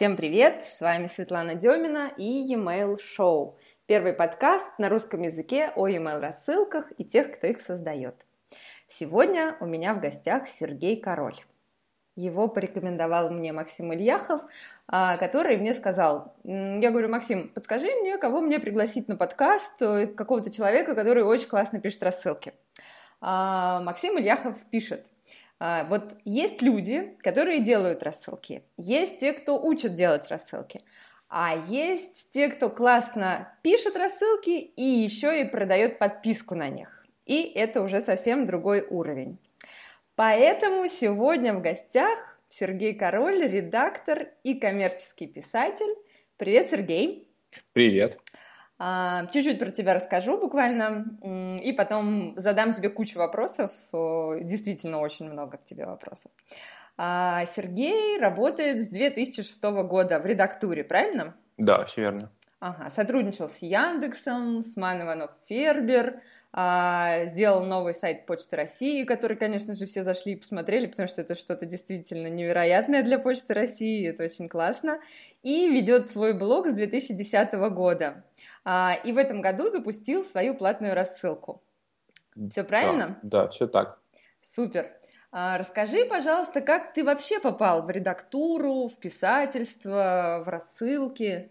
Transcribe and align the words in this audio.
Всем 0.00 0.16
привет! 0.16 0.64
С 0.64 0.80
вами 0.80 1.08
Светлана 1.08 1.56
Демина 1.56 2.10
и 2.16 2.24
e-mail 2.24 2.96
Show. 2.96 3.56
Первый 3.84 4.14
подкаст 4.14 4.78
на 4.78 4.88
русском 4.88 5.20
языке 5.20 5.72
о 5.76 5.88
e-mail 5.88 6.20
рассылках 6.20 6.90
и 6.96 7.04
тех, 7.04 7.36
кто 7.36 7.48
их 7.48 7.60
создает. 7.60 8.24
Сегодня 8.88 9.58
у 9.60 9.66
меня 9.66 9.92
в 9.92 10.00
гостях 10.00 10.48
Сергей 10.48 10.98
Король. 10.98 11.36
Его 12.16 12.48
порекомендовал 12.48 13.28
мне 13.28 13.52
Максим 13.52 13.92
Ильяхов, 13.92 14.40
а, 14.88 15.18
который 15.18 15.58
мне 15.58 15.74
сказал, 15.74 16.34
я 16.44 16.90
говорю, 16.90 17.10
Максим, 17.10 17.50
подскажи 17.50 17.94
мне, 18.00 18.16
кого 18.16 18.40
мне 18.40 18.58
пригласить 18.58 19.06
на 19.06 19.16
подкаст, 19.16 19.82
э, 19.82 20.06
какого-то 20.06 20.50
человека, 20.50 20.94
который 20.94 21.24
очень 21.24 21.48
классно 21.48 21.78
пишет 21.78 22.02
рассылки. 22.02 22.54
А, 23.20 23.82
Максим 23.82 24.18
Ильяхов 24.18 24.56
пишет, 24.70 25.04
вот 25.60 26.16
есть 26.24 26.62
люди, 26.62 27.14
которые 27.20 27.60
делают 27.60 28.02
рассылки, 28.02 28.62
есть 28.78 29.20
те, 29.20 29.34
кто 29.34 29.62
учат 29.62 29.94
делать 29.94 30.28
рассылки, 30.28 30.80
а 31.28 31.56
есть 31.68 32.30
те, 32.30 32.48
кто 32.48 32.70
классно 32.70 33.52
пишет 33.62 33.94
рассылки 33.94 34.50
и 34.50 34.82
еще 34.82 35.42
и 35.42 35.44
продает 35.44 35.98
подписку 35.98 36.54
на 36.54 36.68
них. 36.68 37.04
И 37.26 37.42
это 37.42 37.82
уже 37.82 38.00
совсем 38.00 38.46
другой 38.46 38.86
уровень. 38.88 39.38
Поэтому 40.16 40.88
сегодня 40.88 41.54
в 41.54 41.60
гостях 41.60 42.18
Сергей 42.48 42.94
Король, 42.94 43.46
редактор 43.46 44.28
и 44.42 44.54
коммерческий 44.54 45.28
писатель. 45.28 45.94
Привет, 46.36 46.70
Сергей. 46.70 47.28
Привет. 47.72 48.18
А, 48.18 48.49
чуть-чуть 49.32 49.58
про 49.58 49.70
тебя 49.70 49.94
расскажу 49.94 50.38
буквально, 50.38 51.04
и 51.62 51.72
потом 51.72 52.34
задам 52.36 52.72
тебе 52.72 52.88
кучу 52.88 53.18
вопросов, 53.18 53.70
действительно 53.92 55.00
очень 55.00 55.30
много 55.30 55.58
к 55.58 55.64
тебе 55.64 55.84
вопросов. 55.86 56.32
А, 56.96 57.44
Сергей 57.46 58.18
работает 58.18 58.82
с 58.82 58.88
2006 58.88 59.62
года 59.62 60.18
в 60.18 60.26
редактуре, 60.26 60.84
правильно? 60.84 61.34
Да, 61.56 61.84
все 61.86 62.02
верно. 62.02 62.30
Ага, 62.60 62.90
сотрудничал 62.90 63.48
с 63.48 63.62
Яндексом, 63.62 64.62
с 64.64 64.76
Ман 64.76 65.00
Иванов 65.00 65.30
Фербер, 65.46 66.20
а, 66.52 67.24
сделал 67.24 67.64
новый 67.64 67.94
сайт 67.94 68.26
Почты 68.26 68.54
России, 68.54 69.04
который, 69.04 69.38
конечно 69.38 69.72
же, 69.72 69.86
все 69.86 70.02
зашли 70.02 70.34
и 70.34 70.36
посмотрели, 70.36 70.86
потому 70.86 71.08
что 71.08 71.22
это 71.22 71.34
что-то 71.34 71.64
действительно 71.64 72.26
невероятное 72.26 73.02
для 73.02 73.18
Почты 73.18 73.54
России, 73.54 74.06
это 74.06 74.24
очень 74.24 74.46
классно, 74.46 75.00
и 75.42 75.70
ведет 75.70 76.06
свой 76.06 76.34
блог 76.34 76.66
с 76.68 76.74
2010 76.74 77.54
года. 77.72 78.24
А, 78.62 78.94
и 79.04 79.12
в 79.12 79.16
этом 79.16 79.40
году 79.40 79.70
запустил 79.70 80.22
свою 80.22 80.54
платную 80.54 80.94
рассылку. 80.94 81.62
Все 82.50 82.62
правильно? 82.62 83.18
Да, 83.22 83.44
да 83.44 83.48
все 83.48 83.68
так. 83.68 83.98
Супер. 84.42 84.86
А, 85.32 85.56
расскажи, 85.56 86.04
пожалуйста, 86.04 86.60
как 86.60 86.92
ты 86.92 87.04
вообще 87.04 87.40
попал 87.40 87.84
в 87.84 87.90
редактуру, 87.90 88.86
в 88.86 88.98
писательство, 88.98 90.42
в 90.44 90.48
рассылки? 90.50 91.50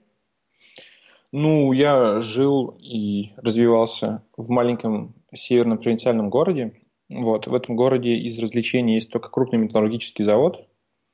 Ну, 1.31 1.71
я 1.73 2.21
жил 2.21 2.77
и 2.79 3.33
развивался 3.37 4.23
в 4.35 4.49
маленьком 4.49 5.13
северном 5.33 5.77
провинциальном 5.77 6.29
городе. 6.29 6.73
Вот, 7.09 7.47
в 7.47 7.53
этом 7.53 7.75
городе 7.75 8.15
из 8.15 8.39
развлечений 8.39 8.95
есть 8.95 9.11
только 9.11 9.29
крупный 9.29 9.59
металлургический 9.59 10.23
завод. 10.23 10.65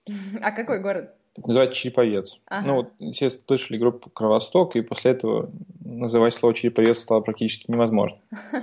А 0.41 0.52
какой 0.52 0.80
город? 0.81 1.16
называется 1.38 1.80
Череповец. 1.80 2.39
Ага. 2.47 2.67
Ну, 2.67 2.75
вот 2.75 3.13
все 3.13 3.30
слышали 3.30 3.77
группу 3.77 4.09
Кровосток, 4.09 4.75
и 4.75 4.81
после 4.81 5.11
этого 5.11 5.52
называть 5.83 6.33
слово 6.33 6.53
Череповец 6.53 6.99
стало 6.99 7.21
практически 7.21 7.69
невозможно. 7.69 8.19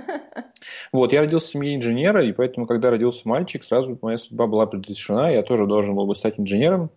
Вот, 0.93 1.11
я 1.11 1.19
родился 1.19 1.47
в 1.47 1.51
семье 1.51 1.75
инженера, 1.75 2.25
и 2.25 2.31
поэтому, 2.31 2.67
когда 2.67 2.89
родился 2.89 3.27
мальчик, 3.27 3.63
сразу 3.65 3.99
моя 4.01 4.17
судьба 4.17 4.47
была 4.47 4.65
предрешена, 4.65 5.29
я 5.29 5.43
тоже 5.43 5.65
должен 5.65 5.93
был 5.93 6.05
бы 6.05 6.15
стать 6.15 6.39
инженером. 6.39 6.89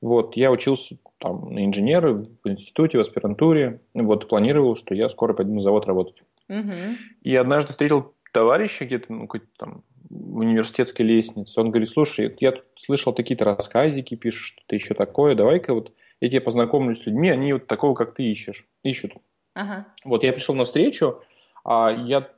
Вот, 0.00 0.36
я 0.36 0.50
учился 0.50 0.96
там 1.22 1.54
на 1.54 1.64
инженера 1.64 2.12
в 2.12 2.48
институте, 2.48 2.98
в 2.98 3.00
аспирантуре, 3.00 3.80
вот, 3.94 4.28
планировал, 4.28 4.74
что 4.74 4.92
я 4.94 5.08
скоро 5.08 5.34
пойду 5.34 5.54
на 5.54 5.60
завод 5.60 5.86
работать. 5.86 6.22
Угу. 6.48 6.96
И 7.22 7.36
однажды 7.36 7.72
встретил 7.72 8.14
товарища 8.32 8.84
где-то, 8.84 9.12
ну, 9.12 9.20
какой-то 9.28 9.46
там 9.56 9.84
университетской 10.10 11.06
лестнице. 11.06 11.60
Он 11.60 11.70
говорит, 11.70 11.88
слушай, 11.88 12.34
я 12.40 12.52
тут 12.52 12.64
слышал 12.76 13.12
такие-то 13.12 13.44
рассказики, 13.44 14.16
пишешь 14.16 14.54
что-то 14.54 14.74
еще 14.74 14.94
такое, 14.94 15.36
давай-ка 15.36 15.74
вот 15.74 15.92
я 16.20 16.28
тебе 16.28 16.40
познакомлюсь 16.40 16.98
с 16.98 17.06
людьми, 17.06 17.30
они 17.30 17.52
вот 17.52 17.66
такого, 17.66 17.94
как 17.94 18.14
ты 18.14 18.24
ищешь, 18.24 18.66
ищут. 18.82 19.12
Ага. 19.54 19.86
Вот 20.04 20.24
я 20.24 20.32
пришел 20.32 20.54
на 20.54 20.64
встречу, 20.64 21.20
а 21.64 21.90
я 21.90 22.28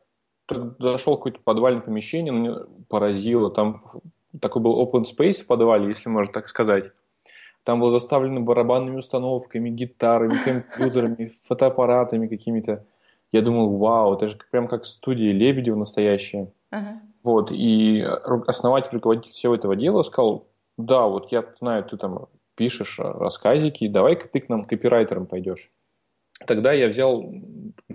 дошел 0.49 1.15
в 1.15 1.19
какое-то 1.19 1.41
подвальное 1.43 1.81
помещение, 1.81 2.33
меня 2.33 2.57
поразило, 2.89 3.51
там 3.51 3.83
такой 4.41 4.61
был 4.61 4.83
open 4.83 5.05
space 5.05 5.43
в 5.43 5.47
подвале, 5.47 5.89
если 5.89 6.11
можно 6.11 6.33
так 6.33 6.49
сказать. 6.49 6.93
Там 7.65 7.81
было 7.81 7.91
заставлено 7.91 8.41
барабанными 8.41 8.99
установками, 8.99 9.71
гитарами, 9.71 10.37
компьютерами, 10.45 11.33
фотоаппаратами 11.49 12.27
какими-то. 12.27 12.85
Я 13.33 13.41
думал, 13.41 13.79
вау, 13.79 14.15
это 14.15 14.29
же 14.29 14.39
прям 14.51 14.69
как 14.69 14.85
студия 14.85 15.33
Лебедева 15.33 15.77
настоящая. 15.77 16.53
Ага. 16.71 17.01
Вот, 17.25 17.51
и 17.51 18.03
основатель, 18.47 18.91
руководитель 18.93 19.33
всего 19.33 19.55
этого 19.55 19.77
дела 19.77 20.03
сказал, 20.03 20.47
да, 20.77 21.07
вот 21.07 21.33
я 21.33 21.43
знаю, 21.59 21.85
ты 21.85 21.97
там 21.97 22.27
пишешь 22.55 22.99
рассказики, 22.99 23.89
давай-ка 23.89 24.29
ты 24.29 24.41
к 24.41 24.51
нам 24.51 24.67
копирайтером 24.67 25.27
пойдешь. 25.27 25.71
Тогда 26.47 26.73
я 26.73 26.89
взял, 26.89 27.23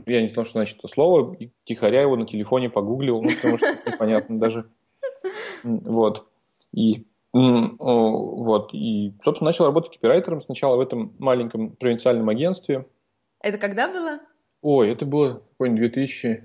я 0.07 0.21
не 0.21 0.29
знал, 0.29 0.45
что 0.45 0.53
значит 0.53 0.79
это 0.79 0.87
слово, 0.87 1.35
и 1.35 1.51
тихоря 1.63 2.01
его 2.01 2.15
на 2.15 2.25
телефоне 2.25 2.69
погуглил, 2.69 3.21
ну, 3.21 3.29
потому 3.29 3.57
что 3.57 3.67
непонятно 3.85 4.39
даже. 4.39 4.69
Вот. 5.63 6.27
И 6.73 7.05
вот, 7.31 8.73
и, 8.73 9.13
собственно, 9.23 9.49
начал 9.49 9.65
работать 9.65 9.93
копирайтером 9.93 10.41
сначала 10.41 10.77
в 10.77 10.79
этом 10.79 11.13
маленьком 11.19 11.75
провинциальном 11.75 12.29
агентстве. 12.29 12.87
Это 13.41 13.57
когда 13.57 13.87
было? 13.87 14.19
Ой, 14.61 14.91
это 14.91 15.05
было, 15.05 15.41
какой 15.51 15.69
2006 15.69 16.43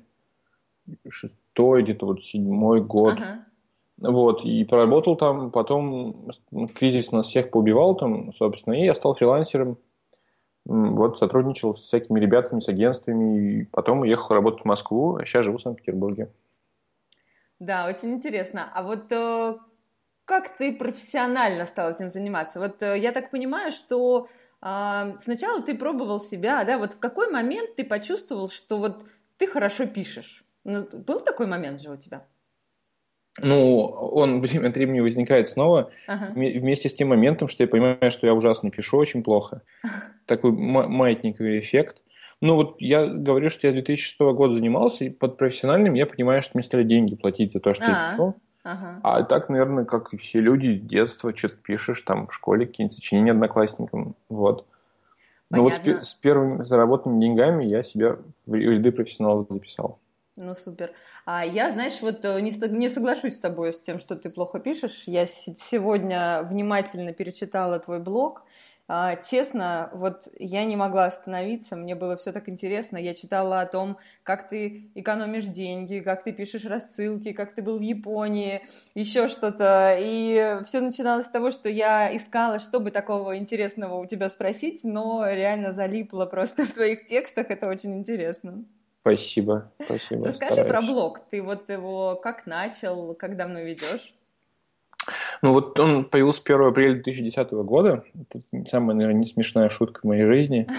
шестой, 1.55 1.83
где-то 1.83 2.07
вот 2.07 2.23
седьмой 2.23 2.83
год. 2.83 3.15
Ага. 3.15 3.47
Вот, 3.97 4.45
и 4.45 4.65
проработал 4.65 5.17
там, 5.17 5.51
потом 5.51 6.31
кризис 6.75 7.13
нас 7.13 7.27
всех 7.27 7.51
поубивал 7.51 7.95
там, 7.95 8.33
собственно, 8.33 8.75
и 8.75 8.85
я 8.85 8.95
стал 8.95 9.15
фрилансером. 9.15 9.79
Вот, 10.67 11.19
сотрудничал 11.19 11.75
с 11.75 11.83
всякими 11.83 12.19
ребятами, 12.19 12.61
с 12.61 12.69
агентствами, 12.69 13.61
и 13.61 13.65
потом 13.67 14.01
уехал 14.01 14.35
работать 14.35 14.63
в 14.63 14.65
Москву, 14.65 15.17
а 15.17 15.27
сейчас 15.27 15.45
живу 15.45 15.59
в 15.59 15.61
Санкт-Петербурге. 15.61 16.33
Да, 17.59 17.87
очень 17.87 18.15
интересно. 18.15 18.71
А 18.75 18.83
вот 18.83 19.13
э, 19.13 19.59
как 20.25 20.57
ты 20.57 20.75
профессионально 20.75 21.67
стал 21.67 21.91
этим 21.91 22.09
заниматься? 22.09 22.59
Вот 22.61 22.83
э, 22.83 22.99
я 22.99 23.13
так 23.13 23.31
понимаю, 23.31 23.73
что 23.73 24.29
э, 24.63 25.13
сначала 25.19 25.63
ты 25.63 25.77
пробовал 25.77 26.21
себя, 26.21 26.65
да, 26.65 26.79
вот 26.79 26.95
в 26.95 26.99
какой 26.99 27.31
момент 27.31 27.77
ты 27.77 27.85
почувствовал, 27.85 28.49
что 28.49 28.79
вот 28.79 29.05
ты 29.37 29.47
хорошо 29.47 29.87
пишешь? 29.87 30.45
Ну, 30.65 30.81
был 30.93 31.21
такой 31.21 31.47
момент 31.47 31.81
же 31.81 31.91
у 31.91 31.97
тебя? 31.97 32.27
Ну, 33.41 33.87
он 33.87 34.41
время 34.41 34.69
от 34.69 34.75
времени 34.75 35.01
возникает 35.01 35.49
снова 35.49 35.91
ага. 36.07 36.33
вместе 36.35 36.89
с 36.89 36.95
тем 36.95 37.09
моментом, 37.09 37.49
что 37.49 37.65
я 37.65 37.69
понимаю, 37.69 38.11
что 38.11 38.27
я 38.27 38.35
ужасно 38.35 38.71
пишу, 38.71 38.97
очень 38.99 39.23
плохо. 39.23 39.63
Такой 40.27 40.53
маятниковый 40.53 41.61
эффект. 41.61 42.01
Ну, 42.41 42.57
вот 42.57 42.77
я 42.81 43.07
говорю, 43.07 43.49
что 43.49 43.67
я 43.67 43.73
2006 43.73 44.21
года 44.21 44.55
занимался, 44.55 45.05
и 45.05 45.09
под 45.09 45.39
профессиональным 45.39 45.95
я 45.95 46.07
понимаю, 46.07 46.43
что 46.43 46.53
мне 46.55 46.63
стали 46.63 46.83
деньги 46.83 47.15
платить 47.15 47.53
за 47.53 47.61
то, 47.61 47.75
что 47.75 47.85
А-а-а. 47.85 48.05
я 48.05 48.11
пишу. 48.11 48.35
Ага. 48.65 49.01
А 49.03 49.23
так, 49.23 49.51
наверное, 49.51 49.85
как 49.85 50.13
и 50.15 50.17
все 50.17 50.41
люди, 50.41 50.75
детства 50.75 51.37
что-то 51.37 51.57
пишешь, 51.57 52.01
там, 52.01 52.27
в 52.27 52.35
школе 52.35 52.67
какие-нибудь 52.67 52.97
сочинения 52.97 53.33
одноклассникам, 53.33 54.17
вот. 54.29 54.67
Ну 55.51 55.63
вот 55.63 55.75
с, 55.75 56.09
с 56.09 56.15
первыми 56.15 56.63
заработанными 56.63 57.21
деньгами 57.21 57.65
я 57.65 57.83
себя 57.83 58.17
в 58.47 58.55
ряды 58.55 58.91
профессионалов 58.91 59.47
записал. 59.51 59.99
Ну, 60.37 60.55
супер. 60.55 60.93
А 61.27 61.47
я, 61.47 61.71
знаешь, 61.71 62.01
вот 62.01 62.25
э, 62.25 62.41
не, 62.41 62.51
не 62.77 62.89
соглашусь 62.89 63.37
с 63.37 63.41
тобой 63.41 63.73
с 63.73 63.81
тем, 63.81 64.01
что 64.01 64.17
ты 64.17 64.31
плохо 64.31 64.59
пишешь. 64.59 65.05
Я 65.07 65.27
сегодня 65.27 66.43
внимательно 66.43 67.13
перечитала 67.13 67.79
твой 67.79 68.01
блог. 68.01 68.43
А, 68.87 69.17
честно, 69.17 69.89
вот 69.95 70.29
я 70.39 70.65
не 70.67 70.77
могла 70.77 71.07
остановиться, 71.07 71.75
мне 71.75 71.95
было 71.95 72.17
все 72.17 72.33
так 72.33 72.51
интересно. 72.51 72.99
Я 72.99 73.15
читала 73.15 73.63
о 73.63 73.67
том, 73.67 73.97
как 74.23 74.49
ты 74.49 74.91
экономишь 74.95 75.45
деньги, 75.45 76.01
как 76.01 76.23
ты 76.23 76.33
пишешь 76.33 76.67
рассылки, 76.67 77.33
как 77.33 77.55
ты 77.55 77.63
был 77.63 77.79
в 77.79 77.83
Японии, 77.83 78.63
еще 78.95 79.29
что-то. 79.29 79.97
И 79.99 80.59
все 80.65 80.81
начиналось 80.81 81.27
с 81.27 81.31
того, 81.31 81.51
что 81.51 81.71
я 81.71 82.15
искала, 82.15 82.59
чтобы 82.59 82.91
такого 82.91 83.39
интересного 83.39 83.97
у 83.97 84.05
тебя 84.05 84.29
спросить, 84.29 84.85
но 84.85 85.27
реально 85.31 85.73
залипла 85.73 86.27
просто 86.27 86.65
в 86.67 86.75
твоих 86.75 87.07
текстах. 87.07 87.51
Это 87.51 87.69
очень 87.69 87.97
интересно. 87.97 88.65
Спасибо, 89.01 89.73
спасибо. 89.83 90.27
Расскажи 90.27 90.55
стараюсь. 90.55 90.71
про 90.71 90.81
блог. 90.83 91.21
Ты 91.31 91.43
вот 91.43 91.71
его 91.71 92.17
как 92.17 92.47
начал, 92.47 93.15
как 93.15 93.37
давно 93.37 93.61
ведешь? 93.61 94.15
Ну 95.43 95.53
вот 95.53 95.79
он 95.79 96.05
появился 96.05 96.43
1 96.45 96.63
апреля 96.63 96.95
2010 96.95 97.51
года. 97.53 98.05
Это 98.15 98.43
самая, 98.69 98.97
наверное, 98.97 99.21
не 99.21 99.27
смешная 99.27 99.69
шутка 99.69 100.01
в 100.01 100.05
моей 100.05 100.25
жизни. 100.25 100.67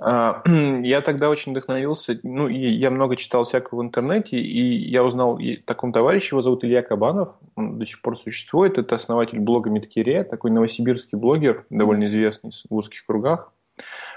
А, 0.00 0.42
я 0.84 1.00
тогда 1.00 1.28
очень 1.28 1.50
вдохновился, 1.50 2.20
ну, 2.22 2.46
и 2.46 2.56
я 2.56 2.90
много 2.90 3.16
читал 3.16 3.44
всякого 3.44 3.80
в 3.80 3.82
интернете, 3.82 4.38
и 4.38 4.88
я 4.88 5.02
узнал 5.02 5.38
о 5.38 5.56
таком 5.64 5.92
товарище, 5.92 6.28
его 6.32 6.40
зовут 6.40 6.64
Илья 6.64 6.82
Кабанов, 6.82 7.34
он 7.56 7.80
до 7.80 7.86
сих 7.86 8.00
пор 8.00 8.16
существует, 8.16 8.78
это 8.78 8.94
основатель 8.94 9.40
блога 9.40 9.70
Медкире, 9.70 10.22
такой 10.22 10.52
новосибирский 10.52 11.18
блогер, 11.18 11.66
довольно 11.70 12.06
известный 12.06 12.52
в 12.70 12.76
узких 12.76 13.04
кругах. 13.06 13.52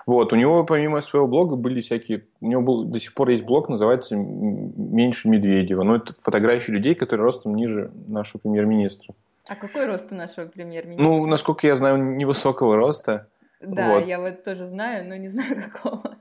Вот, 0.06 0.34
у 0.34 0.36
него 0.36 0.64
помимо 0.64 1.02
своего 1.02 1.28
блога 1.28 1.56
были 1.56 1.82
всякие, 1.82 2.26
у 2.40 2.48
него 2.48 2.62
был, 2.62 2.84
до 2.86 3.00
сих 3.00 3.14
пор 3.14 3.30
есть 3.30 3.44
блог, 3.44 3.70
называется 3.70 4.16
«Меньше 4.16 5.30
Медведева», 5.30 5.84
но 5.84 5.98
это 5.98 6.16
фотографии 6.22 6.72
людей, 6.72 6.96
которые 6.96 7.26
ростом 7.26 7.56
ниже 7.56 7.92
нашего 8.08 8.40
премьер-министра. 8.40 9.14
А 9.48 9.56
какой 9.56 9.86
рост 9.86 10.12
у 10.12 10.16
нашего 10.16 10.46
премьер-министра? 10.46 11.04
Ну, 11.04 11.26
насколько 11.26 11.68
я 11.68 11.76
знаю, 11.76 11.98
невысокого 11.98 12.76
роста. 12.76 13.28
Да, 13.62 13.96
вот. 13.96 14.08
я 14.08 14.20
вот 14.20 14.44
тоже 14.44 14.66
знаю, 14.66 15.08
но 15.08 15.16
не 15.16 15.28
знаю 15.28 15.56
какого. 15.72 16.18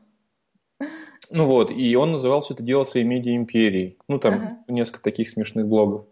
Ну 1.31 1.47
вот, 1.47 1.71
и 1.71 1.95
он 1.97 2.13
называл 2.13 2.41
все 2.41 2.55
это 2.55 2.63
дело 2.63 2.85
своей 2.85 3.07
медиа-империей. 3.07 3.97
Ну, 4.09 4.19
там 4.19 4.35
ага. 4.35 4.59
несколько 4.69 5.03
таких 5.03 5.29
смешных 5.29 5.67
блогов. 5.67 6.07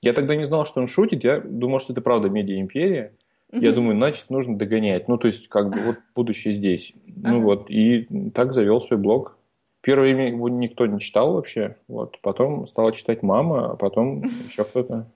Я 0.00 0.12
тогда 0.12 0.36
не 0.36 0.44
знал, 0.44 0.64
что 0.64 0.80
он 0.80 0.86
шутит, 0.86 1.24
я 1.24 1.40
думал, 1.40 1.80
что 1.80 1.92
это 1.92 2.02
правда 2.02 2.28
медиа-империя. 2.28 3.14
Угу. 3.52 3.60
Я 3.60 3.72
думаю, 3.72 3.96
значит, 3.96 4.30
нужно 4.30 4.56
догонять. 4.56 5.08
Ну, 5.08 5.18
то 5.18 5.26
есть, 5.26 5.48
как 5.48 5.70
бы, 5.70 5.78
вот 5.80 5.96
будущее 6.14 6.54
здесь. 6.54 6.92
Ага. 7.22 7.32
Ну 7.32 7.40
вот, 7.42 7.70
и 7.70 8.06
так 8.34 8.52
завел 8.52 8.80
свой 8.80 8.98
блог. 8.98 9.36
Первое 9.82 10.10
имя 10.10 10.28
его 10.28 10.48
никто 10.48 10.86
не 10.86 11.00
читал 11.00 11.34
вообще, 11.34 11.76
вот. 11.88 12.20
Потом 12.20 12.66
стала 12.66 12.92
читать 12.92 13.22
мама, 13.22 13.72
а 13.72 13.76
потом 13.76 14.20
еще 14.20 14.64
кто-то. 14.64 15.10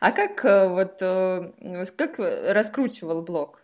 А 0.00 0.12
как 0.12 0.44
э, 0.44 0.68
вот 0.68 0.98
э, 1.00 1.52
как 1.96 2.18
раскручивал 2.18 3.22
блог? 3.22 3.60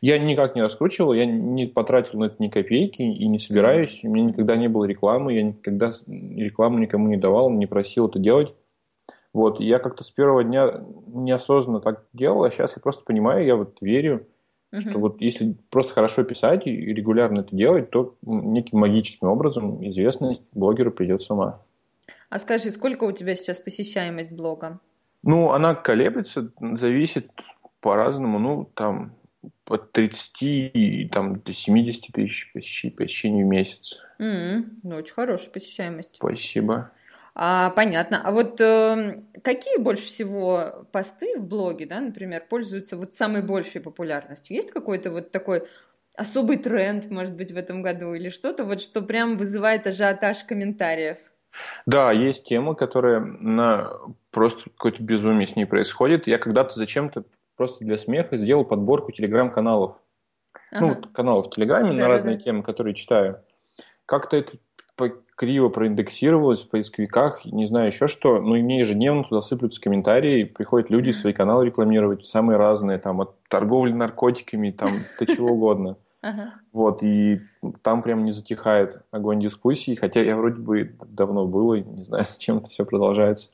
Я 0.00 0.18
никак 0.18 0.54
не 0.54 0.62
раскручивал, 0.62 1.12
я 1.12 1.26
не 1.26 1.66
потратил 1.66 2.20
на 2.20 2.26
это 2.26 2.36
ни 2.38 2.48
копейки 2.48 3.02
и 3.02 3.28
не 3.28 3.38
собираюсь. 3.38 4.00
У 4.04 4.08
меня 4.08 4.28
никогда 4.28 4.56
не 4.56 4.68
было 4.68 4.84
рекламы, 4.84 5.34
я 5.34 5.42
никогда 5.42 5.92
рекламу 6.06 6.78
никому 6.78 7.08
не 7.08 7.16
давал, 7.16 7.50
не 7.50 7.66
просил 7.66 8.08
это 8.08 8.18
делать. 8.18 8.54
Вот, 9.36 9.60
я 9.60 9.78
как-то 9.80 10.02
с 10.02 10.10
первого 10.10 10.42
дня 10.44 10.80
неосознанно 11.08 11.80
так 11.80 12.06
делал, 12.14 12.44
а 12.44 12.50
сейчас 12.50 12.74
я 12.74 12.80
просто 12.80 13.04
понимаю, 13.04 13.44
я 13.44 13.54
вот 13.54 13.82
верю, 13.82 14.26
uh 14.72 14.80
что 14.80 14.98
вот 14.98 15.20
если 15.20 15.56
просто 15.68 15.92
хорошо 15.92 16.24
писать 16.24 16.66
и 16.66 16.70
регулярно 16.70 17.40
это 17.40 17.54
делать, 17.54 17.90
то 17.90 18.16
неким 18.22 18.78
магическим 18.78 19.28
образом 19.28 19.86
известность 19.86 20.42
блогеру 20.54 20.90
придет 20.90 21.20
сама. 21.20 21.60
А 22.30 22.38
скажи, 22.38 22.70
сколько 22.70 23.04
у 23.04 23.12
тебя 23.12 23.34
сейчас 23.34 23.60
посещаемость 23.60 24.32
блога? 24.32 24.80
Ну, 25.22 25.52
она 25.52 25.74
колеблется, 25.74 26.50
зависит 26.72 27.30
по-разному. 27.80 28.38
Ну, 28.38 28.70
там 28.72 29.12
от 29.66 29.92
30 29.92 30.30
и 30.40 31.10
там, 31.12 31.40
до 31.40 31.52
70 31.52 32.10
тысяч 32.10 32.50
посещений 32.54 33.44
в 33.44 33.48
месяц. 33.48 34.00
Mm-hmm. 34.18 34.64
Ну, 34.82 34.96
очень 34.96 35.12
хорошая 35.12 35.50
посещаемость. 35.50 36.14
Спасибо. 36.14 36.90
А, 37.38 37.68
понятно. 37.70 38.22
А 38.24 38.32
вот 38.32 38.58
э, 38.62 39.20
какие 39.44 39.76
больше 39.76 40.06
всего 40.06 40.86
посты 40.90 41.38
в 41.38 41.46
блоге, 41.46 41.84
да, 41.84 42.00
например, 42.00 42.42
пользуются 42.48 42.96
вот 42.96 43.12
самой 43.12 43.42
большей 43.42 43.82
популярностью? 43.82 44.56
Есть 44.56 44.70
какой-то 44.70 45.10
вот 45.10 45.32
такой 45.32 45.68
особый 46.16 46.56
тренд, 46.56 47.10
может 47.10 47.34
быть, 47.34 47.52
в 47.52 47.58
этом 47.58 47.82
году 47.82 48.14
или 48.14 48.30
что-то 48.30 48.64
вот, 48.64 48.80
что 48.80 49.02
прям 49.02 49.36
вызывает 49.36 49.86
ажиотаж 49.86 50.44
комментариев? 50.44 51.18
Да, 51.84 52.10
есть 52.10 52.44
темы, 52.44 52.74
которые 52.74 53.20
на 53.20 53.90
просто 54.30 54.70
какое-то 54.70 55.02
безумие 55.02 55.46
с 55.46 55.56
ней 55.56 55.66
происходит. 55.66 56.26
Я 56.26 56.38
когда-то 56.38 56.74
зачем-то 56.74 57.24
просто 57.54 57.84
для 57.84 57.98
смеха 57.98 58.38
сделал 58.38 58.64
подборку 58.64 59.12
телеграм-каналов. 59.12 59.98
Ну, 60.72 60.78
ага. 60.78 60.86
Ну, 60.86 60.94
вот 60.94 61.12
каналов 61.12 61.46
в 61.48 61.50
Телеграме 61.50 61.90
да, 61.90 61.98
на 61.98 62.08
разные 62.08 62.36
да. 62.36 62.44
темы, 62.44 62.62
которые 62.62 62.94
читаю. 62.94 63.42
Как-то 64.06 64.38
это 64.38 64.52
криво 65.36 65.68
проиндексировалось 65.68 66.64
в 66.64 66.70
поисковиках, 66.70 67.44
не 67.44 67.66
знаю 67.66 67.88
еще 67.88 68.08
что, 68.08 68.40
но 68.40 68.56
и 68.56 68.62
мне 68.62 68.80
ежедневно 68.80 69.22
туда 69.22 69.42
сыплются 69.42 69.80
комментарии, 69.80 70.44
приходят 70.44 70.90
люди 70.90 71.10
свои 71.10 71.34
каналы 71.34 71.66
рекламировать, 71.66 72.26
самые 72.26 72.56
разные, 72.56 72.98
там, 72.98 73.20
от 73.20 73.38
торговли 73.48 73.92
наркотиками, 73.92 74.70
там, 74.70 74.88
до 75.20 75.26
чего 75.26 75.52
угодно. 75.52 75.96
Вот, 76.72 77.04
и 77.04 77.40
там 77.82 78.02
прям 78.02 78.24
не 78.24 78.32
затихает 78.32 79.00
огонь 79.12 79.38
дискуссий, 79.38 79.94
хотя 79.94 80.22
я 80.22 80.34
вроде 80.36 80.60
бы 80.60 80.96
давно 81.06 81.46
был, 81.46 81.74
и 81.74 81.82
не 81.82 82.02
знаю, 82.02 82.24
зачем 82.28 82.56
это 82.56 82.68
все 82.68 82.84
продолжается. 82.84 83.50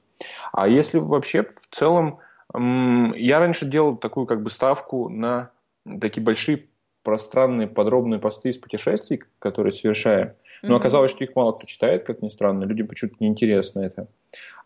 А 0.52 0.68
если 0.68 0.98
вообще 0.98 1.42
в 1.42 1.66
целом 1.70 2.20
я 2.54 3.40
раньше 3.40 3.66
делал 3.66 3.96
такую 3.96 4.26
как 4.26 4.42
бы 4.42 4.48
ставку 4.48 5.10
на 5.10 5.50
такие 6.00 6.22
большие 6.22 6.64
пространные 7.02 7.66
подробные 7.66 8.20
посты 8.20 8.50
из 8.50 8.58
путешествий, 8.58 9.22
которые 9.38 9.72
совершаю. 9.72 10.34
Но 10.62 10.76
оказалось, 10.76 11.10
что 11.10 11.24
их 11.24 11.34
мало 11.34 11.52
кто 11.52 11.66
читает, 11.66 12.04
как 12.04 12.22
ни 12.22 12.28
странно. 12.28 12.64
Людям 12.64 12.86
почему-то 12.86 13.16
неинтересно 13.20 13.80
это. 13.80 14.06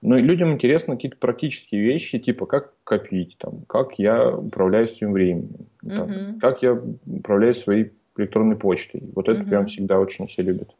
Но 0.02 0.16
людям 0.18 0.52
интересны 0.52 0.94
какие-то 0.94 1.16
практические 1.16 1.82
вещи, 1.82 2.18
типа 2.18 2.46
как 2.46 2.72
копить, 2.84 3.36
там, 3.38 3.62
как 3.66 3.98
я 3.98 4.30
управляю 4.30 4.86
своим 4.88 5.12
временем, 5.12 5.68
там, 5.80 6.10
mm-hmm. 6.10 6.38
как 6.38 6.62
я 6.62 6.74
управляю 7.06 7.54
своей 7.54 7.92
электронной 8.16 8.56
почтой. 8.56 9.02
Вот 9.14 9.28
это 9.28 9.40
mm-hmm. 9.40 9.48
прям 9.48 9.66
всегда 9.66 9.98
очень 9.98 10.26
все 10.26 10.42
любят. 10.42 10.74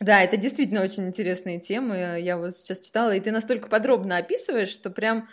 Да, 0.00 0.22
это 0.22 0.36
действительно 0.36 0.82
очень 0.82 1.06
интересные 1.06 1.60
темы. 1.60 2.20
Я 2.20 2.36
вот 2.36 2.54
сейчас 2.54 2.80
читала, 2.80 3.14
и 3.14 3.20
ты 3.20 3.30
настолько 3.30 3.68
подробно 3.68 4.18
описываешь, 4.18 4.68
что 4.68 4.90
прям 4.90 5.28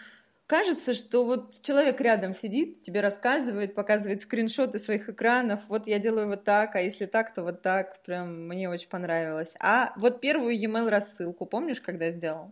кажется, 0.52 0.94
что 0.94 1.24
вот 1.24 1.62
человек 1.62 2.02
рядом 2.02 2.34
сидит, 2.34 2.82
тебе 2.82 3.00
рассказывает, 3.00 3.74
показывает 3.74 4.22
скриншоты 4.22 4.80
своих 4.80 5.08
экранов, 5.08 5.62
вот 5.70 5.88
я 5.88 5.98
делаю 5.98 6.28
вот 6.28 6.44
так, 6.44 6.76
а 6.76 6.82
если 6.82 7.06
так, 7.06 7.34
то 7.34 7.42
вот 7.42 7.62
так, 7.62 8.04
прям 8.04 8.50
мне 8.50 8.70
очень 8.70 8.90
понравилось. 8.90 9.56
А 9.62 9.94
вот 9.96 10.20
первую 10.20 10.60
e-mail 10.60 10.90
рассылку, 10.90 11.46
помнишь, 11.46 11.80
когда 11.80 12.10
сделал? 12.10 12.52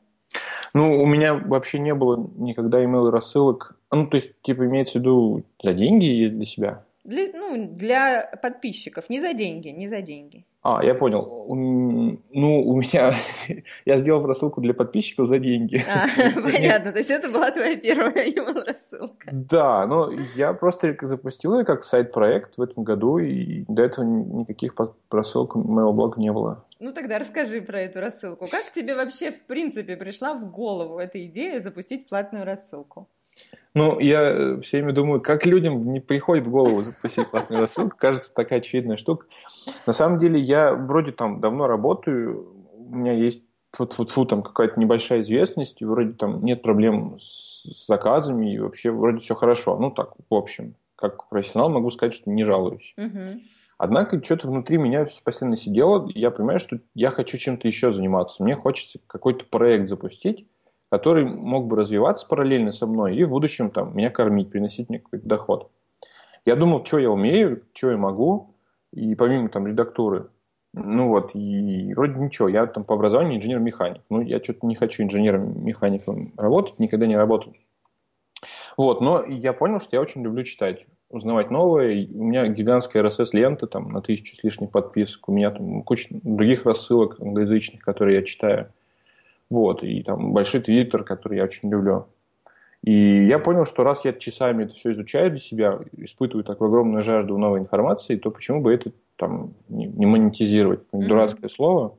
Ну, 0.74 1.04
у 1.04 1.06
меня 1.06 1.34
вообще 1.34 1.78
не 1.78 1.94
было 1.94 2.31
никогда 2.38 2.81
email 2.81 3.10
рассылок. 3.10 3.75
Ну, 3.92 4.07
то 4.07 4.16
есть, 4.16 4.31
типа, 4.44 4.66
имеется 4.66 5.00
в 5.00 5.01
виду 5.01 5.44
за 5.62 5.74
деньги 5.74 6.06
или 6.06 6.30
для 6.30 6.46
себя? 6.46 6.86
Для, 7.04 7.28
ну, 7.34 7.68
для 7.68 8.31
подписчиков, 8.42 9.10
не 9.10 9.19
за 9.19 9.34
деньги, 9.34 9.68
не 9.68 9.88
за 9.90 10.01
деньги. 10.01 10.46
А, 10.61 10.83
я 10.83 10.94
понял. 10.94 11.45
Ну, 11.47 12.61
у 12.61 12.77
меня... 12.77 13.13
я 13.85 13.97
сделал 13.97 14.25
рассылку 14.25 14.59
для 14.59 14.73
подписчиков 14.73 15.27
за 15.27 15.39
деньги. 15.39 15.81
А, 15.89 16.06
понятно. 16.41 16.91
То 16.91 16.97
есть 16.97 17.09
это 17.09 17.29
была 17.29 17.51
твоя 17.51 17.77
первая 17.77 18.29
email 18.29 18.65
рассылка. 18.65 19.29
Да, 19.31 19.88
но 19.88 20.11
я 20.35 20.53
просто 20.53 20.97
запустил 21.01 21.57
ее 21.57 21.65
как 21.65 21.83
сайт-проект 21.83 22.57
в 22.57 22.61
этом 22.61 22.83
году, 22.83 23.19
и 23.19 23.63
до 23.67 23.83
этого 23.83 24.03
никаких 24.06 24.75
рассылок 25.09 25.56
моего 25.56 25.94
блога 25.94 26.19
не 26.19 26.31
было. 26.31 26.65
Ну 26.79 26.94
тогда 26.94 27.19
расскажи 27.19 27.62
про 27.62 27.81
эту 27.81 28.01
рассылку. 28.01 28.45
Как 28.50 28.71
тебе 28.73 28.95
вообще, 28.95 29.31
в 29.31 29.41
принципе, 29.45 29.95
пришла 29.95 30.33
в 30.33 30.51
голову 30.51 31.00
эта 31.00 31.25
идея 31.25 31.62
запустить 31.62 32.07
платную 32.07 32.45
рассылку? 32.45 33.07
Ну, 33.75 34.00
я 34.00 34.21
э, 34.21 34.62
все 34.62 34.77
время 34.77 34.94
думаю, 34.94 35.21
как 35.21 35.45
людям 35.45 35.92
не 35.92 36.00
приходит 36.00 36.48
в 36.48 36.51
голову 36.51 36.81
запустить 36.81 37.30
платную 37.30 37.62
рассылку, 37.62 37.96
кажется, 37.98 38.34
такая 38.34 38.60
очевидная 38.60 38.98
штука. 38.98 39.27
На 39.86 39.93
самом 39.93 40.20
деле, 40.20 40.39
я 40.39 40.74
вроде 40.74 41.12
там 41.12 41.39
давно 41.39 41.67
работаю, 41.67 42.48
у 42.74 42.96
меня 42.96 43.13
есть 43.13 43.43
вот 43.77 43.96
вот 43.98 44.10
фу 44.10 44.25
там 44.25 44.41
какая-то 44.41 44.79
небольшая 44.79 45.20
известность, 45.20 45.82
и 45.82 45.86
вроде 45.86 46.13
там 46.13 46.43
нет 46.43 46.62
проблем 46.63 47.17
с 47.20 47.86
заказами, 47.88 48.53
и 48.53 48.60
вообще 48.60 48.91
вроде 48.91 49.20
все 49.20 49.36
хорошо. 49.36 49.77
Ну, 49.77 49.91
так, 49.91 50.13
в 50.29 50.34
общем, 50.34 50.75
как 50.96 51.29
профессионал 51.29 51.70
могу 51.70 51.91
сказать, 51.91 52.15
что 52.15 52.32
не 52.32 52.43
жалуюсь. 52.43 52.96
Угу. 52.98 53.41
Однако 53.77 54.22
что-то 54.24 54.48
внутри 54.48 54.77
меня 54.77 55.08
постоянно 55.24 55.55
сидело, 55.55 56.10
и 56.10 56.20
я 56.20 56.32
понимаю, 56.32 56.60
что 56.60 56.79
я 56.96 57.12
хочу 57.12 57.38
чем-то 57.38 57.67
еще 57.67 57.91
заниматься. 57.91 58.43
Мне 58.43 58.55
хочется 58.55 59.00
какой-то 59.08 59.46
проект 59.46 59.88
запустить, 59.88 60.48
который 60.89 61.25
мог 61.25 61.67
бы 61.67 61.75
развиваться 61.75 62.27
параллельно 62.27 62.72
со 62.72 62.88
мной 62.88 63.15
и 63.15 63.24
в 63.24 63.29
будущем 63.29 63.69
там, 63.69 63.96
меня 63.96 64.10
кормить, 64.10 64.50
приносить 64.50 64.89
мне 64.89 65.00
какой-то 65.00 65.27
доход. 65.27 65.72
Я 66.46 66.55
думал, 66.55 66.86
что 66.86 67.00
я 67.00 67.12
умею, 67.12 67.63
что 67.74 67.91
я 67.91 67.98
могу, 67.98 68.55
и 68.91 69.15
помимо 69.15 69.50
там 69.50 69.67
редактуры, 69.67 70.29
ну 70.74 71.08
вот, 71.08 71.31
и 71.34 71.93
вроде 71.96 72.19
ничего, 72.19 72.48
я 72.48 72.67
там 72.67 72.84
по 72.84 72.96
образованию 72.96 73.38
инженер-механик. 73.38 74.01
Ну, 74.10 74.22
я 74.22 74.41
что-то 74.41 74.67
не 74.67 74.75
хочу 74.75 75.03
инженером-механиком 75.03 76.31
работать, 76.38 76.79
никогда 76.79 77.08
не 77.08 77.17
работал. 77.17 77.53
Вот, 78.77 79.01
но 79.01 79.25
я 79.25 79.53
понял, 79.53 79.79
что 79.79 79.96
я 79.96 80.01
очень 80.01 80.24
люблю 80.24 80.43
читать, 80.43 80.86
узнавать 81.12 81.51
новое. 81.51 82.08
У 82.13 82.24
меня 82.24 82.48
гигантская 82.48 83.03
RSS-лента 83.03 83.67
там 83.67 83.91
на 83.91 84.01
тысячу 84.01 84.36
с 84.36 84.43
лишним 84.43 84.69
подписок. 84.69 85.27
У 85.27 85.34
меня 85.34 85.51
там 85.51 85.84
куча 85.84 86.08
других 86.12 86.65
рассылок 86.65 87.19
англоязычных, 87.19 87.81
которые 87.81 88.17
я 88.17 88.24
читаю. 88.24 88.72
Вот, 89.50 89.84
и 89.84 90.03
там 90.03 90.34
большой 90.34 90.62
твиттер, 90.62 91.03
который 91.03 91.38
я 91.38 91.44
очень 91.44 91.70
люблю. 91.70 92.08
И 92.84 93.25
я 93.25 93.39
понял, 93.39 93.65
что 93.65 93.84
раз 93.84 94.06
я 94.06 94.13
часами 94.13 94.63
это 94.63 94.74
все 94.74 94.91
изучаю 94.91 95.32
для 95.32 95.39
себя, 95.39 95.79
испытываю 95.98 96.44
такую 96.44 96.70
огромную 96.70 97.03
жажду 97.03 97.38
новой 97.38 97.60
информации, 97.60 98.15
то 98.15 98.32
почему 98.32 98.62
бы 98.62 98.74
это 98.74 98.91
там 99.18 99.53
не, 99.68 99.86
не 99.86 100.06
монетизировать? 100.06 100.82
Mm-hmm. 100.91 101.08
Дурацкое 101.08 101.50
слово. 101.50 101.98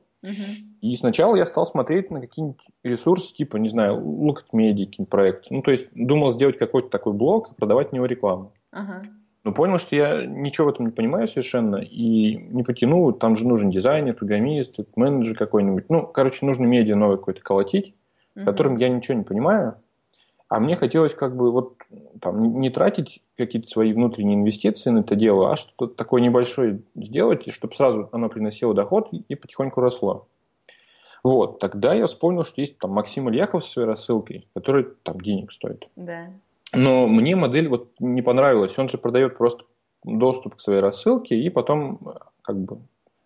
И 0.81 0.95
сначала 0.95 1.35
я 1.35 1.45
стал 1.45 1.65
смотреть 1.65 2.11
на 2.11 2.21
какие-нибудь 2.21 2.61
ресурсы, 2.83 3.33
типа, 3.33 3.57
не 3.57 3.69
знаю, 3.69 3.97
Look 3.97 4.37
at 4.37 4.53
Media, 4.53 4.85
какие-нибудь 4.85 5.09
проекты. 5.09 5.47
Ну, 5.53 5.61
то 5.61 5.71
есть, 5.71 5.87
думал 5.93 6.31
сделать 6.31 6.57
какой-то 6.57 6.89
такой 6.89 7.13
блог 7.13 7.51
и 7.51 7.55
продавать 7.55 7.89
в 7.89 7.93
него 7.93 8.05
рекламу. 8.05 8.51
Ага. 8.71 9.03
Но 9.43 9.53
понял, 9.53 9.79
что 9.79 9.95
я 9.95 10.25
ничего 10.25 10.67
в 10.67 10.69
этом 10.69 10.85
не 10.87 10.91
понимаю 10.91 11.27
совершенно 11.27 11.77
и 11.77 12.35
не 12.35 12.63
потяну. 12.63 13.11
Там 13.11 13.35
же 13.35 13.47
нужен 13.47 13.71
дизайнер, 13.71 14.13
программист, 14.13 14.77
менеджер 14.95 15.35
какой-нибудь. 15.35 15.85
Ну, 15.89 16.05
короче, 16.05 16.45
нужно 16.45 16.65
медиа 16.65 16.95
новое 16.95 17.17
какое-то 17.17 17.41
колотить, 17.41 17.95
угу. 18.35 18.45
которым 18.45 18.77
я 18.77 18.89
ничего 18.89 19.17
не 19.17 19.23
понимаю. 19.23 19.75
А 20.47 20.59
мне 20.59 20.75
хотелось 20.75 21.15
как 21.15 21.35
бы 21.35 21.49
вот 21.49 21.75
там 22.19 22.59
не 22.59 22.69
тратить 22.69 23.21
какие-то 23.37 23.69
свои 23.69 23.93
внутренние 23.93 24.35
инвестиции 24.35 24.89
на 24.89 24.99
это 24.99 25.15
дело, 25.15 25.51
а 25.51 25.55
что-то 25.55 25.95
такое 25.95 26.21
небольшое 26.21 26.81
сделать, 26.93 27.47
и 27.47 27.51
чтобы 27.51 27.73
сразу 27.73 28.09
оно 28.11 28.27
приносило 28.27 28.73
доход 28.73 29.07
и 29.11 29.35
потихоньку 29.35 29.79
росло. 29.79 30.27
Вот, 31.23 31.59
тогда 31.59 31.93
я 31.93 32.05
вспомнил, 32.07 32.43
что 32.43 32.61
есть 32.61 32.77
там 32.79 32.91
Максим 32.91 33.29
Ильяков 33.29 33.63
со 33.63 33.71
своей 33.71 33.87
рассылкой, 33.87 34.47
который 34.53 34.87
там 35.03 35.21
денег 35.21 35.51
стоит. 35.51 35.87
Да. 35.95 36.27
Но 36.73 37.07
мне 37.07 37.35
модель 37.35 37.67
вот 37.67 37.91
не 37.99 38.21
понравилась. 38.21 38.77
Он 38.77 38.89
же 38.89 38.97
продает 38.97 39.37
просто 39.37 39.65
доступ 40.03 40.55
к 40.55 40.59
своей 40.59 40.79
рассылке 40.79 41.35
и 41.35 41.49
потом 41.49 42.15
как 42.41 42.57
бы 42.57 42.79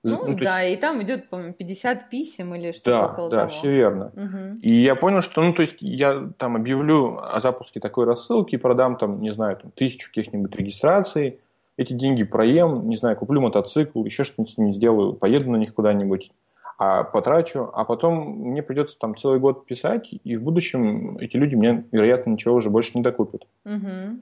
ну, 0.06 0.24
ну 0.24 0.38
да, 0.38 0.62
есть... 0.62 0.78
и 0.78 0.82
там 0.82 1.02
идет, 1.02 1.30
по-моему, 1.30 1.54
50 1.54 2.10
писем 2.12 2.54
или 2.54 2.72
что-то 2.72 2.90
да, 2.92 3.06
около 3.08 3.30
да, 3.30 3.38
того. 3.38 3.50
Да, 3.50 3.58
все 3.58 3.72
верно. 3.72 4.12
Угу. 4.16 4.60
И 4.62 4.82
я 4.82 4.96
понял, 4.96 5.22
что, 5.22 5.42
ну, 5.42 5.52
то 5.52 5.64
есть 5.64 5.78
я 5.80 6.30
там 6.38 6.56
объявлю 6.56 7.18
о 7.20 7.40
запуске 7.40 7.80
такой 7.80 8.06
рассылки, 8.06 8.56
продам 8.56 8.98
там, 8.98 9.20
не 9.22 9.32
знаю, 9.32 9.58
там, 9.58 9.72
тысячу 9.72 10.10
каких-нибудь 10.10 10.56
регистраций, 10.56 11.40
эти 11.78 11.94
деньги 11.94 12.24
проем, 12.24 12.88
не 12.88 12.96
знаю, 12.96 13.18
куплю 13.18 13.42
мотоцикл, 13.42 14.06
еще 14.06 14.24
что-нибудь 14.24 14.54
с 14.54 14.58
ними 14.58 14.72
сделаю, 14.72 15.14
поеду 15.14 15.50
на 15.52 15.58
них 15.58 15.74
куда-нибудь, 15.74 16.32
а 16.78 17.04
потрачу, 17.04 17.70
а 17.74 17.86
потом 17.86 18.50
мне 18.52 18.62
придется 18.62 19.00
там 19.00 19.16
целый 19.16 19.40
год 19.40 19.66
писать, 19.66 20.10
и 20.12 20.36
в 20.36 20.44
будущем 20.44 21.18
эти 21.20 21.38
люди 21.38 21.56
мне, 21.56 21.86
вероятно, 21.92 22.32
ничего 22.32 22.56
уже 22.56 22.70
больше 22.70 22.92
не 22.96 23.02
докупят. 23.02 23.48
Угу. 23.64 24.20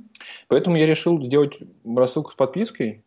Поэтому 0.48 0.75
я 0.75 0.86
решил 0.86 1.22
сделать 1.22 1.57
рассылку 1.83 2.31
с 2.31 2.36
подпиской, 2.36 3.03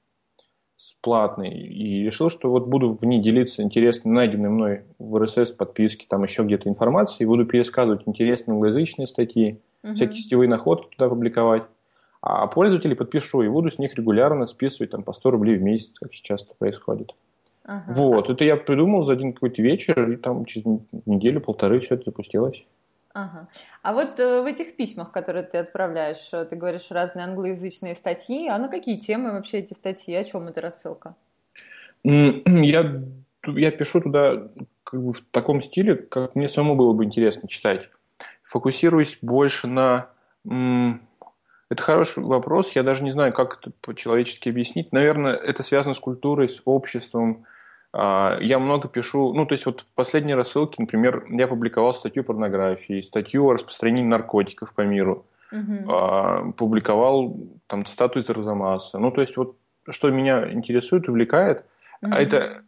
платный, 1.01 1.51
и 1.51 2.03
решил, 2.03 2.29
что 2.29 2.51
вот 2.51 2.67
буду 2.67 2.93
в 2.93 3.05
ней 3.05 3.21
делиться 3.21 3.63
интересной, 3.63 4.13
найденной 4.13 4.51
мной 4.51 4.83
в 4.99 5.17
RSS 5.17 5.57
подписке, 5.57 6.07
там 6.09 6.25
еще 6.25 6.43
где-то 6.43 6.69
информацией, 6.69 7.27
буду 7.27 7.47
пересказывать 7.47 8.03
интересные 8.07 8.55
англоязычные 8.55 9.07
статьи, 9.07 9.61
угу. 9.83 9.95
всякие 9.95 10.17
сетевые 10.17 10.49
находки 10.49 10.95
туда 10.97 11.09
публиковать, 11.09 11.63
а 12.21 12.49
пользователей 12.49 12.97
подпишу 12.97 13.43
и 13.43 13.49
буду 13.49 13.71
с 13.71 13.79
них 13.79 13.95
регулярно 13.95 14.49
списывать 14.49 14.91
там 14.91 15.05
по 15.05 15.13
100 15.13 15.31
рублей 15.31 15.57
в 15.57 15.63
месяц, 15.63 15.93
как 15.99 16.13
сейчас 16.13 16.43
это 16.43 16.55
происходит. 16.59 17.15
Ага. 17.69 17.93
Вот, 17.93 18.31
это 18.31 18.45
я 18.45 18.57
придумал 18.57 19.03
за 19.03 19.15
один 19.15 19.33
какой-то 19.33 19.61
вечер, 19.61 20.11
и 20.13 20.17
там 20.17 20.45
через 20.45 20.65
неделю-полторы 21.05 21.81
все 21.81 21.97
это 21.97 22.05
запустилось. 22.07 22.65
Ага. 23.13 23.49
А 23.83 23.93
вот 23.93 24.21
э, 24.21 24.43
в 24.43 24.47
этих 24.47 24.77
письмах, 24.77 25.11
которые 25.11 25.43
ты 25.43 25.59
отправляешь, 25.59 26.29
э, 26.33 26.45
ты 26.45 26.55
говоришь 26.55 26.91
разные 26.91 27.25
англоязычные 27.25 27.97
статьи, 27.97 28.47
а 28.47 28.59
на 28.59 28.69
какие 28.69 28.99
темы 28.99 29.33
вообще 29.33 29.59
эти 29.59 29.73
статьи, 29.73 30.15
о 30.15 30.23
чем 30.23 30.47
эта 30.47 30.61
рассылка? 30.61 31.17
Я, 32.05 33.03
я 33.47 33.71
пишу 33.73 34.01
туда 34.01 34.49
как 34.85 35.03
бы 35.03 35.13
в 35.13 35.21
таком 35.33 35.61
стиле, 35.61 35.97
как 35.97 36.37
мне 36.37 36.47
самому 36.47 36.77
было 36.77 36.93
бы 36.93 37.05
интересно 37.05 37.49
читать. 37.49 37.89
Фокусируюсь 38.45 39.19
больше 39.23 39.67
на... 39.67 40.11
Это 40.45 41.83
хороший 41.83 42.23
вопрос, 42.23 42.77
я 42.77 42.85
даже 42.85 43.03
не 43.03 43.11
знаю, 43.11 43.33
как 43.33 43.59
это 43.61 43.73
по-человечески 43.81 44.49
объяснить. 44.49 44.93
Наверное, 44.93 45.35
это 45.35 45.65
связано 45.65 45.95
с 45.95 45.99
культурой, 45.99 46.49
с 46.49 46.63
обществом, 46.65 47.45
я 47.99 48.59
много 48.59 48.89
пишу, 48.89 49.33
ну, 49.33 49.47
то 49.47 49.55
есть 49.55 49.65
вот 49.65 49.83
в 49.83 49.87
последней 49.95 50.35
рассылке, 50.35 50.77
например, 50.79 51.25
я 51.31 51.49
публиковал 51.49 51.95
статью 51.95 52.23
о 52.23 52.27
порнографии, 52.27 53.01
статью 53.01 53.47
о 53.47 53.55
распространении 53.55 54.09
наркотиков 54.09 54.75
по 54.75 54.83
миру, 54.83 55.25
угу. 55.51 56.53
публиковал 56.53 57.37
там 57.67 57.85
цитату 57.85 58.19
из 58.19 58.29
Розамаса. 58.29 58.99
Ну, 58.99 59.11
то 59.11 59.21
есть 59.21 59.37
вот 59.37 59.57
что 59.89 60.11
меня 60.11 60.53
интересует, 60.53 61.09
увлекает, 61.09 61.65
угу. 62.03 62.13
а 62.13 62.21
это 62.21 62.65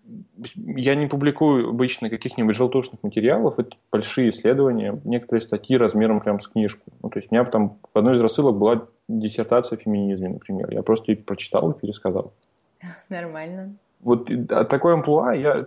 я 0.55 0.95
не 0.95 1.09
публикую 1.09 1.71
обычно 1.71 2.09
каких-нибудь 2.09 2.55
желтушных 2.55 3.03
материалов, 3.03 3.59
это 3.59 3.77
большие 3.93 4.31
исследования, 4.31 4.99
некоторые 5.05 5.43
статьи 5.43 5.77
размером 5.77 6.21
прям 6.21 6.41
с 6.41 6.49
книжку. 6.49 6.91
Ну, 7.03 7.11
то 7.11 7.19
есть 7.19 7.31
у 7.31 7.35
меня 7.35 7.45
там 7.45 7.79
в 7.93 7.99
одной 7.99 8.17
из 8.17 8.21
рассылок 8.21 8.57
была 8.57 8.87
диссертация 9.09 9.77
о 9.77 9.81
феминизме, 9.81 10.31
например. 10.31 10.71
Я 10.71 10.83
просто 10.83 11.13
ее 11.13 11.19
прочитал 11.19 11.73
и 11.73 11.79
пересказал. 11.79 12.33
Нормально 13.11 13.75
вот 14.01 14.31
такой 14.49 14.95
амплуа 14.95 15.33
я 15.33 15.65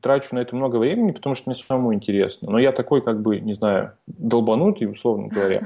трачу 0.00 0.34
на 0.34 0.40
это 0.40 0.56
много 0.56 0.76
времени, 0.76 1.12
потому 1.12 1.34
что 1.34 1.50
мне 1.50 1.54
самому 1.54 1.92
интересно. 1.94 2.50
Но 2.50 2.58
я 2.58 2.72
такой, 2.72 3.02
как 3.02 3.20
бы, 3.20 3.40
не 3.40 3.52
знаю, 3.52 3.92
долбанутый, 4.06 4.90
условно 4.90 5.28
говоря. 5.28 5.60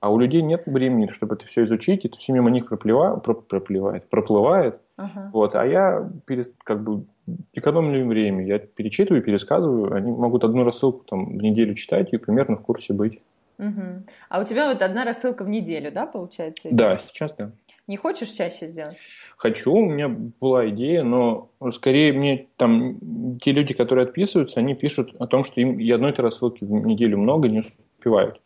А 0.00 0.10
у 0.10 0.18
людей 0.18 0.42
нет 0.42 0.64
времени, 0.66 1.06
чтобы 1.06 1.36
это 1.36 1.46
все 1.46 1.62
изучить, 1.62 2.04
это 2.04 2.18
все 2.18 2.32
мимо 2.32 2.50
них 2.50 2.66
проплевает, 2.66 3.22
проплевает, 3.22 4.08
проплывает. 4.08 4.80
Ага. 4.96 5.30
Вот, 5.32 5.54
а 5.54 5.64
я 5.64 6.10
перес, 6.26 6.50
как 6.64 6.82
бы 6.82 7.04
экономлю 7.52 8.00
им 8.00 8.08
время. 8.08 8.44
Я 8.44 8.58
перечитываю, 8.58 9.22
пересказываю. 9.22 9.94
Они 9.94 10.10
могут 10.10 10.42
одну 10.42 10.64
рассылку 10.64 11.04
там, 11.08 11.38
в 11.38 11.42
неделю 11.42 11.74
читать 11.74 12.12
и 12.12 12.16
примерно 12.16 12.56
в 12.56 12.62
курсе 12.62 12.92
быть. 12.92 13.20
Угу. 13.58 14.04
А 14.28 14.40
у 14.40 14.44
тебя 14.44 14.68
вот 14.68 14.82
одна 14.82 15.04
рассылка 15.04 15.44
в 15.44 15.48
неделю, 15.48 15.92
да, 15.92 16.06
получается? 16.06 16.68
Да, 16.72 16.98
сейчас 16.98 17.32
да. 17.32 17.52
Не 17.88 17.96
хочешь 17.96 18.30
чаще 18.30 18.68
сделать? 18.68 18.96
Хочу, 19.36 19.72
у 19.72 19.84
меня 19.84 20.08
была 20.08 20.68
идея, 20.70 21.02
но 21.02 21.50
скорее 21.72 22.12
мне 22.12 22.46
там 22.56 23.38
те 23.40 23.50
люди, 23.50 23.74
которые 23.74 24.04
отписываются, 24.04 24.60
они 24.60 24.74
пишут 24.74 25.14
о 25.18 25.26
том, 25.26 25.42
что 25.42 25.60
им 25.60 25.78
и 25.80 25.90
одной-то 25.90 26.22
рассылки 26.22 26.64
в 26.64 26.70
неделю 26.70 27.18
много 27.18 27.48
не 27.48 27.60
успевают. 27.60 28.36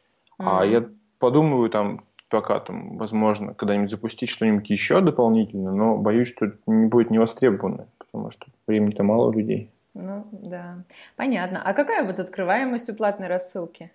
Mm. 0.41 0.45
А 0.47 0.65
я 0.65 0.89
подумаю 1.19 1.69
там, 1.69 2.05
пока 2.31 2.61
там, 2.61 2.97
возможно, 2.97 3.55
когда-нибудь 3.55 3.91
запустить 3.91 4.31
что-нибудь 4.31 4.71
еще 4.71 5.01
дополнительно, 5.01 5.73
но 5.73 5.97
боюсь, 5.97 6.29
что 6.29 6.47
это 6.47 6.59
не 6.67 6.87
будет 6.87 7.11
не 7.11 7.19
востребовано, 7.19 7.89
потому 7.99 8.31
что 8.31 8.47
времени-то 8.67 9.03
мало 9.03 9.31
людей. 9.33 9.71
Ну, 9.99 10.27
да. 10.31 10.85
Понятно. 11.17 11.63
А 11.65 11.73
какая 11.73 12.05
вот 12.05 12.21
открываемость 12.21 12.91
у 12.91 12.95
платной 12.95 13.29
рассылки? 13.29 13.91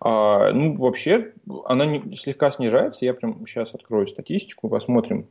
А, 0.00 0.50
ну, 0.50 0.74
вообще, 0.74 1.34
она 1.66 1.84
не, 1.84 2.16
слегка 2.16 2.50
снижается. 2.50 3.04
Я 3.04 3.12
прям 3.12 3.46
сейчас 3.46 3.74
открою 3.74 4.06
статистику, 4.06 4.70
посмотрим. 4.70 5.28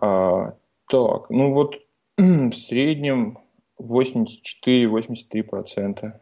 А, 0.00 0.54
так, 0.88 1.30
ну 1.30 1.52
вот 1.52 1.80
в 2.16 2.52
среднем 2.52 3.40
84-83%. 3.80 6.12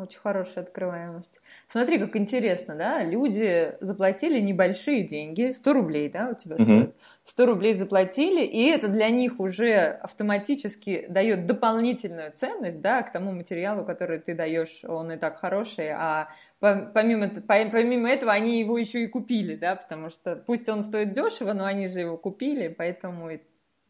Очень 0.00 0.20
хорошая 0.20 0.64
открываемость. 0.64 1.40
Смотри, 1.68 1.98
как 1.98 2.16
интересно, 2.16 2.74
да? 2.74 3.04
Люди 3.04 3.74
заплатили 3.80 4.40
небольшие 4.40 5.02
деньги, 5.02 5.50
100 5.50 5.72
рублей, 5.74 6.08
да, 6.08 6.30
у 6.30 6.34
тебя 6.34 6.56
стоит? 6.56 6.88
Угу. 6.88 6.94
100 7.24 7.46
рублей 7.46 7.74
заплатили, 7.74 8.42
и 8.42 8.64
это 8.64 8.88
для 8.88 9.10
них 9.10 9.38
уже 9.38 9.98
автоматически 10.02 11.04
дает 11.10 11.44
дополнительную 11.44 12.32
ценность, 12.32 12.80
да, 12.80 13.02
к 13.02 13.12
тому 13.12 13.32
материалу, 13.32 13.84
который 13.84 14.20
ты 14.20 14.34
даешь, 14.34 14.80
он 14.84 15.12
и 15.12 15.18
так 15.18 15.36
хороший, 15.36 15.90
а 15.90 16.30
помимо, 16.60 17.28
помимо 17.46 18.08
этого 18.10 18.32
они 18.32 18.58
его 18.58 18.78
еще 18.78 19.04
и 19.04 19.06
купили, 19.06 19.54
да, 19.54 19.76
потому 19.76 20.08
что 20.08 20.34
пусть 20.34 20.68
он 20.70 20.82
стоит 20.82 21.12
дешево, 21.12 21.52
но 21.52 21.66
они 21.66 21.88
же 21.88 22.00
его 22.00 22.16
купили, 22.16 22.68
поэтому 22.68 23.30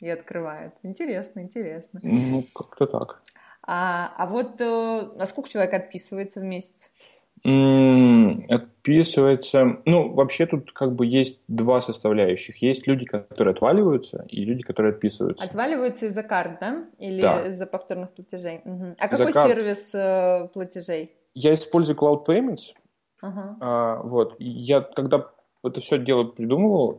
и 0.00 0.08
открывают. 0.08 0.74
Интересно, 0.82 1.40
интересно. 1.40 2.00
Ну, 2.02 2.42
как-то 2.54 2.86
так. 2.86 3.22
А, 3.72 4.12
а 4.16 4.26
вот 4.26 4.60
э, 4.60 5.08
на 5.14 5.26
сколько 5.26 5.48
человек 5.48 5.72
отписывается 5.72 6.40
в 6.40 6.42
месяц? 6.42 6.90
Отписывается. 8.48 9.76
Ну, 9.84 10.12
вообще 10.12 10.46
тут 10.46 10.72
как 10.72 10.96
бы 10.96 11.06
есть 11.06 11.40
два 11.46 11.80
составляющих. 11.80 12.60
Есть 12.62 12.88
люди, 12.88 13.04
которые 13.04 13.52
отваливаются, 13.52 14.26
и 14.28 14.44
люди, 14.44 14.64
которые 14.64 14.90
отписываются. 14.92 15.44
Отваливаются 15.44 16.06
из-за 16.06 16.24
карт, 16.24 16.58
да? 16.60 16.84
Или 16.98 17.20
да. 17.20 17.46
из-за 17.46 17.66
повторных 17.66 18.10
платежей? 18.10 18.60
Угу. 18.64 18.96
А 18.98 19.08
какой 19.08 19.32
карт... 19.32 19.48
сервис 19.48 19.94
э, 19.94 20.48
платежей? 20.52 21.14
Я 21.34 21.54
использую 21.54 21.96
Cloud 21.96 22.26
Payments. 22.26 22.74
Ага. 23.22 23.56
А, 23.60 24.02
вот. 24.02 24.34
Я 24.40 24.80
когда 24.80 25.30
это 25.62 25.80
все 25.80 25.98
дело 25.98 26.24
придумывал, 26.24 26.98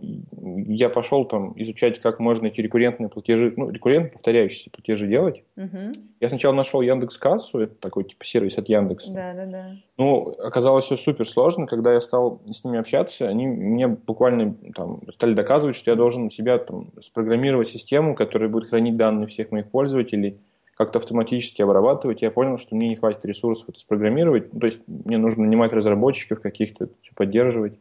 я 0.67 0.89
пошел 0.89 1.25
там 1.25 1.53
изучать, 1.55 1.99
как 1.99 2.19
можно 2.19 2.47
эти 2.47 2.61
рекуррентные 2.61 3.09
платежи, 3.09 3.53
ну, 3.57 3.69
рекуррентно 3.69 4.11
повторяющиеся 4.11 4.69
платежи 4.69 5.07
делать. 5.07 5.43
Угу. 5.57 5.93
Я 6.19 6.29
сначала 6.29 6.53
нашел 6.53 6.81
Яндекс 6.81 7.17
Кассу, 7.17 7.59
это 7.59 7.75
такой 7.75 8.03
типа 8.03 8.23
сервис 8.23 8.57
от 8.57 8.69
Яндекса. 8.69 9.13
Да, 9.13 9.33
да, 9.33 9.45
да. 9.45 9.65
Ну, 9.97 10.35
оказалось 10.43 10.85
все 10.85 10.95
супер 10.95 11.27
сложно, 11.27 11.65
когда 11.65 11.93
я 11.93 12.01
стал 12.01 12.41
с 12.45 12.63
ними 12.63 12.77
общаться, 12.77 13.27
они 13.27 13.47
мне 13.47 13.87
буквально 13.87 14.55
там 14.75 15.01
стали 15.09 15.33
доказывать, 15.33 15.75
что 15.75 15.89
я 15.89 15.95
должен 15.95 16.25
у 16.25 16.29
себя 16.29 16.59
там 16.59 16.91
спрограммировать 16.99 17.69
систему, 17.69 18.15
которая 18.15 18.49
будет 18.49 18.69
хранить 18.69 18.95
данные 18.95 19.25
всех 19.25 19.51
моих 19.51 19.69
пользователей, 19.71 20.37
как-то 20.75 20.99
автоматически 20.99 21.61
обрабатывать. 21.61 22.21
Я 22.21 22.31
понял, 22.31 22.57
что 22.57 22.75
мне 22.75 22.89
не 22.89 22.95
хватит 22.95 23.25
ресурсов 23.25 23.69
это 23.69 23.79
спрограммировать, 23.79 24.53
ну, 24.53 24.59
то 24.59 24.65
есть 24.67 24.81
мне 24.87 25.17
нужно 25.17 25.45
нанимать 25.45 25.73
разработчиков 25.73 26.41
каких-то, 26.41 26.89
поддерживать. 27.15 27.73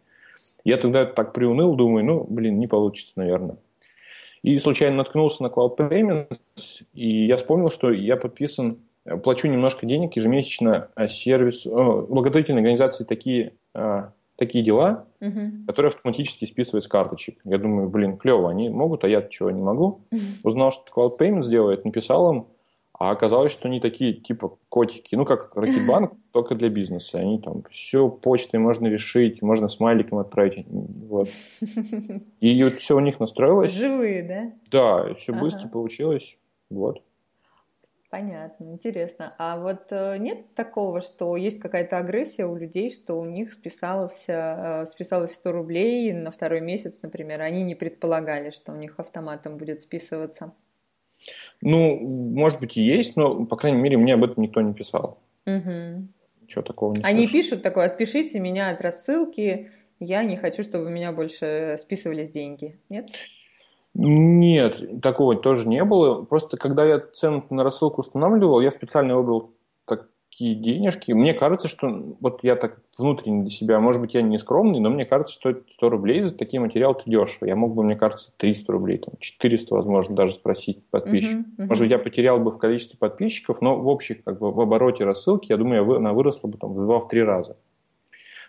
Я 0.64 0.76
тогда 0.76 1.04
так 1.06 1.32
приуныл, 1.32 1.74
думаю, 1.74 2.04
ну, 2.04 2.26
блин, 2.28 2.58
не 2.58 2.66
получится, 2.66 3.12
наверное. 3.16 3.56
И 4.42 4.56
случайно 4.58 4.96
наткнулся 4.96 5.42
на 5.42 5.48
Cloud 5.48 5.76
Payments, 5.76 6.40
и 6.94 7.26
я 7.26 7.36
вспомнил, 7.36 7.70
что 7.70 7.90
я 7.90 8.16
подписан 8.16 8.78
плачу 9.22 9.48
немножко 9.48 9.86
денег 9.86 10.16
ежемесячно 10.16 10.88
сервис, 11.08 11.66
благотворительной 11.66 12.60
организации 12.60 13.04
такие, 13.04 13.52
такие 14.36 14.64
дела, 14.64 15.06
угу. 15.20 15.40
которые 15.66 15.90
автоматически 15.90 16.44
списывают 16.44 16.84
с 16.84 16.88
карточек. 16.88 17.38
Я 17.44 17.58
думаю, 17.58 17.88
блин, 17.88 18.16
клево, 18.16 18.50
они 18.50 18.68
могут, 18.68 19.04
а 19.04 19.08
я 19.08 19.22
чего 19.22 19.50
не 19.50 19.62
могу. 19.62 20.00
Узнал, 20.42 20.72
что 20.72 20.84
Cloud 20.94 21.18
Payments 21.18 21.48
делает, 21.48 21.84
написал 21.84 22.32
им, 22.32 22.46
а 23.00 23.12
оказалось, 23.12 23.50
что 23.50 23.66
они 23.66 23.80
такие, 23.80 24.12
типа, 24.12 24.58
котики. 24.68 25.14
Ну, 25.14 25.24
как 25.24 25.56
Рокетбанк, 25.56 26.12
только 26.32 26.54
для 26.54 26.68
бизнеса. 26.68 27.18
Они 27.18 27.40
там 27.40 27.62
все 27.70 28.10
почтой 28.10 28.60
можно 28.60 28.88
решить, 28.88 29.40
можно 29.40 29.68
смайликом 29.68 30.18
отправить. 30.18 30.66
Вот. 30.68 31.28
И 32.40 32.62
вот 32.62 32.74
все 32.74 32.94
у 32.94 33.00
них 33.00 33.18
настроилось. 33.18 33.72
Живые, 33.72 34.22
да? 34.22 34.52
Да, 34.70 35.14
все 35.14 35.32
ага. 35.32 35.40
быстро 35.40 35.68
получилось. 35.68 36.36
Вот. 36.68 37.02
Понятно, 38.10 38.64
интересно. 38.64 39.34
А 39.38 39.58
вот 39.58 39.86
э, 39.92 40.18
нет 40.18 40.54
такого, 40.54 41.00
что 41.00 41.36
есть 41.36 41.58
какая-то 41.58 41.96
агрессия 41.96 42.44
у 42.44 42.54
людей, 42.54 42.90
что 42.90 43.14
у 43.14 43.24
них 43.24 43.52
списалось, 43.52 44.26
э, 44.28 44.84
списалось 44.84 45.32
100 45.32 45.52
рублей 45.52 46.12
на 46.12 46.30
второй 46.30 46.60
месяц, 46.60 47.00
например, 47.00 47.40
они 47.40 47.62
не 47.62 47.76
предполагали, 47.76 48.50
что 48.50 48.72
у 48.72 48.76
них 48.76 48.98
автоматом 48.98 49.56
будет 49.56 49.80
списываться? 49.80 50.52
Ну, 51.62 51.98
может 52.00 52.60
быть, 52.60 52.76
и 52.76 52.82
есть, 52.82 53.16
но, 53.16 53.44
по 53.44 53.56
крайней 53.56 53.80
мере, 53.80 53.96
мне 53.96 54.14
об 54.14 54.24
этом 54.24 54.42
никто 54.42 54.60
не 54.60 54.72
писал. 54.72 55.18
Угу. 55.46 56.08
Ничего 56.42 56.62
такого 56.62 56.94
не 56.94 57.02
Они 57.02 57.26
слышу. 57.26 57.32
пишут 57.32 57.62
такое, 57.62 57.86
отпишите 57.86 58.40
меня 58.40 58.70
от 58.70 58.80
рассылки, 58.80 59.70
я 59.98 60.24
не 60.24 60.36
хочу, 60.36 60.62
чтобы 60.62 60.86
у 60.86 60.90
меня 60.90 61.12
больше 61.12 61.76
списывались 61.78 62.30
деньги. 62.30 62.78
Нет? 62.88 63.10
Нет, 63.92 65.02
такого 65.02 65.36
тоже 65.36 65.68
не 65.68 65.84
было. 65.84 66.22
Просто 66.22 66.56
когда 66.56 66.84
я 66.84 67.00
цену 67.00 67.44
на 67.50 67.64
рассылку 67.64 68.00
устанавливал, 68.00 68.60
я 68.60 68.70
специально 68.70 69.16
выбрал 69.16 69.52
такие 70.40 70.54
денежки. 70.54 71.12
Мне 71.12 71.34
кажется, 71.34 71.68
что 71.68 72.16
вот 72.20 72.42
я 72.42 72.56
так 72.56 72.78
внутренне 72.98 73.42
для 73.42 73.50
себя, 73.50 73.78
может 73.78 74.00
быть, 74.00 74.14
я 74.14 74.22
не 74.22 74.38
скромный, 74.38 74.80
но 74.80 74.88
мне 74.88 75.04
кажется, 75.04 75.34
что 75.34 75.54
100 75.72 75.90
рублей 75.90 76.22
за 76.22 76.34
такие 76.34 76.60
материалы 76.60 76.96
это 76.98 77.10
дешево. 77.10 77.46
Я 77.46 77.56
мог 77.56 77.74
бы, 77.74 77.82
мне 77.82 77.94
кажется, 77.94 78.32
300 78.38 78.72
рублей, 78.72 78.98
там, 78.98 79.14
400, 79.18 79.74
возможно, 79.74 80.16
даже 80.16 80.32
спросить 80.32 80.82
подписчиков. 80.90 81.40
Uh-huh, 81.40 81.64
uh-huh. 81.64 81.66
Может 81.66 81.84
быть, 81.84 81.90
я 81.90 81.98
потерял 81.98 82.40
бы 82.40 82.50
в 82.50 82.58
количестве 82.58 82.98
подписчиков, 82.98 83.60
но 83.60 83.76
в 83.76 83.86
общих, 83.86 84.24
как 84.24 84.38
бы, 84.38 84.50
в 84.50 84.60
обороте 84.60 85.04
рассылки, 85.04 85.50
я 85.50 85.58
думаю, 85.58 85.96
она 85.96 86.14
выросла 86.14 86.48
бы 86.48 86.56
там 86.56 86.72
в 86.72 86.90
2-3 86.90 87.22
раза. 87.22 87.56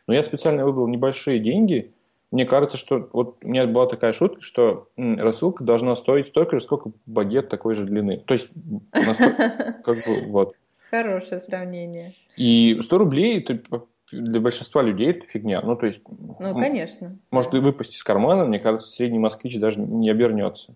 Но 0.07 0.13
я 0.13 0.23
специально 0.23 0.65
выбрал 0.65 0.87
небольшие 0.87 1.39
деньги. 1.39 1.91
Мне 2.31 2.45
кажется, 2.45 2.77
что 2.77 3.09
вот 3.11 3.43
у 3.43 3.47
меня 3.49 3.67
была 3.67 3.87
такая 3.87 4.13
шутка, 4.13 4.41
что 4.41 4.87
рассылка 4.95 5.65
должна 5.65 5.93
стоить 5.97 6.27
столько 6.27 6.57
же, 6.57 6.63
сколько 6.63 6.91
багет 7.05 7.49
такой 7.49 7.75
же 7.75 7.85
длины. 7.85 8.23
То 8.25 8.33
есть, 8.33 8.49
настолько, 8.93 9.81
как 9.83 9.97
бы, 9.97 10.21
вот. 10.27 10.55
Хорошее 10.91 11.39
сравнение. 11.39 12.13
И 12.35 12.77
100 12.81 12.97
рублей 12.97 13.39
это 13.39 13.85
для 14.11 14.41
большинства 14.41 14.81
людей 14.81 15.11
это 15.11 15.25
фигня. 15.25 15.61
Ну, 15.61 15.77
то 15.77 15.85
есть... 15.85 16.01
Ну, 16.07 16.53
конечно. 16.53 17.17
Может 17.31 17.53
и 17.53 17.59
выпасть 17.59 17.95
из 17.95 18.03
кармана, 18.03 18.45
мне 18.45 18.59
кажется, 18.59 18.89
средний 18.89 19.19
москвич 19.19 19.57
даже 19.57 19.79
не 19.79 20.09
обернется. 20.09 20.75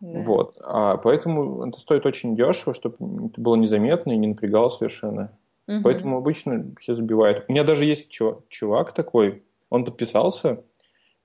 Да. 0.00 0.20
Вот. 0.22 0.56
А 0.60 0.96
поэтому 0.96 1.68
это 1.68 1.78
стоит 1.78 2.06
очень 2.06 2.34
дешево, 2.34 2.74
чтобы 2.74 2.96
это 3.26 3.40
было 3.40 3.56
незаметно 3.56 4.12
и 4.12 4.16
не 4.16 4.28
напрягало 4.28 4.70
совершенно. 4.70 5.30
Угу. 5.68 5.82
Поэтому 5.84 6.16
обычно 6.16 6.74
все 6.80 6.94
забивают. 6.94 7.44
У 7.46 7.52
меня 7.52 7.62
даже 7.62 7.84
есть 7.84 8.10
чувак 8.10 8.92
такой, 8.92 9.44
он 9.68 9.84
подписался, 9.84 10.64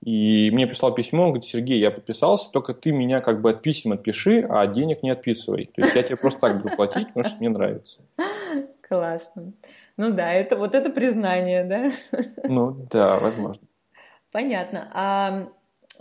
и 0.00 0.50
мне 0.52 0.66
прислал 0.66 0.94
письмо, 0.94 1.24
он 1.24 1.28
говорит, 1.30 1.44
Сергей, 1.44 1.80
я 1.80 1.90
подписался, 1.90 2.50
только 2.52 2.72
ты 2.72 2.92
меня 2.92 3.20
как 3.20 3.40
бы 3.40 3.50
от 3.50 3.62
писем 3.62 3.92
отпиши, 3.92 4.46
а 4.48 4.66
денег 4.66 5.02
не 5.02 5.10
отписывай. 5.10 5.70
То 5.74 5.82
есть 5.82 5.96
я 5.96 6.02
тебе 6.02 6.16
просто 6.16 6.40
так 6.40 6.62
буду 6.62 6.74
платить, 6.76 7.08
потому 7.08 7.24
что 7.24 7.38
мне 7.38 7.48
нравится. 7.48 8.00
Классно. 8.88 9.52
Ну 9.96 10.12
да, 10.12 10.32
это 10.32 10.56
вот 10.56 10.74
это 10.74 10.90
признание, 10.90 11.64
да? 11.64 11.92
Ну 12.44 12.86
да, 12.90 13.18
возможно. 13.18 13.66
Понятно. 14.30 14.90
А 14.94 15.48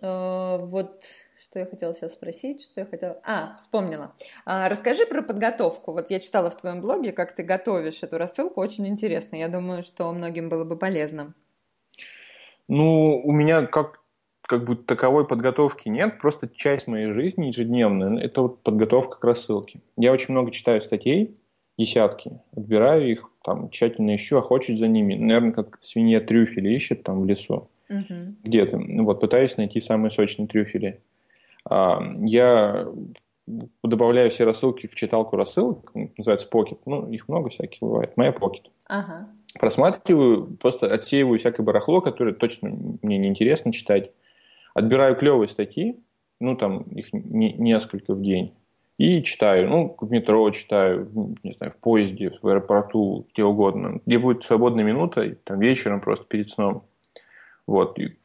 э, 0.02 0.58
вот 0.64 1.04
что 1.40 1.60
я 1.60 1.66
хотела 1.66 1.94
сейчас 1.94 2.14
спросить, 2.14 2.62
что 2.64 2.82
я 2.82 2.86
хотела... 2.86 3.20
А, 3.24 3.56
вспомнила. 3.58 4.14
А, 4.46 4.70
расскажи 4.70 5.06
про 5.06 5.22
подготовку. 5.22 5.94
Вот 5.94 6.10
я 6.10 6.20
читала 6.20 6.50
в 6.50 6.58
твоем 6.58 6.82
блоге, 6.82 7.12
как 7.14 7.34
ты 7.34 7.44
готовишь 7.44 8.04
эту 8.04 8.18
рассылку. 8.18 8.62
Очень 8.62 8.88
интересно. 8.88 9.38
Я 9.38 9.48
думаю, 9.48 9.82
что 9.82 10.12
многим 10.12 10.50
было 10.50 10.66
бы 10.66 10.78
полезно. 10.78 11.34
Ну, 12.68 13.22
у 13.24 13.32
меня 13.32 13.66
как 13.66 14.02
как 14.48 14.64
бы 14.64 14.76
таковой 14.78 15.28
подготовки 15.28 15.90
нет, 15.90 16.20
просто 16.20 16.48
часть 16.48 16.88
моей 16.88 17.12
жизни 17.12 17.48
ежедневная– 17.48 18.18
это 18.24 18.44
вот 18.44 18.64
подготовка 18.64 19.20
к 19.20 19.24
рассылке. 19.24 19.82
Я 19.98 20.14
очень 20.14 20.34
много 20.34 20.52
читаю 20.52 20.82
статей, 20.82 21.38
десятки, 21.78 22.40
отбираю 22.56 23.12
их, 23.12 23.30
там, 23.44 23.70
тщательно 23.70 24.16
ищу, 24.16 24.38
охочусь 24.38 24.80
за 24.80 24.88
ними. 24.88 25.16
Наверное, 25.16 25.52
как 25.52 25.78
свинья 25.82 26.22
трюфели 26.22 26.70
ищет 26.70 27.04
там 27.04 27.22
в 27.22 27.26
лесу 27.26 27.70
угу. 27.90 28.36
где-то. 28.44 28.80
Вот, 29.04 29.20
пытаюсь 29.20 29.58
найти 29.58 29.82
самые 29.82 30.12
сочные 30.12 30.48
трюфели. 30.48 31.02
А, 31.70 32.02
я 32.22 32.88
добавляю 33.84 34.30
все 34.30 34.46
рассылки 34.46 34.88
в 34.88 34.96
читалку 34.96 35.36
рассылок, 35.36 35.92
называется 36.18 36.48
Pocket. 36.50 36.80
Ну, 36.86 37.12
их 37.12 37.28
много 37.28 37.50
всяких 37.50 37.82
бывает. 37.82 38.16
Моя 38.16 38.32
Pocket. 38.32 38.64
Ага 38.86 39.28
просматриваю, 39.60 40.58
просто 40.58 40.94
отсеиваю 40.94 41.40
всякое 41.40 41.64
барахло, 41.64 42.02
которое 42.02 42.34
точно 42.34 42.70
мне 43.02 43.18
неинтересно 43.18 43.72
читать. 43.72 44.12
Отбираю 44.74 45.16
клевые 45.16 45.48
статьи, 45.48 46.00
ну, 46.40 46.56
там 46.56 46.84
их 46.84 47.12
не, 47.14 47.54
несколько 47.54 48.14
в 48.14 48.22
день, 48.22 48.54
и 48.98 49.22
читаю. 49.22 49.70
Ну, 49.70 49.96
в 50.00 50.12
метро 50.12 50.50
читаю, 50.52 51.10
не 51.44 51.52
знаю, 51.54 51.72
в 51.72 51.78
поезде, 51.78 52.32
в 52.42 52.48
аэропорту, 52.48 53.26
где 53.32 53.44
угодно. 53.44 54.02
Где 54.06 54.18
будет 54.18 54.44
свободная 54.46 54.84
минута, 54.84 55.36
там 55.44 55.60
вечером 55.60 56.02
просто 56.02 56.26
перед 56.26 56.50
сном. 56.50 56.84
Вот. 57.68 58.00
И, 58.00 58.18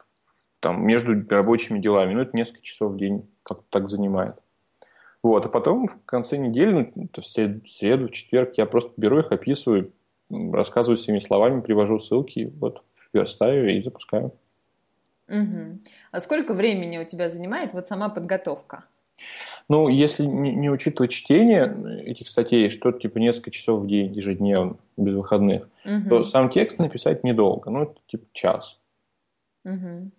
там 0.60 0.86
между 0.86 1.12
рабочими 1.28 1.78
делами. 1.78 2.14
Ну, 2.14 2.20
это 2.20 2.36
несколько 2.36 2.62
часов 2.62 2.92
в 2.92 2.96
день 2.96 3.28
как-то 3.42 3.64
так 3.68 3.90
занимает. 3.90 4.36
Вот. 5.22 5.44
А 5.44 5.48
потом 5.48 5.88
в 5.88 6.04
конце 6.06 6.38
недели, 6.38 6.90
ну, 6.94 7.08
в 7.14 7.26
среду, 7.26 8.06
в 8.08 8.10
четверг, 8.12 8.54
я 8.56 8.64
просто 8.64 8.92
беру 8.96 9.18
их, 9.18 9.30
описываю, 9.30 9.92
рассказываю 10.52 10.96
своими 10.96 11.20
словами, 11.20 11.60
привожу 11.60 11.98
ссылки, 11.98 12.52
вот 12.58 12.82
верстаю 13.12 13.76
и 13.76 13.82
запускаю. 13.82 14.32
Угу. 15.28 15.78
А 16.10 16.20
сколько 16.20 16.54
времени 16.54 16.98
у 16.98 17.04
тебя 17.04 17.28
занимает 17.28 17.72
вот 17.74 17.86
сама 17.86 18.08
подготовка? 18.08 18.84
Ну, 19.68 19.88
если 19.88 20.24
не, 20.24 20.52
не 20.52 20.70
учитывать 20.70 21.12
чтение 21.12 22.02
этих 22.04 22.28
статей, 22.28 22.70
что-то 22.70 22.98
типа 22.98 23.18
несколько 23.18 23.50
часов 23.50 23.82
в 23.82 23.86
день 23.86 24.12
ежедневно, 24.12 24.76
без 24.96 25.14
выходных, 25.14 25.68
угу. 25.84 26.08
то 26.08 26.24
сам 26.24 26.50
текст 26.50 26.78
написать 26.78 27.24
недолго, 27.24 27.70
ну, 27.70 27.82
это 27.84 27.94
типа 28.06 28.24
час. 28.32 28.80
Угу. 29.64 30.10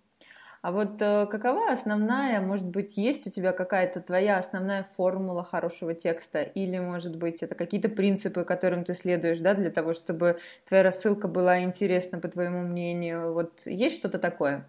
А 0.64 0.72
вот 0.72 1.02
э, 1.02 1.26
какова 1.26 1.70
основная, 1.70 2.40
может 2.40 2.70
быть, 2.70 2.96
есть 2.96 3.26
у 3.26 3.30
тебя 3.30 3.52
какая-то 3.52 4.00
твоя 4.00 4.38
основная 4.38 4.88
формула 4.96 5.44
хорошего 5.44 5.92
текста? 5.92 6.40
Или, 6.40 6.78
может 6.78 7.18
быть, 7.18 7.42
это 7.42 7.54
какие-то 7.54 7.90
принципы, 7.90 8.44
которым 8.44 8.82
ты 8.82 8.94
следуешь, 8.94 9.40
да, 9.40 9.52
для 9.52 9.70
того, 9.70 9.92
чтобы 9.92 10.38
твоя 10.66 10.82
рассылка 10.82 11.28
была 11.28 11.62
интересна, 11.62 12.18
по 12.18 12.28
твоему 12.28 12.62
мнению? 12.62 13.34
Вот 13.34 13.66
есть 13.66 13.98
что-то 13.98 14.18
такое? 14.18 14.66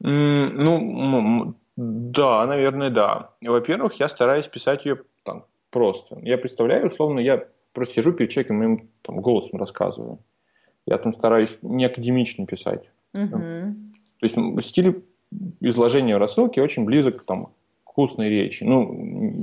Mm, 0.00 0.50
ну, 0.50 1.54
да, 1.74 2.46
наверное, 2.46 2.90
да. 2.90 3.30
Во-первых, 3.40 3.98
я 3.98 4.08
стараюсь 4.08 4.46
писать 4.46 4.84
ее 4.84 5.02
там, 5.24 5.46
просто. 5.70 6.20
Я 6.22 6.38
представляю, 6.38 6.86
условно, 6.86 7.18
я 7.18 7.42
просто 7.72 7.94
сижу 7.94 8.12
перед 8.12 8.30
человеком, 8.30 8.58
моим 8.58 8.88
там, 9.02 9.20
голосом 9.20 9.58
рассказываю. 9.58 10.20
Я 10.86 10.98
там 10.98 11.12
стараюсь 11.12 11.58
не 11.62 11.86
академично 11.86 12.46
писать. 12.46 12.88
Uh-huh. 13.14 13.93
То 14.24 14.40
есть 14.40 14.68
стиль 14.68 15.04
изложения 15.60 16.16
рассылки 16.16 16.58
очень 16.60 16.84
близок 16.84 17.24
там, 17.24 17.52
к 17.84 17.98
устной 17.98 18.30
речи. 18.30 18.64
Ну, 18.64 18.90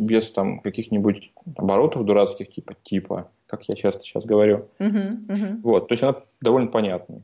без 0.08 0.32
там 0.32 0.60
каких-нибудь 0.60 1.32
оборотов 1.56 2.04
дурацких, 2.04 2.52
типа 2.52 2.76
типа, 2.82 3.32
как 3.46 3.63
я 3.67 3.76
часто 3.76 4.04
сейчас 4.04 4.26
говорю. 4.26 4.65
Uh-huh, 4.80 5.28
uh-huh. 5.28 5.58
Вот, 5.63 5.88
то 5.88 5.94
есть 5.94 6.04
она 6.04 6.15
довольно 6.41 6.67
понятная. 6.70 7.22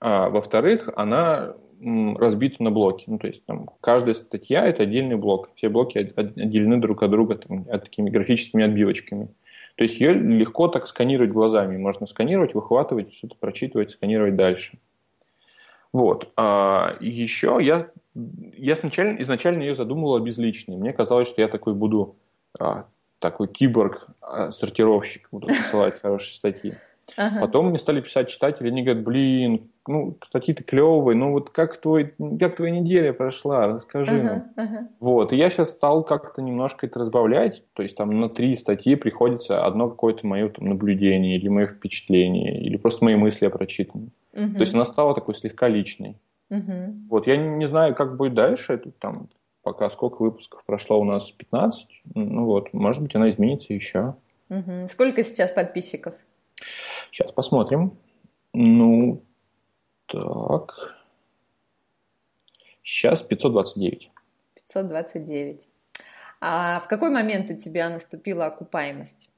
А, 0.00 0.28
во-вторых, 0.30 0.90
она 0.96 1.54
разбита 1.80 2.62
на 2.64 2.72
блоки. 2.72 3.04
Ну, 3.06 3.18
то 3.18 3.28
есть 3.28 3.46
там 3.46 3.70
каждая 3.80 4.14
статья– 4.14 4.66
это 4.66 4.82
отдельный 4.82 5.16
блок. 5.16 5.50
Все 5.54 5.68
блоки 5.68 5.98
отделены 5.98 6.78
друг 6.78 7.04
от 7.04 7.10
друга 7.12 7.36
там, 7.36 7.64
такими 7.64 8.10
графическими 8.10 8.64
отбивочками. 8.64 9.28
То 9.76 9.84
есть 9.84 10.00
ее 10.00 10.12
легко 10.12 10.66
так 10.66 10.88
сканировать 10.88 11.30
глазами. 11.30 11.76
Можно 11.76 12.06
сканировать, 12.06 12.54
выхватывать, 12.54 13.14
что-то 13.14 13.36
прочитывать, 13.38 13.92
сканировать 13.92 14.34
дальше. 14.34 14.78
Вот. 15.92 16.32
А 16.36 16.96
еще 17.00 17.58
я, 17.60 17.90
я 18.14 18.74
изначально, 18.74 19.22
изначально 19.22 19.62
ее 19.62 19.74
задумывал 19.74 20.18
безличной. 20.20 20.76
Мне 20.76 20.92
казалось, 20.92 21.28
что 21.28 21.40
я 21.40 21.48
такой 21.48 21.74
буду 21.74 22.16
а, 22.58 22.84
такой 23.18 23.48
киборг-сортировщик, 23.48 25.28
буду 25.30 25.48
посылать 25.48 25.98
хорошие 26.02 26.34
статьи. 26.34 26.74
Ага. 27.16 27.40
Потом 27.40 27.68
мне 27.68 27.78
стали 27.78 28.00
писать 28.00 28.28
читатели, 28.28 28.68
они 28.68 28.82
говорят, 28.82 29.02
блин, 29.02 29.70
ну, 29.86 30.18
статьи-то 30.26 30.62
клевые, 30.62 31.16
ну 31.16 31.32
вот 31.32 31.50
как, 31.50 31.80
твой, 31.80 32.14
как 32.38 32.56
твоя 32.56 32.70
неделя 32.70 33.12
прошла, 33.12 33.66
расскажи 33.66 34.18
ага, 34.18 34.22
нам. 34.22 34.44
Ага. 34.56 34.88
Вот, 35.00 35.32
и 35.32 35.36
я 35.36 35.48
сейчас 35.48 35.70
стал 35.70 36.04
как-то 36.04 36.42
немножко 36.42 36.86
это 36.86 36.98
разбавлять, 36.98 37.64
то 37.72 37.82
есть 37.82 37.96
там 37.96 38.20
на 38.20 38.28
три 38.28 38.54
статьи 38.54 38.94
приходится 38.94 39.64
одно 39.64 39.88
какое-то 39.88 40.26
мое 40.26 40.50
там, 40.50 40.68
наблюдение 40.68 41.38
или 41.38 41.48
мое 41.48 41.66
впечатление, 41.66 42.60
или 42.60 42.76
просто 42.76 43.04
мои 43.04 43.16
мысли 43.16 43.46
о 43.46 43.50
прочитанном. 43.50 44.10
Угу. 44.38 44.54
То 44.54 44.60
есть 44.60 44.74
она 44.74 44.84
стала 44.84 45.14
такой 45.14 45.34
слегка 45.34 45.68
личной. 45.68 46.16
Угу. 46.50 47.08
Вот, 47.10 47.26
я 47.26 47.36
не, 47.36 47.48
не 47.48 47.66
знаю, 47.66 47.94
как 47.94 48.16
будет 48.16 48.34
дальше, 48.34 48.74
это 48.74 48.90
там 48.92 49.28
пока 49.62 49.90
сколько 49.90 50.22
выпусков 50.22 50.64
прошло 50.64 50.98
у 50.98 51.04
нас, 51.04 51.30
15, 51.30 52.02
ну 52.14 52.44
вот, 52.46 52.72
может 52.72 53.02
быть, 53.02 53.14
она 53.14 53.28
изменится 53.28 53.74
еще. 53.74 54.14
Угу. 54.48 54.88
Сколько 54.88 55.22
сейчас 55.24 55.52
подписчиков? 55.52 56.14
Сейчас 57.10 57.32
посмотрим. 57.32 57.98
Ну, 58.54 59.22
так. 60.06 60.96
Сейчас 62.82 63.22
529. 63.22 64.10
529. 64.54 65.68
А 66.40 66.80
в 66.80 66.88
какой 66.88 67.10
момент 67.10 67.50
у 67.50 67.54
тебя 67.54 67.90
наступила 67.90 68.46
окупаемость? 68.46 69.28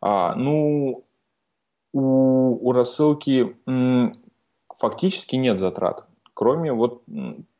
А, 0.00 0.34
ну, 0.34 1.04
у, 1.92 2.68
у 2.68 2.72
рассылки 2.72 3.56
м, 3.66 4.12
фактически 4.74 5.36
нет 5.36 5.60
затрат, 5.60 6.08
кроме 6.34 6.72
вот 6.72 7.02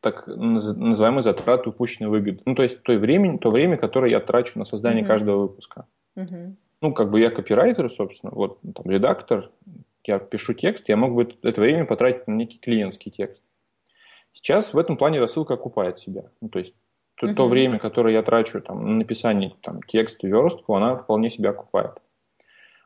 так 0.00 0.26
называемой 0.26 1.22
затраты 1.22 1.70
упущенной 1.70 2.10
выгоды. 2.10 2.40
Ну, 2.44 2.54
то 2.54 2.62
есть 2.62 2.82
той 2.82 2.98
времени, 2.98 3.36
то 3.36 3.50
время, 3.50 3.76
которое 3.76 4.10
я 4.10 4.20
трачу 4.20 4.58
на 4.58 4.64
создание 4.64 5.04
mm-hmm. 5.04 5.06
каждого 5.06 5.42
выпуска. 5.42 5.86
Mm-hmm 6.16 6.54
ну, 6.82 6.92
как 6.92 7.10
бы 7.10 7.20
я 7.20 7.30
копирайтер, 7.30 7.88
собственно, 7.88 8.32
вот 8.34 8.58
там 8.60 8.92
редактор, 8.92 9.50
я 10.04 10.18
пишу 10.18 10.52
текст, 10.52 10.88
я 10.88 10.96
мог 10.96 11.14
бы 11.14 11.32
это 11.42 11.60
время 11.60 11.86
потратить 11.86 12.26
на 12.26 12.32
некий 12.32 12.58
клиентский 12.58 13.12
текст. 13.12 13.44
Сейчас 14.32 14.74
в 14.74 14.78
этом 14.78 14.96
плане 14.96 15.20
рассылка 15.20 15.54
окупает 15.54 16.00
себя. 16.00 16.24
Ну, 16.40 16.48
то 16.48 16.58
есть 16.58 16.74
то, 17.14 17.28
uh-huh. 17.28 17.34
то 17.34 17.46
время, 17.46 17.78
которое 17.78 18.14
я 18.14 18.22
трачу 18.22 18.60
там, 18.60 18.84
на 18.84 18.94
написание 18.94 19.54
там, 19.60 19.80
текста, 19.84 20.26
верстку, 20.26 20.74
она 20.74 20.96
вполне 20.96 21.30
себя 21.30 21.50
окупает. 21.50 21.92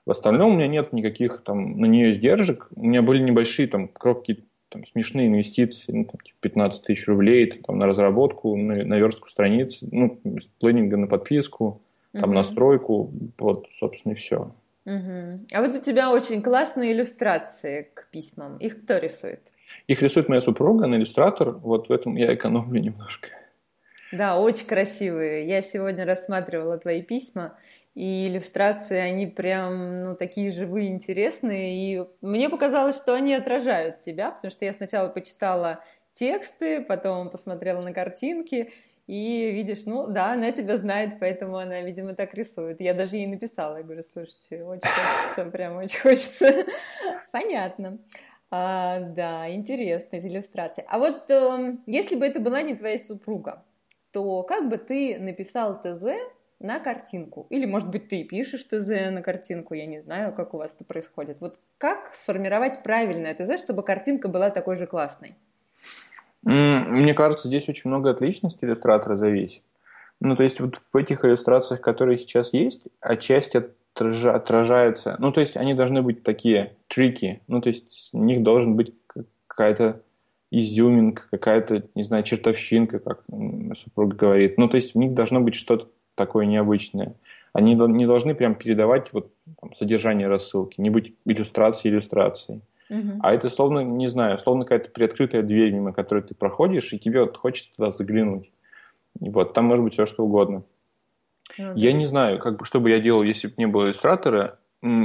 В 0.06 0.10
остальном 0.12 0.52
у 0.52 0.56
меня 0.56 0.68
нет 0.68 0.92
никаких 0.92 1.42
там 1.42 1.78
на 1.80 1.86
нее 1.86 2.12
издержек. 2.12 2.68
У 2.76 2.86
меня 2.86 3.02
были 3.02 3.20
небольшие 3.22 3.66
там 3.66 3.88
кропки 3.88 4.44
там, 4.68 4.86
смешные 4.86 5.28
инвестиции, 5.28 5.92
ну, 5.92 6.04
там, 6.04 6.20
15 6.40 6.84
тысяч 6.84 7.06
рублей 7.06 7.50
там, 7.50 7.78
на 7.78 7.86
разработку, 7.86 8.56
на, 8.56 8.84
на 8.84 8.94
верстку 8.98 9.28
страниц, 9.28 9.80
ну, 9.82 10.20
плейнинга 10.60 10.96
на 10.96 11.06
подписку, 11.06 11.82
там 12.12 12.30
угу. 12.30 12.32
настройку, 12.32 13.12
вот, 13.38 13.66
собственно, 13.72 14.12
и 14.12 14.16
все. 14.16 14.52
Угу. 14.86 15.46
А 15.52 15.60
вот 15.60 15.74
у 15.74 15.80
тебя 15.80 16.10
очень 16.10 16.42
классные 16.42 16.92
иллюстрации 16.92 17.90
к 17.92 18.08
письмам. 18.10 18.56
Их 18.58 18.82
кто 18.82 18.98
рисует? 18.98 19.52
Их 19.88 20.00
рисует 20.02 20.28
моя 20.28 20.40
супруга, 20.40 20.84
она 20.84 20.96
иллюстратор. 20.96 21.50
Вот 21.50 21.88
в 21.88 21.92
этом 21.92 22.16
я 22.16 22.32
экономлю 22.34 22.80
немножко. 22.82 23.28
Да, 24.12 24.38
очень 24.38 24.66
красивые. 24.66 25.48
Я 25.48 25.60
сегодня 25.62 26.04
рассматривала 26.04 26.78
твои 26.78 27.02
письма, 27.02 27.58
и 27.96 28.28
иллюстрации, 28.28 28.98
они 28.98 29.26
прям, 29.26 30.02
ну, 30.02 30.14
такие 30.14 30.50
живые, 30.50 30.90
интересные. 30.90 31.74
И 31.74 32.04
мне 32.20 32.50
показалось, 32.50 32.98
что 32.98 33.14
они 33.14 33.32
отражают 33.32 34.00
тебя, 34.00 34.30
потому 34.30 34.52
что 34.52 34.66
я 34.66 34.74
сначала 34.74 35.08
почитала 35.08 35.82
тексты, 36.12 36.82
потом 36.82 37.30
посмотрела 37.30 37.80
на 37.80 37.94
картинки, 37.94 38.70
и 39.06 39.50
видишь, 39.50 39.86
ну 39.86 40.08
да, 40.08 40.32
она 40.32 40.52
тебя 40.52 40.76
знает, 40.76 41.18
поэтому 41.18 41.56
она, 41.56 41.80
видимо, 41.80 42.14
так 42.14 42.34
рисует. 42.34 42.82
Я 42.82 42.92
даже 42.92 43.16
ей 43.16 43.26
написала, 43.28 43.78
я 43.78 43.82
говорю, 43.82 44.02
слушайте, 44.02 44.62
очень 44.62 44.82
хочется, 44.82 45.50
прям 45.50 45.76
очень 45.76 46.00
хочется. 46.00 46.66
Понятно. 47.32 47.98
А, 48.50 49.00
да, 49.00 49.50
интересно, 49.50 50.18
иллюстрации. 50.18 50.84
А 50.86 50.98
вот 50.98 51.30
э, 51.30 51.76
если 51.86 52.16
бы 52.16 52.26
это 52.26 52.40
была 52.40 52.60
не 52.60 52.74
твоя 52.74 52.98
супруга, 52.98 53.64
то 54.12 54.42
как 54.42 54.68
бы 54.68 54.76
ты 54.76 55.18
написал 55.18 55.80
ТЗ 55.80 56.04
на 56.60 56.78
картинку? 56.78 57.46
Или, 57.50 57.66
может 57.66 57.90
быть, 57.90 58.08
ты 58.08 58.24
пишешь 58.24 58.64
ТЗ 58.64 59.10
на 59.10 59.22
картинку, 59.22 59.74
я 59.74 59.86
не 59.86 60.00
знаю, 60.00 60.32
как 60.32 60.54
у 60.54 60.58
вас 60.58 60.74
это 60.74 60.84
происходит. 60.84 61.38
Вот 61.40 61.58
как 61.78 62.12
сформировать 62.14 62.82
правильное 62.82 63.34
ТЗ, 63.34 63.62
чтобы 63.62 63.82
картинка 63.82 64.28
была 64.28 64.50
такой 64.50 64.76
же 64.76 64.86
классной? 64.86 65.36
Мне 66.42 67.14
кажется, 67.14 67.48
здесь 67.48 67.68
очень 67.68 67.90
много 67.90 68.10
от 68.10 68.20
личности 68.20 68.64
иллюстратора 68.64 69.16
зависит. 69.16 69.62
Ну, 70.20 70.36
то 70.36 70.44
есть 70.44 70.60
вот 70.60 70.76
в 70.76 70.96
этих 70.96 71.24
иллюстрациях, 71.24 71.80
которые 71.80 72.18
сейчас 72.18 72.52
есть, 72.52 72.82
отчасти 73.00 73.64
отражается... 73.94 75.16
Ну, 75.18 75.32
то 75.32 75.40
есть 75.40 75.56
они 75.56 75.74
должны 75.74 76.02
быть 76.02 76.22
такие 76.22 76.76
трики. 76.86 77.40
Ну, 77.48 77.60
то 77.60 77.68
есть 77.68 78.10
у 78.12 78.22
них 78.22 78.42
должен 78.42 78.76
быть 78.76 78.94
какая-то 79.46 80.02
изюминка, 80.50 81.24
какая-то, 81.30 81.82
не 81.94 82.04
знаю, 82.04 82.22
чертовщинка, 82.22 82.98
как 83.00 83.24
супруга 83.76 84.16
говорит. 84.16 84.58
Ну, 84.58 84.68
то 84.68 84.76
есть 84.76 84.94
у 84.94 85.00
них 85.00 85.14
должно 85.14 85.40
быть 85.40 85.54
что-то 85.54 85.88
такое 86.16 86.46
необычное. 86.46 87.14
Они 87.52 87.74
не 87.74 88.06
должны 88.06 88.34
прям 88.34 88.54
передавать 88.54 89.12
вот 89.12 89.30
там, 89.60 89.74
содержание 89.74 90.26
рассылки, 90.26 90.80
не 90.80 90.90
быть 90.90 91.14
иллюстрацией 91.24 91.94
иллюстрацией. 91.94 92.60
Угу. 92.90 93.20
А 93.20 93.32
это 93.32 93.48
словно, 93.48 93.80
не 93.80 94.08
знаю, 94.08 94.38
словно 94.38 94.64
какая-то 94.64 94.90
приоткрытая 94.90 95.42
дверь, 95.42 95.72
мимо 95.72 95.92
которой 95.92 96.22
ты 96.22 96.34
проходишь, 96.34 96.92
и 96.92 96.98
тебе 96.98 97.20
вот 97.20 97.36
хочется 97.36 97.74
туда 97.74 97.90
заглянуть. 97.90 98.50
И 99.20 99.30
вот 99.30 99.54
там 99.54 99.64
может 99.64 99.84
быть 99.84 99.94
все 99.94 100.06
что 100.06 100.24
угодно. 100.24 100.64
Ну, 101.58 101.74
я 101.74 101.92
не 101.92 102.06
знаю, 102.06 102.38
как 102.38 102.58
бы, 102.58 102.64
что 102.64 102.80
бы 102.80 102.90
я 102.90 103.00
делал, 103.00 103.22
если 103.22 103.48
бы 103.48 103.54
не 103.56 103.66
было 103.66 103.86
иллюстратора. 103.86 104.58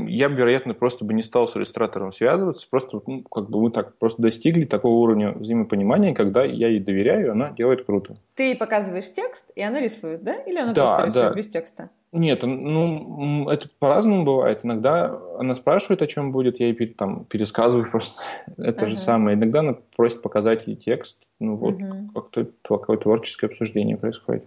Я 0.08 0.30
бы, 0.30 0.36
вероятно, 0.36 0.74
просто 0.74 1.06
бы 1.06 1.14
не 1.14 1.24
стал 1.24 1.48
с 1.48 1.56
иллюстратором 1.56 2.14
связываться. 2.14 2.68
Просто, 2.70 3.02
ну, 3.06 3.24
как 3.24 3.50
бы 3.50 3.62
мы 3.62 3.72
так 3.72 3.98
просто 3.98 4.22
достигли 4.22 4.66
такого 4.66 4.96
уровня 5.02 5.32
взаимопонимания, 5.32 6.14
когда 6.14 6.44
я 6.44 6.68
ей 6.68 6.80
доверяю, 6.80 7.32
она 7.32 7.52
делает 7.52 7.86
круто. 7.86 8.16
Ты 8.36 8.44
ей 8.44 8.58
показываешь 8.58 9.12
текст, 9.12 9.52
и 9.56 9.62
она 9.62 9.80
рисует, 9.80 10.24
да? 10.24 10.36
Или 10.36 10.60
она 10.60 10.74
да, 10.74 10.88
просто 10.88 11.06
рисует 11.06 11.26
да. 11.26 11.34
без 11.34 11.48
текста? 11.48 11.90
Нет, 12.12 12.44
ну, 12.44 13.50
это 13.50 13.70
по-разному 13.80 14.26
бывает. 14.26 14.60
Иногда 14.64 15.18
она 15.40 15.56
спрашивает, 15.56 16.02
о 16.02 16.08
чем 16.08 16.32
будет, 16.32 16.60
я 16.60 16.68
ей 16.68 16.88
там 16.88 17.26
пересказываю 17.26 17.90
просто 17.90 18.22
это 18.58 18.90
же 18.90 18.98
самое. 18.98 19.38
Иногда 19.38 19.62
она 19.62 19.78
просит 19.96 20.22
показать 20.22 20.68
ей 20.68 20.76
текст. 20.76 21.24
Ну, 21.40 21.56
вот 21.56 21.78
как-то 22.14 22.48
такое 22.62 22.98
творческое 22.98 23.48
обсуждение 23.48 23.98
происходит. 23.98 24.46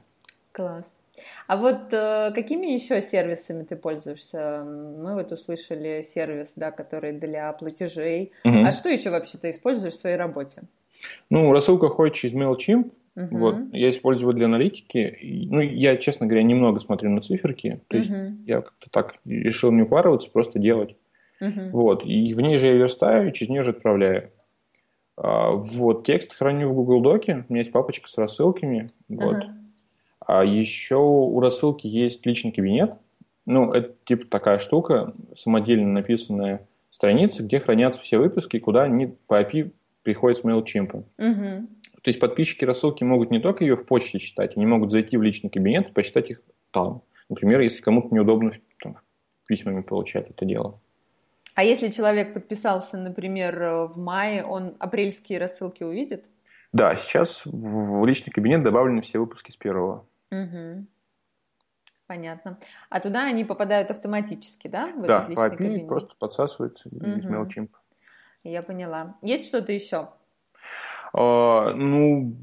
Класс. 0.53 0.87
А 1.47 1.57
вот 1.57 1.93
э, 1.93 2.33
какими 2.35 2.67
еще 2.67 3.01
сервисами 3.03 3.65
ты 3.65 3.77
пользуешься? 3.77 4.65
Мы 4.65 5.15
вот 5.15 5.33
услышали 5.33 6.03
сервис, 6.03 6.55
да, 6.57 6.71
который 6.71 7.13
для 7.13 7.53
платежей. 7.53 8.33
Uh-huh. 8.45 8.65
А 8.67 8.73
что 8.73 8.89
еще 8.89 9.11
вообще 9.11 9.39
ты 9.39 9.51
используешь 9.51 9.95
в 9.95 9.99
своей 9.99 10.17
работе? 10.17 10.63
Ну, 11.31 11.53
рассылка 11.53 11.89
ходит 11.89 12.15
через 12.15 12.35
MailChimp. 12.35 12.91
Uh-huh. 13.17 13.29
Вот, 13.31 13.57
я 13.73 13.91
использую 13.91 14.31
его 14.31 14.37
для 14.37 14.47
аналитики. 14.47 15.19
Ну, 15.23 15.61
я, 15.61 15.97
честно 15.97 16.27
говоря, 16.27 16.43
немного 16.43 16.81
смотрю 16.81 17.11
на 17.11 17.21
циферки. 17.21 17.81
То 17.89 17.97
есть 17.97 18.11
uh-huh. 18.11 18.45
я 18.47 18.61
как-то 18.61 18.91
так 18.91 19.15
решил 19.25 19.71
не 19.71 19.83
упарываться, 19.83 20.31
просто 20.31 20.59
делать. 20.59 20.97
Uh-huh. 21.41 21.71
Вот, 21.71 22.05
и 22.05 22.33
в 22.33 22.41
ней 22.41 22.57
же 22.57 22.67
я 22.67 22.73
верстаю, 22.73 23.29
и 23.29 23.33
через 23.33 23.51
нее 23.51 23.63
же 23.63 23.71
отправляю. 23.71 24.31
А, 25.17 25.51
вот, 25.51 26.07
текст 26.07 26.35
храню 26.35 26.69
в 26.69 26.75
Google 26.75 27.01
Доке. 27.01 27.45
У 27.49 27.53
меня 27.53 27.61
есть 27.61 27.73
папочка 27.73 28.09
с 28.09 28.19
рассылками. 28.19 28.89
Вот. 29.09 29.37
Uh-huh. 29.37 29.64
А 30.27 30.45
еще 30.45 30.97
у 30.97 31.39
рассылки 31.41 31.87
есть 31.87 32.25
личный 32.27 32.53
кабинет. 32.53 32.95
Ну, 33.47 33.73
это 33.73 33.95
типа 34.05 34.27
такая 34.29 34.59
штука, 34.59 35.15
самодельно 35.35 35.93
написанная 35.93 36.67
страница, 36.91 37.43
где 37.43 37.61
хранятся 37.61 38.01
все 38.01 38.19
выпуски, 38.19 38.59
куда 38.59 38.85
они 38.85 39.15
по 39.27 39.43
API 39.43 39.73
приходят 40.03 40.39
с 40.39 40.45
MailChimp. 40.45 41.05
Угу. 41.19 41.67
То 42.03 42.09
есть 42.09 42.21
подписчики 42.21 42.65
рассылки 42.65 43.03
могут 43.05 43.31
не 43.31 43.41
только 43.41 43.65
ее 43.65 43.77
в 43.77 43.87
почте 43.87 44.19
читать, 44.19 44.57
они 44.57 44.67
могут 44.67 44.91
зайти 44.91 45.17
в 45.17 45.23
личный 45.23 45.51
кабинет 45.51 45.89
и 45.89 45.93
почитать 45.93 46.31
их 46.31 46.43
там. 46.71 47.03
Например, 47.29 47.61
если 47.61 47.83
кому-то 47.83 48.15
неудобно 48.15 48.53
там, 48.83 48.97
письмами 49.47 49.81
получать 49.81 50.31
это 50.31 50.45
дело. 50.45 50.79
А 51.55 51.65
если 51.65 51.89
человек 51.89 52.35
подписался, 52.35 52.97
например, 52.97 53.87
в 53.87 53.97
мае, 53.97 54.45
он 54.45 54.75
апрельские 54.79 55.39
рассылки 55.39 55.83
увидит? 55.83 56.27
Да, 56.73 56.97
сейчас 56.97 57.43
в 57.45 58.05
личный 58.05 58.33
кабинет 58.33 58.63
добавлены 58.63 59.01
все 59.01 59.19
выпуски 59.19 59.53
с 59.53 59.57
первого. 59.57 60.05
Угу. 60.31 60.87
Понятно. 62.07 62.59
А 62.91 63.01
туда 63.01 63.25
они 63.25 63.45
попадают 63.45 63.91
автоматически, 63.91 64.69
да? 64.69 64.93
В 64.93 65.07
да, 65.07 65.23
по 65.23 65.33
API 65.33 65.57
кабинет? 65.57 65.89
просто 65.89 66.15
подсасывается 66.19 66.89
угу. 66.89 67.05
из 67.05 67.25
MailChimp. 67.25 67.71
Я 68.43 68.63
поняла. 68.63 69.15
Есть 69.23 69.49
что-то 69.49 69.73
еще? 69.73 70.11
А, 71.15 71.73
ну, 71.75 72.37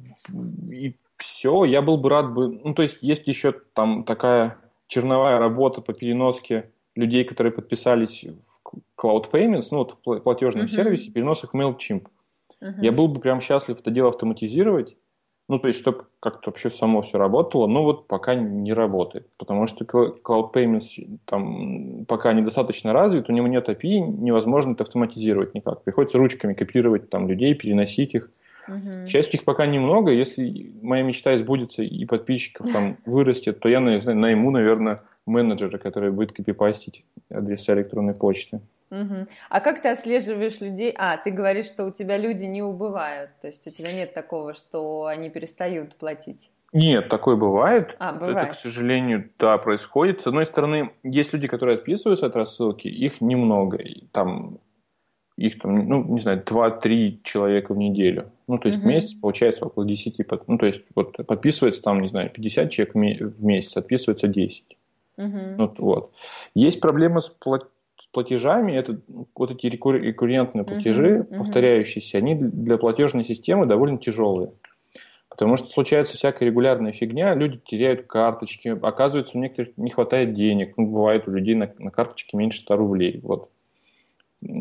и 0.72 0.98
все. 1.18 1.64
Я 1.66 1.82
был 1.82 1.98
бы 1.98 2.10
рад 2.10 2.34
бы... 2.34 2.50
Ну, 2.50 2.74
то 2.74 2.82
есть, 2.82 2.98
есть 3.02 3.28
еще 3.28 3.52
там 3.52 4.04
такая 4.04 4.58
черновая 4.88 5.38
работа 5.38 5.82
по 5.82 5.94
переноске 5.94 6.72
людей, 6.96 7.24
которые 7.24 7.54
подписались 7.54 8.26
в 8.26 8.78
Cloud 8.98 9.32
Payments, 9.32 9.68
ну, 9.72 9.80
вот 9.80 9.92
в 9.92 10.20
платежном 10.20 10.66
uh-huh. 10.66 10.70
сервисе, 10.70 11.12
перенос 11.12 11.44
их 11.44 11.54
в 11.54 11.58
MailChimp. 11.58 12.08
Uh-huh. 12.62 12.74
Я 12.82 12.92
был 12.92 13.08
бы 13.08 13.22
прям 13.22 13.40
счастлив 13.40 13.80
это 13.80 13.92
дело 13.92 14.10
автоматизировать, 14.10 14.98
Ну, 15.52 15.60
то 15.60 15.68
есть, 15.68 15.82
чтобы 15.82 16.06
как-то 16.22 16.50
вообще 16.50 16.70
само 16.70 17.02
все 17.02 17.18
работало, 17.18 17.68
ну, 17.68 17.84
вот 17.84 18.08
пока 18.08 18.36
не 18.36 18.72
работает. 18.72 19.28
Потому 19.38 19.68
что 19.68 19.84
Cloud 19.84 20.54
Payments 20.54 21.20
там 21.26 22.06
пока 22.06 22.32
недостаточно 22.32 22.94
развит, 22.94 23.30
у 23.30 23.34
него 23.34 23.48
нет 23.48 23.68
API, 23.68 24.00
невозможно 24.00 24.72
это 24.72 24.86
автоматизировать 24.86 25.54
никак. 25.54 25.84
Приходится 25.84 26.18
ручками 26.20 26.54
копировать 26.54 27.10
там 27.10 27.28
людей, 27.28 27.54
переносить 27.54 28.16
их. 28.16 28.32
Угу. 28.70 29.08
К 29.08 29.10
счастью, 29.10 29.42
их 29.42 29.44
пока 29.44 29.66
немного. 29.66 30.12
Если 30.12 30.72
моя 30.82 31.04
мечта 31.04 31.36
сбудется 31.36 31.84
и 31.84 32.06
подписчиков 32.06 32.72
там 32.72 32.96
вырастет, 33.06 33.60
то 33.60 33.68
я 33.68 33.82
найму, 33.82 34.52
наверное, 34.52 35.02
менеджера, 35.26 35.78
который 35.80 36.12
будет 36.12 36.32
копипастить 36.32 37.04
адреса 37.30 37.74
электронной 37.74 38.14
почты. 38.14 38.62
Угу. 38.92 39.28
А 39.50 39.60
как 39.62 39.82
ты 39.82 39.90
отслеживаешь 39.90 40.60
людей? 40.60 40.94
А, 40.98 41.18
ты 41.18 41.32
говоришь, 41.32 41.68
что 41.68 41.86
у 41.86 41.92
тебя 41.92 42.18
люди 42.18 42.46
не 42.46 42.62
убывают, 42.62 43.32
то 43.42 43.48
есть 43.48 43.66
у 43.66 43.70
тебя 43.72 43.94
нет 43.94 44.14
такого, 44.14 44.54
что 44.54 45.06
они 45.06 45.30
перестают 45.30 45.96
платить. 45.96 46.52
Нет, 46.74 47.10
такое 47.10 47.36
бывает. 47.36 47.96
А, 48.00 48.14
бывает. 48.14 48.38
Это, 48.38 48.48
к 48.54 48.56
сожалению, 48.56 49.30
да, 49.40 49.58
происходит. 49.58 50.22
С 50.22 50.28
одной 50.28 50.46
стороны, 50.46 50.92
есть 51.04 51.34
люди, 51.34 51.48
которые 51.48 51.76
отписываются 51.76 52.28
от 52.28 52.36
рассылки, 52.36 52.88
их 52.88 53.20
немного. 53.20 53.80
Там, 54.14 54.60
их 55.36 55.60
там, 55.60 55.88
ну, 55.88 56.04
не 56.06 56.22
знаю, 56.22 56.42
2-3 56.46 57.20
человека 57.24 57.74
в 57.74 57.78
неделю. 57.78 58.32
Ну, 58.48 58.58
то 58.58 58.68
есть 58.68 58.80
угу. 58.80 58.88
в 58.88 58.90
месяц 58.90 59.14
получается 59.14 59.66
около 59.66 59.86
10. 59.86 60.16
Ну, 60.48 60.58
то 60.58 60.66
есть 60.66 60.84
вот 60.96 61.18
подписывается 61.28 61.84
там, 61.84 62.02
не 62.02 62.08
знаю, 62.08 62.30
50 62.30 62.72
человек 62.72 62.96
в 62.96 63.44
месяц, 63.44 63.76
отписывается 63.76 64.28
10. 64.28 64.64
Угу. 65.18 65.40
Вот, 65.58 65.80
вот. 65.80 66.14
Есть 66.56 66.80
проблема 66.80 67.20
с 67.20 67.28
платежом 67.30 67.70
платежами, 68.12 68.74
это 68.74 69.00
вот 69.36 69.52
эти 69.52 69.68
рекуррентные 69.68 70.64
платежи, 70.64 71.20
uh-huh, 71.20 71.38
повторяющиеся, 71.38 72.18
они 72.18 72.36
для 72.36 72.78
платежной 72.78 73.24
системы 73.24 73.66
довольно 73.66 73.98
тяжелые. 73.98 74.52
Потому 75.30 75.56
что 75.56 75.68
случается 75.68 76.18
всякая 76.18 76.46
регулярная 76.46 76.92
фигня, 76.92 77.34
люди 77.34 77.60
теряют 77.66 78.06
карточки, 78.06 78.78
оказывается, 78.82 79.38
у 79.38 79.42
некоторых 79.42 79.78
не 79.78 79.90
хватает 79.90 80.34
денег, 80.34 80.74
ну, 80.78 80.86
бывает 80.88 81.28
у 81.28 81.32
людей 81.32 81.56
на, 81.56 81.74
на 81.80 81.90
карточке 81.90 82.36
меньше 82.36 82.60
100 82.60 82.76
рублей. 82.76 83.20
Вот. 83.24 83.50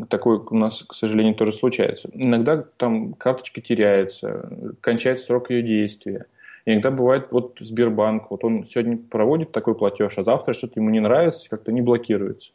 Такое 0.08 0.38
у 0.38 0.56
нас, 0.56 0.82
к 0.82 0.94
сожалению, 0.94 1.34
тоже 1.34 1.52
случается. 1.52 2.08
Иногда 2.14 2.62
там 2.76 3.14
карточка 3.14 3.60
теряется, 3.60 4.76
кончается 4.80 5.26
срок 5.26 5.50
ее 5.50 5.62
действия. 5.62 6.26
Иногда 6.66 6.90
бывает 6.90 7.28
вот 7.30 7.56
Сбербанк, 7.58 8.30
вот 8.30 8.44
он 8.44 8.64
сегодня 8.64 8.96
проводит 8.96 9.50
такой 9.50 9.74
платеж, 9.74 10.18
а 10.18 10.22
завтра 10.22 10.52
что-то 10.52 10.78
ему 10.78 10.90
не 10.90 11.00
нравится, 11.00 11.50
как-то 11.50 11.72
не 11.72 11.80
блокируется. 11.80 12.52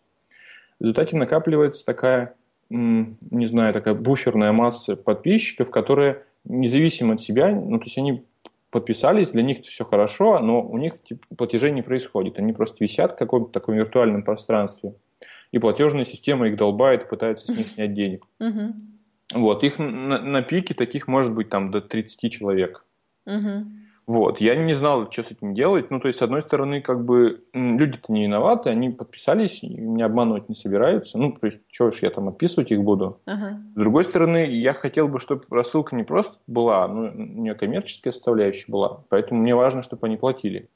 В 0.80 0.84
результате 0.84 1.18
накапливается 1.18 1.86
такая, 1.86 2.36
не 2.70 3.46
знаю, 3.46 3.74
такая 3.74 3.94
буферная 3.94 4.52
масса 4.52 4.96
подписчиков, 4.96 5.72
которые 5.72 6.24
независимо 6.44 7.14
от 7.14 7.22
себя, 7.22 7.50
ну, 7.50 7.78
то 7.80 7.86
есть 7.86 7.98
они 7.98 8.24
подписались, 8.72 9.32
для 9.32 9.42
них 9.42 9.62
все 9.62 9.86
хорошо, 9.86 10.40
но 10.40 10.62
у 10.62 10.78
них 10.78 11.02
типа, 11.02 11.26
платежей 11.38 11.72
не 11.72 11.82
происходит. 11.82 12.40
Они 12.40 12.52
просто 12.52 12.84
висят 12.84 13.14
в 13.14 13.16
каком-то 13.16 13.52
таком 13.52 13.76
виртуальном 13.76 14.24
пространстве, 14.24 14.94
и 15.52 15.60
платежная 15.60 16.04
система 16.04 16.48
их 16.48 16.58
долбает 16.58 17.04
и 17.04 17.08
пытается 17.08 17.46
с 17.46 17.58
них 17.58 17.68
снять 17.68 17.94
денег. 17.94 18.26
Вот, 19.34 19.64
их 19.64 19.80
на, 19.80 20.22
на 20.22 20.42
пике 20.42 20.74
таких 20.74 21.08
может 21.08 21.34
быть 21.34 21.50
там 21.50 21.72
до 21.72 21.82
30 21.82 22.32
человек. 22.32 22.86
Вот, 24.08 24.40
я 24.40 24.56
не 24.56 24.76
знал, 24.76 25.12
что 25.12 25.24
с 25.24 25.32
этим 25.32 25.56
делать. 25.56 25.90
Ну, 25.90 26.00
то 26.00 26.08
есть, 26.08 26.20
с 26.20 26.22
одной 26.22 26.42
стороны, 26.44 26.82
как 26.82 27.04
бы 27.04 27.44
люди-то 27.54 28.14
не 28.14 28.24
виноваты, 28.24 28.70
они 28.70 28.92
подписались, 28.92 29.64
меня 29.64 30.06
обманывать 30.06 30.48
не 30.48 30.56
собираются. 30.56 31.18
Ну, 31.18 31.32
то 31.32 31.48
есть, 31.48 31.62
что 31.72 31.90
ж 31.90 32.00
я 32.04 32.12
там 32.12 32.28
отписывать 32.28 32.72
их 32.72 32.84
буду. 32.84 33.20
Ага. 33.26 33.60
С 33.76 33.80
другой 33.80 34.04
стороны, 34.04 34.46
я 34.46 34.74
хотел 34.74 35.08
бы, 35.08 35.20
чтобы 35.20 35.46
рассылка 35.50 35.96
не 35.96 36.04
просто 36.04 36.38
была, 36.46 36.88
но 36.88 37.10
у 37.10 37.14
нее 37.14 37.56
коммерческая 37.56 38.14
составляющая 38.14 38.72
была. 38.72 39.04
Поэтому 39.10 39.42
мне 39.42 39.56
важно, 39.56 39.82
чтобы 39.82 40.06
они 40.06 40.18
платили. 40.18 40.70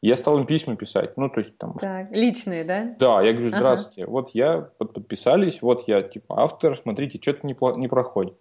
Я 0.00 0.14
стал 0.14 0.38
им 0.38 0.46
письма 0.46 0.76
писать, 0.76 1.16
ну, 1.16 1.28
то 1.28 1.40
есть 1.40 1.58
там... 1.58 1.74
Так, 1.74 2.12
личные, 2.12 2.62
да? 2.62 2.94
Да, 3.00 3.20
я 3.20 3.32
говорю, 3.32 3.48
здравствуйте, 3.48 4.04
ага. 4.04 4.10
вот 4.12 4.30
я 4.32 4.70
подписались, 4.78 5.60
вот 5.60 5.88
я, 5.88 6.02
типа, 6.02 6.40
автор, 6.40 6.76
смотрите, 6.76 7.18
что-то 7.20 7.44
не, 7.44 7.56
не 7.76 7.88
проходит. 7.88 8.34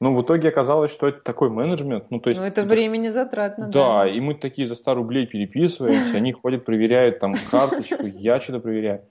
Ну, 0.00 0.14
в 0.14 0.22
итоге 0.22 0.48
оказалось, 0.48 0.92
что 0.92 1.08
это 1.08 1.20
такой 1.20 1.50
менеджмент. 1.50 2.10
Ну, 2.10 2.20
то 2.20 2.30
есть, 2.30 2.40
ну 2.40 2.46
это, 2.46 2.60
это 2.60 2.70
времени 2.70 3.08
затратно. 3.08 3.66
Да, 3.66 4.04
да, 4.04 4.08
и 4.08 4.20
мы 4.20 4.34
такие 4.34 4.68
за 4.68 4.76
100 4.76 4.94
рублей 4.94 5.26
переписываемся, 5.26 6.16
они 6.16 6.32
ходят, 6.32 6.64
проверяют 6.64 7.18
там 7.18 7.34
карточку, 7.50 8.06
я 8.06 8.40
что-то 8.40 8.60
проверяю. 8.60 9.02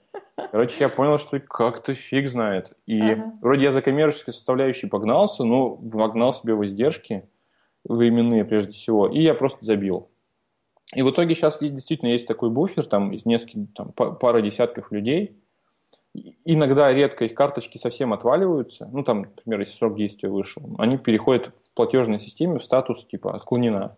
Короче, 0.50 0.76
я 0.80 0.88
понял, 0.88 1.18
что 1.18 1.38
как-то 1.40 1.92
фиг 1.92 2.28
знает. 2.30 2.72
И 2.86 3.00
ага. 3.00 3.32
вроде 3.42 3.64
я 3.64 3.72
за 3.72 3.82
коммерческой 3.82 4.32
составляющей 4.32 4.86
погнался, 4.86 5.44
но 5.44 5.74
вогнал 5.74 6.32
себе 6.32 6.54
в 6.54 6.64
издержки 6.64 7.28
временные 7.84 8.44
прежде 8.44 8.72
всего, 8.72 9.08
и 9.08 9.20
я 9.20 9.34
просто 9.34 9.64
забил. 9.64 10.08
И 10.94 11.02
в 11.02 11.10
итоге 11.10 11.34
сейчас 11.34 11.58
действительно 11.60 12.10
есть 12.10 12.26
такой 12.26 12.48
буфер, 12.48 12.86
там 12.86 13.12
из 13.12 13.26
нескольких, 13.26 13.74
там, 13.74 13.92
пара 13.92 14.40
десятков 14.40 14.90
людей– 14.90 15.36
Иногда 16.44 16.92
редко 16.92 17.24
их 17.24 17.34
карточки 17.34 17.78
совсем 17.78 18.12
отваливаются. 18.12 18.88
Ну, 18.92 19.02
там, 19.02 19.22
например, 19.22 19.60
если 19.60 19.74
срок 19.74 19.96
действия 19.96 20.28
вышел, 20.28 20.62
они 20.78 20.98
переходят 20.98 21.54
в 21.54 21.74
платежной 21.74 22.18
системе 22.18 22.58
в 22.58 22.64
статус 22.64 23.06
типа 23.06 23.34
отклонена. 23.34 23.96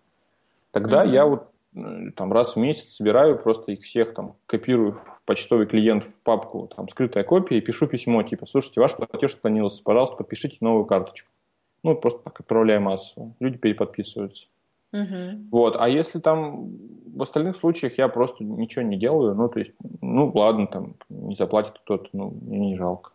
Тогда 0.71 1.05
mm-hmm. 1.05 1.13
я 1.13 1.27
вот 1.27 1.49
э, 1.75 2.11
там 2.17 2.33
раз 2.33 2.55
в 2.55 2.59
месяц 2.59 2.95
собираю 2.95 3.39
просто 3.39 3.73
их 3.73 3.83
всех 3.83 4.15
там 4.15 4.37
копирую 4.47 4.93
в 4.93 5.23
почтовый 5.25 5.67
клиент 5.67 6.05
в 6.05 6.21
папку 6.21 6.71
там 6.75 6.89
скрытая 6.89 7.25
копия 7.25 7.59
и 7.59 7.61
пишу 7.61 7.87
письмо 7.87 8.23
типа 8.23 8.47
слушайте 8.47 8.81
ваш 8.81 8.95
платеж 8.95 9.35
отклонился 9.35 9.83
пожалуйста 9.83 10.17
подпишите 10.17 10.59
новую 10.61 10.85
карточку 10.85 11.29
ну 11.83 11.97
просто 11.97 12.21
так 12.23 12.39
отправляю 12.39 12.81
массово 12.81 13.35
люди 13.41 13.59
переподписываются 13.59 14.47
Угу. 14.93 15.49
Вот, 15.51 15.77
а 15.79 15.89
если 15.89 16.19
там 16.19 16.71
в 17.15 17.23
остальных 17.23 17.57
случаях 17.57 17.99
я 17.99 18.09
просто 18.09 18.45
ничего 18.45 18.83
не 18.83 18.97
делаю, 18.97 19.35
ну, 19.35 19.49
то 19.49 19.59
есть, 19.59 19.73
ну, 20.01 20.31
ладно, 20.35 20.67
там, 20.67 20.95
не 21.09 21.37
заплатит 21.37 21.79
кто-то, 21.85 22.09
ну, 22.13 22.31
мне 22.43 22.59
не 22.59 22.77
жалко, 22.77 23.13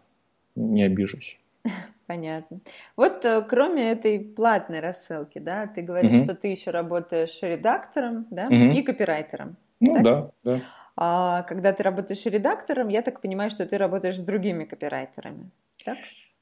не 0.56 0.84
обижусь. 0.84 1.40
Понятно. 2.08 2.60
Вот 2.96 3.26
э, 3.26 3.42
кроме 3.42 3.92
этой 3.92 4.20
платной 4.20 4.80
рассылки, 4.80 5.40
да, 5.40 5.66
ты 5.68 5.82
говоришь, 5.82 6.14
угу. 6.14 6.24
что 6.26 6.36
ты 6.36 6.50
еще 6.50 6.72
работаешь 6.72 7.40
редактором, 7.42 8.28
да, 8.30 8.46
угу. 8.46 8.54
и 8.54 8.82
копирайтером. 8.84 9.56
Ну 9.80 9.94
так? 9.94 10.04
да, 10.04 10.30
да. 10.44 10.60
А 10.98 11.44
когда 11.44 11.74
ты 11.74 11.84
работаешь 11.84 12.26
редактором, 12.26 12.88
я 12.88 13.02
так 13.02 13.22
понимаю, 13.22 13.50
что 13.50 13.66
ты 13.66 13.78
работаешь 13.78 14.18
с 14.18 14.24
другими 14.24 14.64
копирайтерами, 14.64 15.50
так? 15.84 15.98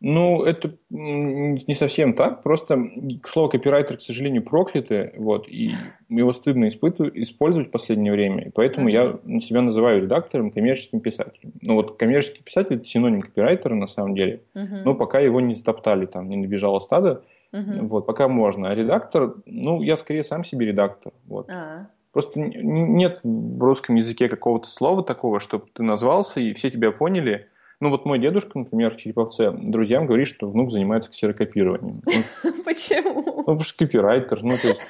Ну, 0.06 0.44
это 0.44 0.76
не 0.90 1.74
совсем 1.74 2.14
так. 2.14 2.42
Просто 2.42 2.90
слово 3.26 3.48
копирайтер, 3.48 3.96
к 3.96 4.02
сожалению, 4.02 4.44
проклятое, 4.44 5.14
вот, 5.16 5.48
и 5.48 5.72
его 6.10 6.34
стыдно 6.34 6.68
использовать 6.68 7.70
в 7.70 7.72
последнее 7.72 8.12
время. 8.12 8.48
И 8.48 8.50
поэтому 8.50 8.90
uh-huh. 8.90 9.22
я 9.32 9.40
себя 9.40 9.62
называю 9.62 10.02
редактором, 10.02 10.52
коммерческим 10.52 11.00
писателем. 11.00 11.54
Ну, 11.62 11.76
вот 11.76 11.98
коммерческий 11.98 12.44
писатель– 12.44 12.76
это 12.78 12.84
синоним 12.84 13.22
копирайтера 13.22 13.76
на 13.76 13.88
самом 13.88 14.14
деле. 14.14 14.44
Uh-huh. 14.54 14.82
Но 14.84 14.94
пока 14.94 15.22
его 15.22 15.40
не 15.40 15.54
затоптали, 15.54 16.06
там, 16.06 16.28
не 16.28 16.36
набежало 16.36 16.80
стадо, 16.80 17.24
uh-huh. 17.54 17.84
вот, 17.84 18.06
пока 18.06 18.28
можно. 18.28 18.72
А 18.72 18.76
редактор, 18.76 19.36
ну, 19.46 19.82
я 19.82 19.96
скорее 19.96 20.26
сам 20.26 20.44
себе 20.44 20.66
редактор, 20.66 21.14
вот. 21.28 21.50
Uh-huh. 21.50 21.86
Просто 22.12 22.42
нет 22.42 23.22
в 23.24 23.64
русском 23.64 23.96
языке 23.96 24.28
какого-то 24.28 24.68
слова 24.68 25.02
такого, 25.02 25.40
чтобы 25.40 25.66
ты 25.72 25.82
назвался, 25.82 26.42
и 26.42 26.52
все 26.52 26.70
тебя 26.70 26.92
поняли– 26.92 27.46
ну 27.84 27.90
вот 27.90 28.06
мой 28.06 28.18
дедушка, 28.18 28.58
например, 28.58 28.94
в 28.94 28.98
Череповце, 28.98 29.52
друзьям 29.52 30.06
говорит, 30.06 30.28
что 30.28 30.50
внук 30.50 30.72
занимается 30.72 31.12
ксерокопированием. 31.12 32.02
Почему? 32.66 33.22
Ну, 33.26 33.38
потому 33.38 33.60
что 33.60 33.86
копирайтер, 33.86 34.42
ну 34.42 34.56
то 34.58 34.70
есть 34.70 34.82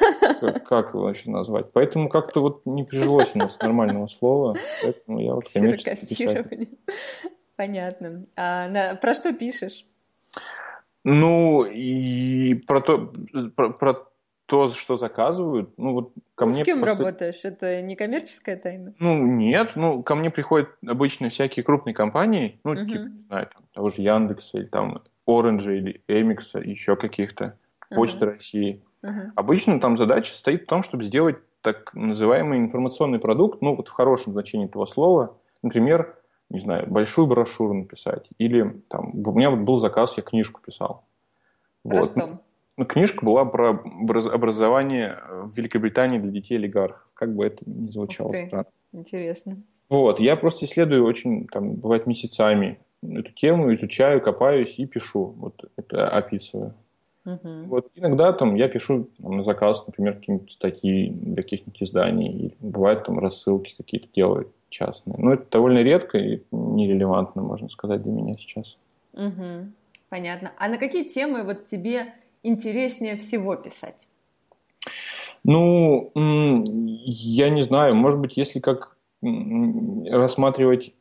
как, 0.65 0.89
его 0.93 1.05
вообще 1.05 1.31
назвать. 1.31 1.71
Поэтому 1.73 2.07
как-то 2.07 2.41
вот 2.41 2.61
не 2.65 2.83
прижилось 2.83 3.31
у 3.33 3.39
нас 3.39 3.57
нормального 3.59 4.05
слова, 4.05 4.55
поэтому 4.83 5.19
я 5.19 5.33
вот 5.33 5.49
коммерческий 5.51 6.05
писатель. 6.05 6.69
Понятно. 7.55 8.25
А 8.35 8.67
на, 8.67 8.95
про 8.95 9.15
что 9.15 9.33
пишешь? 9.33 9.85
Ну, 11.03 11.65
и 11.65 12.53
про 12.53 12.79
то, 12.79 13.11
про, 13.55 13.71
про 13.71 14.05
то, 14.53 14.69
что 14.69 14.97
заказывают, 14.97 15.71
ну 15.77 15.93
вот 15.93 16.13
ко 16.35 16.45
ну, 16.45 16.51
мне... 16.51 16.61
С 16.61 16.63
кем 16.63 16.79
просто... 16.79 17.03
работаешь? 17.03 17.39
Это 17.43 17.81
не 17.81 17.95
коммерческая 17.95 18.55
тайна? 18.55 18.93
Ну, 18.99 19.17
нет, 19.17 19.71
ну, 19.73 20.03
ко 20.03 20.13
мне 20.13 20.29
приходят 20.29 20.69
обычно 20.85 21.29
всякие 21.29 21.63
крупные 21.63 21.95
компании, 21.95 22.59
ну, 22.63 22.73
uh-huh. 22.73 22.85
типа, 22.85 22.99
не 22.99 23.23
знаю, 23.23 23.49
там, 23.51 23.63
того 23.73 23.89
же 23.89 24.03
Яндекса 24.03 24.59
или 24.59 24.67
там 24.67 25.01
Оранжа 25.25 25.71
или 25.71 26.03
Эмикса, 26.07 26.59
еще 26.59 26.95
каких-то, 26.95 27.57
Почта 27.89 28.25
uh-huh. 28.25 28.33
России. 28.33 28.83
Uh-huh. 29.01 29.31
Обычно 29.35 29.79
там 29.79 29.97
задача 29.97 30.35
стоит 30.35 30.65
в 30.65 30.67
том, 30.67 30.83
чтобы 30.83 31.03
сделать 31.03 31.37
так 31.61 31.91
называемый 31.95 32.59
информационный 32.59 33.17
продукт, 33.17 33.59
ну, 33.63 33.75
вот 33.75 33.87
в 33.87 33.91
хорошем 33.91 34.33
значении 34.33 34.67
этого 34.67 34.85
слова, 34.85 35.35
например, 35.63 36.15
не 36.51 36.59
знаю, 36.59 36.85
большую 36.87 37.25
брошюру 37.25 37.73
написать, 37.73 38.27
или 38.37 38.83
там, 38.87 39.13
у 39.15 39.31
меня 39.31 39.49
вот 39.49 39.61
был 39.61 39.77
заказ, 39.77 40.15
я 40.15 40.21
книжку 40.21 40.61
писал. 40.61 41.05
Про 41.81 42.03
вот. 42.03 42.39
Ну, 42.77 42.85
книжка 42.85 43.23
была 43.23 43.45
про 43.45 43.81
образование 44.31 45.19
в 45.29 45.55
Великобритании 45.55 46.17
для 46.17 46.31
детей 46.31 46.55
олигархов. 46.55 47.07
Как 47.13 47.35
бы 47.35 47.45
это 47.45 47.63
ни 47.65 47.87
звучало 47.87 48.33
странно. 48.33 48.65
Интересно. 48.91 49.57
Вот, 49.89 50.19
я 50.19 50.35
просто 50.35 50.65
исследую 50.65 51.05
очень, 51.05 51.47
там, 51.47 51.75
бывает 51.75 52.07
месяцами 52.07 52.79
эту 53.03 53.31
тему, 53.31 53.73
изучаю, 53.73 54.21
копаюсь 54.21 54.79
и 54.79 54.87
пишу. 54.87 55.35
Вот 55.37 55.69
это 55.75 56.09
описываю. 56.09 56.73
Uh-huh. 57.25 57.65
Вот 57.67 57.87
иногда 57.95 58.33
там 58.33 58.55
я 58.55 58.67
пишу 58.67 59.07
там, 59.21 59.37
на 59.37 59.43
заказ, 59.43 59.85
например, 59.87 60.15
какие-нибудь 60.15 60.51
статьи 60.51 61.09
для 61.09 61.41
каких-нибудь 61.41 61.81
изданий, 61.81 62.29
или 62.29 62.55
бывает 62.59 63.05
там 63.05 63.19
рассылки 63.19 63.75
какие-то 63.77 64.07
делают 64.13 64.49
частные. 64.69 65.15
Но 65.17 65.33
это 65.33 65.45
довольно 65.49 65.79
редко 65.79 66.17
и 66.17 66.41
нерелевантно, 66.51 67.41
можно 67.41 67.69
сказать, 67.69 68.03
для 68.03 68.11
меня 68.11 68.33
сейчас. 68.33 68.77
Угу. 69.13 69.67
Понятно. 70.09 70.51
А 70.57 70.67
на 70.67 70.77
какие 70.77 71.03
темы 71.03 71.43
вот 71.43 71.65
тебе 71.65 72.13
интереснее 72.43 73.15
всего 73.15 73.55
писать? 73.55 74.07
Ну, 75.43 76.11
я 76.15 77.49
не 77.49 77.61
знаю, 77.61 77.95
может 77.95 78.19
быть, 78.19 78.37
если 78.37 78.59
как 78.59 78.95
рассматривать 79.21 80.93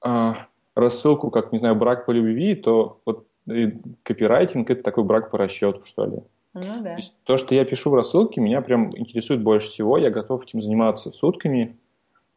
а, 0.00 0.46
рассылку, 0.74 1.30
как, 1.30 1.52
не 1.52 1.58
знаю, 1.58 1.74
брак 1.74 2.06
по 2.06 2.10
любви, 2.10 2.54
то 2.54 3.00
вот 3.04 3.26
копирайтинг– 4.02 4.70
это 4.70 4.82
такой 4.82 5.04
брак 5.04 5.30
по 5.30 5.38
расчету, 5.38 5.84
что 5.84 6.04
ли. 6.06 6.18
Ну, 6.54 6.82
да. 6.82 6.90
То, 6.90 6.96
есть, 6.96 7.14
то, 7.24 7.36
что 7.36 7.54
я 7.54 7.64
пишу 7.64 7.90
в 7.90 7.94
рассылке, 7.94 8.40
меня 8.40 8.60
прям 8.60 8.96
интересует 8.96 9.42
больше 9.42 9.68
всего. 9.68 9.98
Я 9.98 10.10
готов 10.10 10.44
этим 10.44 10.60
заниматься 10.60 11.10
сутками 11.10 11.76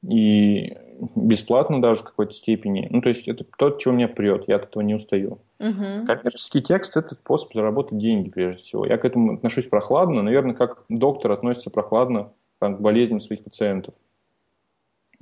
и 0.04 0.77
бесплатно 1.15 1.81
даже 1.81 2.01
в 2.01 2.05
какой-то 2.05 2.33
степени. 2.33 2.87
Ну, 2.91 3.01
то 3.01 3.09
есть 3.09 3.27
это 3.27 3.43
то, 3.57 3.71
чего 3.71 3.93
меня 3.93 4.07
прет, 4.07 4.45
я 4.47 4.57
от 4.57 4.63
этого 4.65 4.83
не 4.83 4.93
устаю. 4.93 5.39
Угу. 5.59 6.05
Коммерческий 6.05 6.61
текст– 6.61 6.95
это 6.97 7.15
способ 7.15 7.53
заработать 7.53 7.97
деньги, 7.97 8.29
прежде 8.29 8.61
всего. 8.61 8.85
Я 8.85 8.97
к 8.97 9.05
этому 9.05 9.33
отношусь 9.33 9.67
прохладно, 9.67 10.21
наверное, 10.21 10.53
как 10.53 10.83
доктор 10.89 11.31
относится 11.31 11.69
прохладно 11.69 12.31
к 12.59 12.69
болезням 12.79 13.19
своих 13.19 13.43
пациентов. 13.43 13.95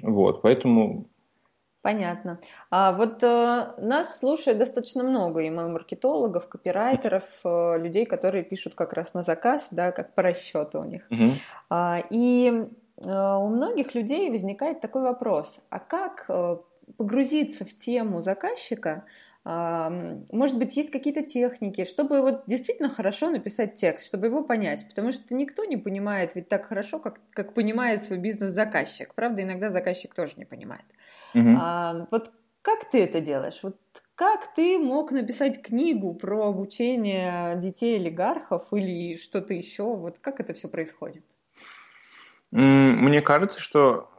Вот, 0.02 0.42
поэтому 0.42 1.08
Понятно. 1.82 2.42
А 2.70 2.92
вот 2.92 3.24
э, 3.24 3.74
нас 3.78 4.20
слушает 4.20 4.58
достаточно 4.58 5.02
много 5.02 5.48
email-маркетологов, 5.48 6.50
копирайтеров, 6.50 7.24
э, 7.46 7.78
людей, 7.78 8.06
которые 8.06 8.44
пишут 8.44 8.76
как 8.76 8.92
раз 8.92 9.14
на 9.14 9.24
заказ, 9.24 9.70
да, 9.72 9.94
как 9.94 10.14
по 10.14 10.22
расчету 10.22 10.82
у 10.82 10.84
них. 10.84 11.08
Угу. 11.10 11.30
А, 11.70 12.04
и 12.10 12.68
у 13.06 13.48
многих 13.48 13.96
людей 13.96 14.30
возникает 14.30 14.82
такой 14.82 15.02
вопрос: 15.04 15.62
а 15.70 15.80
как 15.80 16.26
э, 16.28 16.58
погрузиться 16.98 17.66
в 17.66 17.76
тему 17.76 18.22
заказчика? 18.22 19.06
Может 19.46 20.60
быть, 20.60 20.76
есть 20.76 20.92
какие-то 20.92 21.24
техники, 21.24 21.86
чтобы 21.86 22.22
вот 22.22 22.44
действительно 22.46 22.90
хорошо 22.90 23.30
написать 23.30 23.76
текст, 23.76 24.06
чтобы 24.06 24.28
его 24.28 24.44
понять, 24.44 24.86
потому 24.88 25.12
что 25.14 25.34
никто 25.34 25.64
не 25.64 25.78
понимает 25.78 26.36
ведь 26.36 26.50
так 26.50 26.66
хорошо, 26.66 27.00
как, 27.00 27.20
как 27.32 27.54
понимает 27.54 28.04
свой 28.04 28.20
бизнес 28.20 28.52
заказчик. 28.52 29.16
Правда, 29.16 29.42
иногда 29.42 29.70
заказчик 29.70 30.14
тоже 30.14 30.34
не 30.36 30.46
понимает. 30.46 30.86
Угу. 31.34 31.50
А, 31.58 32.08
вот 32.12 32.32
как 32.62 32.92
ты 32.92 33.02
это 33.02 33.22
делаешь? 33.22 33.60
Вот 33.64 33.78
как 34.16 34.54
ты 34.54 34.78
мог 34.78 35.12
написать 35.12 35.62
книгу 35.62 36.14
про 36.14 36.50
обучение 36.50 37.56
детей 37.56 37.96
олигархов 37.96 38.74
или 38.74 39.16
что-то 39.16 39.54
еще? 39.54 39.84
Вот 39.96 40.20
как 40.20 40.42
это 40.42 40.54
все 40.54 40.68
происходит? 40.68 41.24
Мне 42.52 43.22
кажется, 43.22 43.60
что 43.60 44.10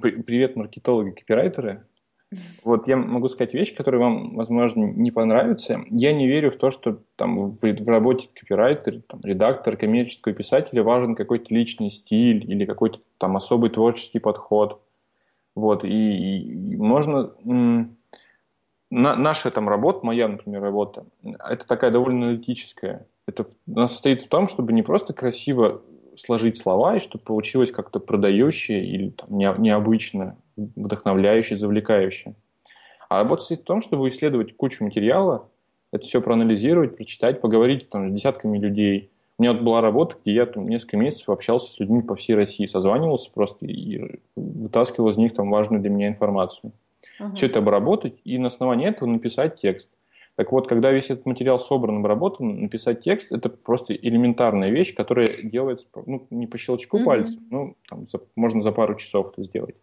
привет, 0.00 0.56
маркетологи, 0.56 1.10
копирайтеры. 1.10 1.86
Вот 2.64 2.88
я 2.88 2.96
могу 2.96 3.28
сказать 3.28 3.54
вещь, 3.54 3.74
которая 3.76 4.00
вам, 4.00 4.34
возможно, 4.34 4.86
не 4.86 5.10
понравится. 5.10 5.84
Я 5.90 6.12
не 6.12 6.26
верю 6.26 6.50
в 6.50 6.56
то, 6.56 6.70
что 6.70 7.00
там 7.16 7.50
в, 7.50 7.60
в 7.60 7.88
работе 7.88 8.28
копирайтера, 8.34 9.00
там, 9.02 9.20
редактора, 9.22 9.76
коммерческого 9.76 10.34
писателя 10.34 10.82
важен 10.82 11.14
какой-то 11.14 11.54
личный 11.54 11.90
стиль 11.90 12.50
или 12.50 12.64
какой-то 12.64 12.98
там 13.18 13.36
особый 13.36 13.70
творческий 13.70 14.18
подход. 14.18 14.80
Вот, 15.54 15.84
и, 15.84 16.38
и 16.38 16.76
можно... 16.76 17.32
На, 18.90 19.16
наша 19.16 19.50
там 19.50 19.68
работа, 19.68 20.06
моя, 20.06 20.28
например, 20.28 20.62
работа, 20.62 21.06
это 21.22 21.66
такая 21.66 21.90
довольно 21.90 22.26
аналитическая. 22.26 23.06
Это 23.26 23.44
она 23.66 23.88
состоит 23.88 24.22
в 24.22 24.28
том, 24.28 24.46
чтобы 24.46 24.72
не 24.72 24.82
просто 24.82 25.12
красиво 25.12 25.82
сложить 26.16 26.56
слова, 26.56 26.96
и 26.96 27.00
чтобы 27.00 27.24
получилось 27.24 27.70
как-то 27.70 28.00
продающее 28.00 28.84
или 28.84 29.10
там, 29.10 29.36
не, 29.36 29.52
необычно, 29.58 30.36
вдохновляющее, 30.56 31.58
завлекающее. 31.58 32.34
А 33.08 33.22
работа 33.22 33.42
состоит 33.42 33.60
в 33.60 33.64
том, 33.64 33.80
чтобы 33.80 34.08
исследовать 34.08 34.56
кучу 34.56 34.84
материала, 34.84 35.48
это 35.92 36.04
все 36.04 36.20
проанализировать, 36.20 36.96
прочитать, 36.96 37.40
поговорить 37.40 37.88
там, 37.88 38.10
с 38.10 38.14
десятками 38.14 38.58
людей. 38.58 39.10
У 39.38 39.42
меня 39.42 39.52
вот 39.52 39.62
была 39.62 39.80
работа, 39.80 40.16
где 40.22 40.34
я 40.34 40.46
там, 40.46 40.68
несколько 40.68 40.96
месяцев 40.96 41.28
общался 41.28 41.72
с 41.72 41.78
людьми 41.78 42.02
по 42.02 42.16
всей 42.16 42.34
России, 42.34 42.66
созванивался 42.66 43.30
просто 43.32 43.66
и 43.66 44.20
вытаскивал 44.36 45.10
из 45.10 45.16
них 45.16 45.34
там 45.34 45.50
важную 45.50 45.80
для 45.80 45.90
меня 45.90 46.08
информацию. 46.08 46.72
Uh-huh. 47.20 47.34
Все 47.34 47.46
это 47.46 47.60
обработать 47.60 48.14
и 48.24 48.38
на 48.38 48.48
основании 48.48 48.88
этого 48.88 49.08
написать 49.08 49.60
текст. 49.60 49.88
Так 50.36 50.50
вот, 50.50 50.68
когда 50.68 50.90
весь 50.90 51.10
этот 51.10 51.26
материал 51.26 51.60
собран, 51.60 51.98
обработан, 51.98 52.62
написать 52.62 53.02
текст– 53.02 53.30
это 53.32 53.48
просто 53.48 53.94
элементарная 53.94 54.70
вещь, 54.70 54.94
которая 54.94 55.28
делается 55.42 55.86
ну, 56.06 56.26
не 56.30 56.46
по 56.46 56.58
щелчку 56.58 56.98
mm-hmm. 56.98 57.04
пальцев, 57.04 57.40
ну, 57.50 57.76
там, 57.88 58.08
за, 58.08 58.20
можно 58.34 58.60
за 58.60 58.72
пару 58.72 58.96
часов 58.96 59.32
это 59.32 59.44
сделать. 59.44 59.76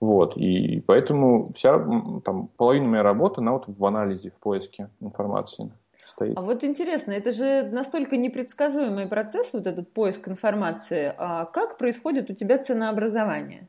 Вот, 0.00 0.36
и 0.36 0.80
поэтому 0.80 1.52
вся 1.54 1.78
там, 2.24 2.48
половина 2.56 2.88
моей 2.88 3.02
работы, 3.02 3.42
она 3.42 3.52
вот 3.52 3.64
в 3.66 3.84
анализе, 3.84 4.30
в 4.30 4.40
поиске 4.40 4.88
информации 5.00 5.70
стоит. 6.04 6.36
А 6.36 6.40
вот 6.40 6.64
интересно, 6.64 7.12
это 7.12 7.32
же 7.32 7.68
настолько 7.70 8.16
непредсказуемый 8.16 9.06
процесс, 9.06 9.52
вот 9.52 9.66
этот 9.66 9.92
поиск 9.92 10.26
информации. 10.26 11.14
А 11.16 11.44
как 11.44 11.78
происходит 11.78 12.30
у 12.30 12.34
тебя 12.34 12.58
ценообразование? 12.58 13.68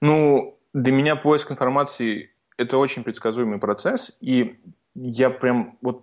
Ну, 0.00 0.56
для 0.72 0.92
меня 0.92 1.14
поиск 1.14 1.52
информации 1.52 2.30
это 2.62 2.78
очень 2.78 3.04
предсказуемый 3.04 3.58
процесс, 3.58 4.12
и 4.20 4.58
я 4.94 5.30
прям 5.30 5.76
вот... 5.82 6.02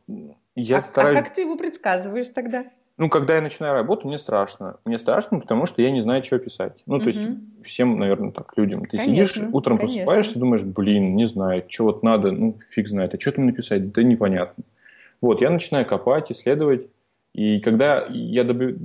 Я 0.55 0.79
а, 0.79 0.87
стараюсь... 0.89 1.17
а 1.17 1.21
как 1.21 1.33
ты 1.33 1.41
его 1.41 1.55
предсказываешь 1.55 2.29
тогда? 2.29 2.65
Ну, 2.97 3.07
когда 3.09 3.35
я 3.35 3.41
начинаю 3.41 3.73
работу, 3.75 4.07
мне 4.07 4.17
страшно. 4.17 4.77
Мне 4.83 4.99
страшно, 4.99 5.39
потому 5.39 5.65
что 5.65 5.81
я 5.81 5.89
не 5.89 6.01
знаю, 6.01 6.21
что 6.21 6.37
писать. 6.37 6.83
Ну, 6.85 6.99
то 6.99 7.05
угу. 7.05 7.09
есть, 7.09 7.21
всем, 7.63 7.97
наверное, 7.97 8.31
так, 8.31 8.51
людям. 8.57 8.85
Ты 8.85 8.97
конечно, 8.97 9.25
сидишь, 9.25 9.49
утром 9.53 9.77
конечно. 9.77 10.03
просыпаешься, 10.03 10.37
думаешь, 10.37 10.63
блин, 10.63 11.15
не 11.15 11.25
знаю, 11.25 11.63
что 11.69 11.85
вот 11.85 12.03
надо, 12.03 12.31
ну, 12.31 12.59
фиг 12.69 12.89
знает, 12.89 13.13
а 13.13 13.19
что 13.19 13.31
там 13.31 13.45
написать, 13.45 13.93
да 13.93 14.03
непонятно. 14.03 14.65
Вот, 15.21 15.39
я 15.39 15.49
начинаю 15.49 15.85
копать, 15.85 16.29
исследовать, 16.29 16.87
и 17.33 17.61
когда 17.61 18.05
я 18.09 18.43
доб... 18.43 18.75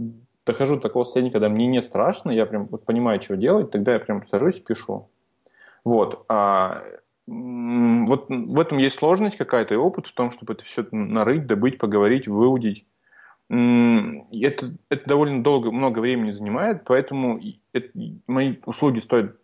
дохожу 0.46 0.76
до 0.76 0.82
такого 0.82 1.02
состояния, 1.02 1.32
когда 1.32 1.48
мне 1.48 1.66
не 1.66 1.82
страшно, 1.82 2.30
я 2.30 2.46
прям 2.46 2.66
вот 2.66 2.84
понимаю, 2.84 3.20
что 3.20 3.36
делать, 3.36 3.72
тогда 3.72 3.94
я 3.94 3.98
прям 3.98 4.24
сажусь 4.24 4.58
и 4.58 4.62
пишу. 4.62 5.08
Вот. 5.84 6.24
А 6.28 6.84
вот 7.26 8.26
в 8.28 8.60
этом 8.60 8.78
есть 8.78 8.96
сложность 8.96 9.36
какая-то 9.36 9.74
и 9.74 9.78
опыт 9.78 10.06
в 10.06 10.12
том, 10.12 10.30
чтобы 10.30 10.54
это 10.54 10.64
все 10.64 10.86
нарыть, 10.90 11.46
добыть, 11.46 11.78
поговорить, 11.78 12.28
выудить. 12.28 12.86
Это, 13.48 14.72
это 14.88 15.06
довольно 15.06 15.42
долго, 15.42 15.70
много 15.70 15.98
времени 15.98 16.30
занимает, 16.30 16.84
поэтому 16.84 17.40
это, 17.72 17.88
мои 18.26 18.56
услуги 18.64 18.98
стоят 19.00 19.36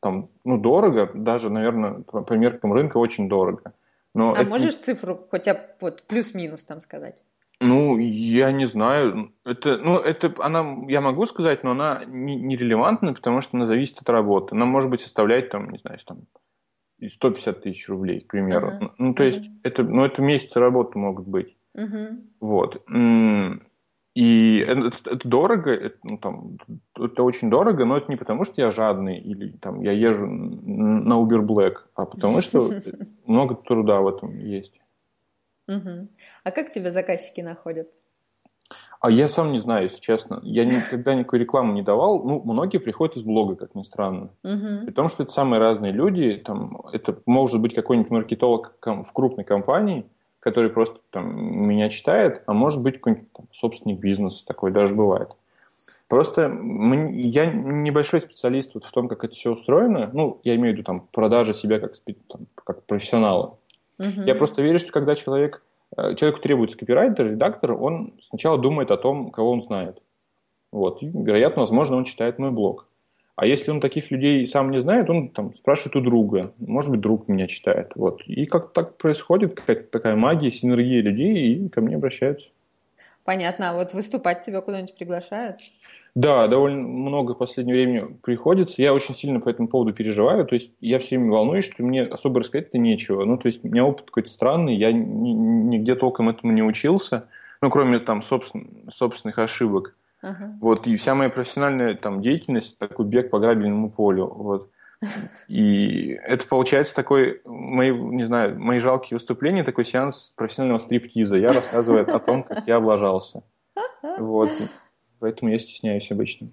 там, 0.00 0.28
ну, 0.44 0.58
дорого, 0.58 1.10
даже, 1.14 1.50
наверное, 1.50 2.02
по 2.02 2.32
меркам 2.34 2.72
рынка 2.72 2.98
очень 2.98 3.28
дорого. 3.28 3.72
Но 4.14 4.30
а 4.30 4.42
это... 4.42 4.50
можешь 4.50 4.76
цифру 4.76 5.26
хотя 5.30 5.54
бы 5.54 5.60
вот 5.80 6.02
плюс-минус 6.02 6.64
там 6.64 6.80
сказать? 6.80 7.24
Ну, 7.60 7.98
я 7.98 8.52
не 8.52 8.66
знаю. 8.66 9.32
Это, 9.44 9.78
ну, 9.78 9.98
это 9.98 10.34
она, 10.38 10.76
я 10.88 11.00
могу 11.00 11.24
сказать, 11.24 11.64
но 11.64 11.70
она 11.70 12.04
нерелевантна, 12.06 13.08
не 13.08 13.14
потому 13.14 13.40
что 13.40 13.56
она 13.56 13.66
зависит 13.66 14.00
от 14.00 14.08
работы. 14.10 14.54
Она 14.54 14.66
может 14.66 14.90
быть 14.90 15.00
составлять 15.00 15.50
там, 15.50 15.70
не 15.70 15.78
знаю, 15.78 15.98
там 16.04 16.18
150 17.08 17.62
тысяч 17.62 17.88
рублей, 17.88 18.20
к 18.20 18.28
примеру. 18.28 18.68
Uh-huh. 18.68 18.90
Ну, 18.98 19.14
то 19.14 19.22
uh-huh. 19.22 19.26
есть, 19.26 19.50
это, 19.62 19.82
ну, 19.82 20.04
это 20.04 20.22
месяцы 20.22 20.60
работы 20.60 20.98
могут 20.98 21.26
быть. 21.26 21.56
Uh-huh. 21.76 22.20
Вот. 22.40 22.82
И 24.14 24.58
это, 24.58 24.92
это 25.10 25.28
дорого, 25.28 25.72
это, 25.72 25.96
ну, 26.04 26.18
там, 26.18 26.58
это 26.96 27.24
очень 27.24 27.50
дорого, 27.50 27.84
но 27.84 27.96
это 27.96 28.10
не 28.10 28.16
потому, 28.16 28.44
что 28.44 28.60
я 28.60 28.70
жадный 28.70 29.18
или 29.18 29.50
там, 29.60 29.82
я 29.82 29.90
езжу 29.90 30.26
на 30.26 31.14
Uber 31.14 31.44
Black, 31.44 31.78
а 31.96 32.06
потому 32.06 32.40
что 32.40 32.70
много 33.26 33.56
труда 33.56 34.00
в 34.00 34.08
этом 34.08 34.38
есть. 34.38 34.80
А 35.66 36.50
как 36.50 36.72
тебя 36.72 36.92
заказчики 36.92 37.40
находят? 37.40 37.88
А 39.00 39.10
я 39.10 39.28
сам 39.28 39.52
не 39.52 39.58
знаю, 39.58 39.82
если 39.82 40.00
честно. 40.00 40.40
Я 40.42 40.64
никогда 40.64 41.14
никакой 41.14 41.38
рекламы 41.38 41.74
не 41.74 41.82
давал. 41.82 42.24
Ну, 42.24 42.40
многие 42.44 42.78
приходят 42.78 43.16
из 43.16 43.22
блога, 43.22 43.54
как 43.54 43.74
ни 43.74 43.82
странно. 43.82 44.30
Угу. 44.42 44.86
При 44.86 44.92
том, 44.92 45.08
что 45.08 45.24
это 45.24 45.32
самые 45.32 45.60
разные 45.60 45.92
люди. 45.92 46.42
Там, 46.42 46.80
это 46.90 47.18
может 47.26 47.60
быть 47.60 47.74
какой-нибудь 47.74 48.10
маркетолог 48.10 48.74
в 48.82 49.12
крупной 49.12 49.44
компании, 49.44 50.06
который 50.40 50.70
просто 50.70 51.00
там, 51.10 51.36
меня 51.36 51.90
читает, 51.90 52.42
а 52.46 52.54
может 52.54 52.82
быть 52.82 52.94
какой-нибудь 52.94 53.30
там, 53.32 53.46
собственник 53.52 53.98
бизнеса, 54.00 54.46
такой 54.46 54.70
даже 54.70 54.94
бывает. 54.94 55.28
Просто 56.08 56.42
я 56.42 57.46
небольшой 57.46 58.20
специалист 58.20 58.72
вот 58.74 58.84
в 58.84 58.90
том, 58.90 59.08
как 59.08 59.24
это 59.24 59.34
все 59.34 59.52
устроено. 59.52 60.10
Ну, 60.12 60.40
я 60.44 60.54
имею 60.54 60.74
в 60.74 60.78
виду 60.78 60.84
там 60.84 61.08
продажа 61.12 61.52
себя 61.52 61.78
как, 61.78 61.92
там, 62.28 62.46
как 62.54 62.84
профессионала. 62.84 63.58
Угу. 63.98 64.22
Я 64.24 64.34
просто 64.34 64.62
верю, 64.62 64.78
что 64.78 64.92
когда 64.92 65.14
человек 65.14 65.62
человеку 66.16 66.40
требуется 66.40 66.78
копирайтер, 66.78 67.32
редактор, 67.32 67.72
он 67.72 68.14
сначала 68.20 68.58
думает 68.58 68.90
о 68.90 68.96
том, 68.96 69.30
кого 69.30 69.50
он 69.50 69.60
знает. 69.60 70.02
Вот. 70.72 71.02
И, 71.02 71.06
вероятно, 71.06 71.62
возможно, 71.62 71.96
он 71.96 72.04
читает 72.04 72.38
мой 72.38 72.50
блог. 72.50 72.88
А 73.36 73.46
если 73.46 73.72
он 73.72 73.80
таких 73.80 74.10
людей 74.10 74.46
сам 74.46 74.70
не 74.70 74.78
знает, 74.78 75.10
он 75.10 75.28
там 75.28 75.54
спрашивает 75.54 75.96
у 75.96 76.00
друга. 76.00 76.52
Может 76.58 76.90
быть, 76.90 77.00
друг 77.00 77.26
меня 77.28 77.48
читает. 77.48 77.92
Вот. 77.96 78.22
И 78.26 78.46
как 78.46 78.72
так 78.72 78.96
происходит, 78.96 79.54
какая-то 79.54 79.90
такая 79.90 80.14
магия, 80.14 80.50
синергия 80.50 81.02
людей, 81.02 81.54
и 81.54 81.68
ко 81.68 81.80
мне 81.80 81.96
обращаются. 81.96 82.50
Понятно. 83.24 83.70
А 83.70 83.74
вот 83.74 83.92
выступать 83.92 84.42
тебя 84.42 84.60
куда-нибудь 84.60 84.96
приглашают? 84.96 85.56
Да, 86.14 86.46
довольно 86.46 86.86
много 86.86 87.34
в 87.34 87.38
последнее 87.38 87.74
время 87.74 88.08
приходится. 88.22 88.80
Я 88.80 88.94
очень 88.94 89.16
сильно 89.16 89.40
по 89.40 89.48
этому 89.48 89.66
поводу 89.66 89.92
переживаю. 89.92 90.44
То 90.46 90.54
есть 90.54 90.72
я 90.80 91.00
все 91.00 91.18
время 91.18 91.32
волнуюсь, 91.32 91.64
что 91.64 91.82
мне 91.82 92.04
особо 92.04 92.40
рассказать-то 92.40 92.78
нечего. 92.78 93.24
Ну, 93.24 93.36
то 93.36 93.46
есть 93.46 93.64
у 93.64 93.68
меня 93.68 93.84
опыт 93.84 94.06
какой-то 94.06 94.28
странный, 94.28 94.76
я 94.76 94.92
нигде 94.92 95.96
толком 95.96 96.28
этому 96.28 96.52
не 96.52 96.62
учился, 96.62 97.26
ну, 97.60 97.70
кроме 97.70 97.98
там 97.98 98.22
собствен, 98.22 98.88
собственных 98.92 99.38
ошибок. 99.38 99.96
Uh-huh. 100.22 100.52
Вот, 100.60 100.86
и 100.86 100.96
вся 100.96 101.14
моя 101.14 101.30
профессиональная 101.30 101.94
там 101.94 102.22
деятельность 102.22 102.78
такой 102.78 103.06
бег 103.06 103.30
по 103.30 103.40
грабельному 103.40 103.90
полю. 103.90 104.26
Вот. 104.26 104.70
И 105.48 106.18
это 106.24 106.46
получается 106.46 106.94
такой, 106.94 107.42
мои, 107.44 107.90
не 107.90 108.24
знаю, 108.24 108.58
мои 108.58 108.78
жалкие 108.78 109.16
выступления, 109.16 109.64
такой 109.64 109.84
сеанс 109.84 110.32
профессионального 110.36 110.78
стриптиза. 110.78 111.36
Я 111.36 111.48
рассказываю 111.48 112.14
о 112.14 112.18
том, 112.20 112.42
как 112.42 112.66
я 112.66 112.76
облажался. 112.76 113.42
Вот. 114.18 114.50
Поэтому 115.24 115.50
я 115.50 115.58
стесняюсь 115.58 116.10
обычно. 116.10 116.48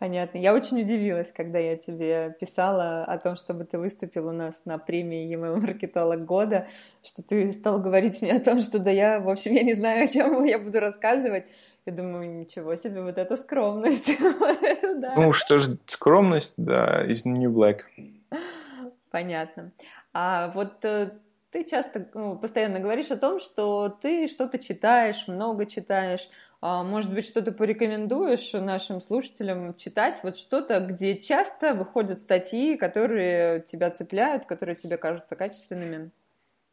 Понятно. 0.00 0.38
Я 0.38 0.52
очень 0.52 0.80
удивилась, 0.80 1.30
когда 1.30 1.60
я 1.60 1.76
тебе 1.76 2.36
писала 2.40 3.04
о 3.04 3.18
том, 3.18 3.36
чтобы 3.36 3.62
ты 3.62 3.78
выступил 3.78 4.26
у 4.26 4.32
нас 4.32 4.62
на 4.64 4.78
премии 4.78 5.28
e-mail 5.28 5.60
маркетолог 5.60 6.24
года, 6.24 6.66
что 7.04 7.22
ты 7.22 7.52
стал 7.52 7.78
говорить 7.78 8.20
мне 8.20 8.32
о 8.32 8.40
том, 8.40 8.60
что 8.62 8.80
да 8.80 8.90
я, 8.90 9.20
в 9.20 9.30
общем, 9.30 9.52
я 9.52 9.62
не 9.62 9.74
знаю, 9.74 10.06
о 10.06 10.08
чем 10.08 10.42
я 10.42 10.58
буду 10.58 10.80
рассказывать. 10.80 11.44
Я 11.86 11.92
думаю, 11.92 12.28
ничего 12.28 12.74
себе, 12.74 13.00
вот 13.00 13.16
это 13.16 13.36
скромность. 13.36 14.10
Ну, 15.16 15.32
что 15.32 15.60
ж, 15.60 15.76
скромность, 15.86 16.54
да, 16.56 17.04
из 17.06 17.24
New 17.24 17.52
Black. 17.52 17.82
Понятно. 19.12 19.70
А 20.12 20.48
вот 20.48 20.84
э, 20.84 21.12
ты 21.54 21.62
часто, 21.62 22.08
ну, 22.14 22.36
постоянно 22.36 22.80
говоришь 22.80 23.12
о 23.12 23.16
том, 23.16 23.38
что 23.38 23.88
ты 23.88 24.26
что-то 24.26 24.58
читаешь, 24.58 25.28
много 25.28 25.66
читаешь. 25.66 26.28
А, 26.66 26.82
может 26.82 27.12
быть, 27.12 27.26
что-то 27.26 27.52
порекомендуешь 27.52 28.54
нашим 28.54 29.02
слушателям 29.02 29.74
читать? 29.74 30.20
Вот 30.22 30.34
что-то, 30.34 30.80
где 30.80 31.14
часто 31.14 31.74
выходят 31.74 32.20
статьи, 32.20 32.78
которые 32.78 33.60
тебя 33.60 33.90
цепляют, 33.90 34.46
которые 34.46 34.74
тебе 34.74 34.96
кажутся 34.96 35.36
качественными? 35.36 36.10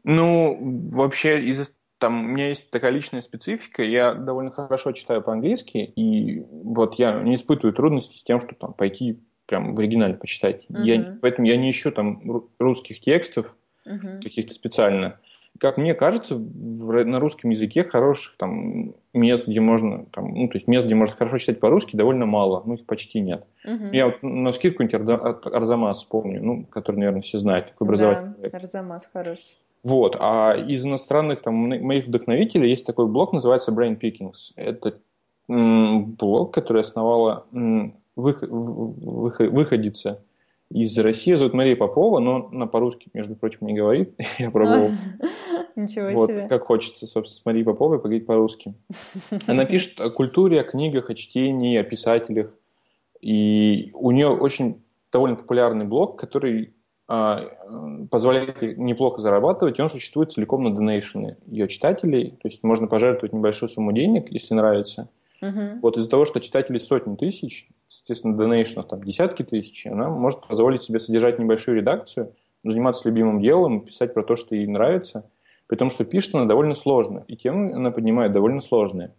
Ну, 0.05 0.57
вообще, 0.93 1.35
из 1.35 1.73
там 1.97 2.23
у 2.23 2.27
меня 2.29 2.47
есть 2.47 2.71
такая 2.71 2.91
личная 2.91 3.19
специфика, 3.19 3.83
я 3.83 4.13
довольно 4.13 4.51
хорошо 4.51 4.93
читаю 4.93 5.21
по-английски, 5.21 5.79
и 5.79 6.39
вот 6.39 6.95
я 6.95 7.19
не 7.21 7.35
испытываю 7.35 7.73
трудностей 7.73 8.17
с 8.17 8.23
тем, 8.23 8.39
что 8.39 8.55
там 8.55 8.71
пойти 8.73 9.19
прям 9.45 9.75
в 9.75 9.79
оригинале 9.79 10.13
почитать. 10.13 10.63
Uh-huh. 10.69 10.83
Я, 10.85 11.17
поэтому 11.21 11.47
я 11.47 11.57
не 11.57 11.69
ищу 11.69 11.91
там 11.91 12.47
русских 12.59 13.01
текстов 13.01 13.57
uh-huh. 13.85 14.21
каких-то 14.23 14.53
специально. 14.53 15.19
Как 15.59 15.77
мне 15.77 15.93
кажется, 15.93 16.35
в, 16.35 17.03
на 17.03 17.19
русском 17.19 17.51
языке 17.51 17.83
хороших 17.83 18.35
там 18.37 18.95
мест, 19.13 19.47
где 19.47 19.59
можно, 19.59 20.05
там, 20.11 20.33
ну, 20.33 20.47
то 20.47 20.55
есть 20.55 20.67
мест, 20.67 20.85
где 20.85 20.95
можно 20.95 21.15
хорошо 21.15 21.37
читать 21.37 21.59
по-русски, 21.59 21.95
довольно 21.95 22.25
мало, 22.25 22.63
ну, 22.65 22.75
их 22.75 22.85
почти 22.85 23.19
нет. 23.19 23.45
Uh-huh. 23.65 23.93
Я 23.93 24.07
вот 24.07 24.23
на 24.23 24.53
скидку 24.53 24.87
какой-нибудь 24.87 25.53
Арзамас 25.53 26.03
помню, 26.03 26.43
ну, 26.43 26.65
который, 26.65 26.97
наверное, 26.97 27.21
все 27.21 27.37
знают, 27.37 27.67
такой 27.67 27.85
образовательный. 27.85 28.49
Да, 28.49 28.57
Арзамас 28.57 29.09
хороший. 29.11 29.57
Вот. 29.83 30.15
А 30.19 30.55
из 30.55 30.85
иностранных 30.85 31.41
там, 31.41 31.55
моих 31.55 32.07
вдохновителей 32.07 32.69
есть 32.69 32.85
такой 32.85 33.07
блог, 33.07 33.33
называется 33.33 33.71
Brain 33.71 33.99
Pickings. 33.99 34.53
Это 34.55 34.97
блог, 35.47 36.53
который 36.53 36.81
основала 36.81 37.45
выходица 38.15 40.21
из 40.73 40.97
России, 40.97 41.33
зовут 41.35 41.53
Мария 41.53 41.75
Попова, 41.75 42.19
но 42.19 42.49
она 42.51 42.65
по-русски, 42.65 43.09
между 43.13 43.35
прочим, 43.35 43.67
не 43.67 43.73
говорит. 43.73 44.13
Я 44.39 44.51
пробовал. 44.51 44.91
Ничего 45.75 46.09
вот, 46.11 46.29
себе. 46.29 46.47
Как 46.47 46.63
хочется, 46.63 47.07
собственно, 47.07 47.41
с 47.41 47.45
Марией 47.45 47.65
Поповой 47.65 47.97
поговорить 47.97 48.25
по-русски. 48.25 48.73
Она 49.47 49.65
пишет 49.65 49.99
о 49.99 50.09
культуре, 50.09 50.61
о 50.61 50.63
книгах, 50.63 51.09
о 51.09 51.15
чтении, 51.15 51.77
о 51.77 51.83
писателях. 51.83 52.53
И 53.21 53.91
у 53.93 54.11
нее 54.11 54.29
очень 54.29 54.81
довольно 55.11 55.35
популярный 55.35 55.85
блог, 55.85 56.19
который 56.19 56.73
а, 57.07 57.49
позволяет 58.09 58.61
неплохо 58.77 59.21
зарабатывать, 59.21 59.77
и 59.77 59.81
он 59.81 59.89
существует 59.89 60.31
целиком 60.31 60.63
на 60.63 60.73
донейшены 60.73 61.35
ее 61.45 61.67
читателей, 61.67 62.37
то 62.41 62.47
есть 62.47 62.63
можно 62.63 62.87
пожертвовать 62.87 63.33
небольшую 63.33 63.69
сумму 63.69 63.91
денег, 63.91 64.31
если 64.31 64.53
нравится. 64.53 65.09
Uh-huh. 65.41 65.79
Вот 65.81 65.97
из-за 65.97 66.09
того, 66.09 66.25
что 66.25 66.39
читателей 66.39 66.79
сотни 66.79 67.15
тысяч, 67.15 67.69
соответственно, 67.87 68.37
донейшенов 68.37 68.87
там 68.87 69.03
десятки 69.03 69.43
тысяч, 69.43 69.87
она 69.87 70.09
может 70.09 70.45
позволить 70.45 70.83
себе 70.83 70.99
содержать 70.99 71.39
небольшую 71.39 71.77
редакцию, 71.77 72.33
заниматься 72.63 73.07
любимым 73.09 73.41
делом, 73.41 73.81
писать 73.81 74.13
про 74.13 74.23
то, 74.23 74.35
что 74.35 74.55
ей 74.55 74.67
нравится, 74.67 75.25
при 75.67 75.77
том, 75.77 75.89
что 75.89 76.05
пишет 76.05 76.35
она 76.35 76.45
довольно 76.45 76.75
сложно, 76.75 77.23
и 77.27 77.35
темы 77.35 77.73
она 77.73 77.91
поднимает 77.91 78.33
довольно 78.33 78.61
сложные. 78.61 79.11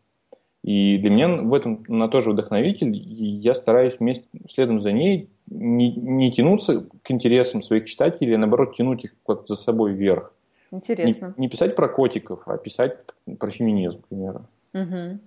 И 0.62 0.96
для 0.98 1.10
меня 1.10 1.28
в 1.28 1.52
этом 1.54 1.84
она 1.88 2.06
тоже 2.06 2.30
вдохновитель, 2.30 2.94
и 2.94 3.00
я 3.00 3.52
стараюсь 3.52 3.98
вместе, 3.98 4.24
следом 4.48 4.78
за 4.78 4.92
ней 4.92 5.28
не, 5.48 5.92
не 5.92 6.30
тянуться 6.30 6.86
к 7.02 7.10
интересам 7.10 7.62
своих 7.62 7.86
читателей, 7.86 8.36
а 8.36 8.38
наоборот 8.38 8.76
тянуть 8.76 9.04
их 9.04 9.14
как 9.26 9.48
за 9.48 9.56
собой 9.56 9.92
вверх. 9.92 10.32
Интересно. 10.70 11.34
Не, 11.36 11.42
не 11.42 11.48
писать 11.48 11.74
про 11.74 11.88
котиков, 11.88 12.42
а 12.46 12.58
писать 12.58 12.96
про 13.40 13.50
феминизм, 13.50 14.02
к 14.02 14.06
примеру. 14.06 14.46
Угу. 14.72 15.18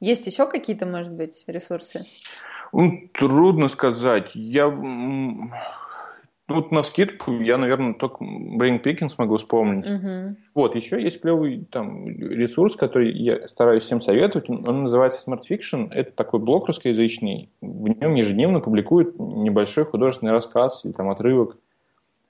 Есть 0.00 0.26
еще 0.26 0.46
какие-то, 0.46 0.86
может 0.86 1.12
быть, 1.12 1.44
ресурсы? 1.46 2.00
Ну, 2.72 3.08
трудно 3.12 3.68
сказать. 3.68 4.30
Я 4.34 4.70
ну, 4.70 5.50
вот 6.56 6.72
на 6.72 6.82
скидку 6.82 7.32
я, 7.40 7.58
наверное, 7.58 7.94
только 7.94 8.24
Brain 8.24 8.82
Picking 8.82 9.08
смогу 9.08 9.36
вспомнить. 9.36 9.86
Uh-huh. 9.86 10.34
Вот, 10.54 10.74
еще 10.74 11.00
есть 11.00 11.20
клевый 11.20 11.64
там 11.70 12.08
ресурс, 12.08 12.74
который 12.74 13.12
я 13.12 13.46
стараюсь 13.46 13.84
всем 13.84 14.00
советовать. 14.00 14.50
Он 14.50 14.82
называется 14.82 15.30
Smart 15.30 15.42
Fiction. 15.48 15.92
Это 15.92 16.10
такой 16.10 16.40
блог 16.40 16.66
русскоязычный. 16.66 17.50
В 17.60 17.88
нем 17.88 18.14
ежедневно 18.14 18.58
публикуют 18.58 19.16
небольшой 19.18 19.84
художественный 19.84 20.32
рассказ 20.32 20.84
или 20.84 20.90
там 20.90 21.08
отрывок. 21.08 21.56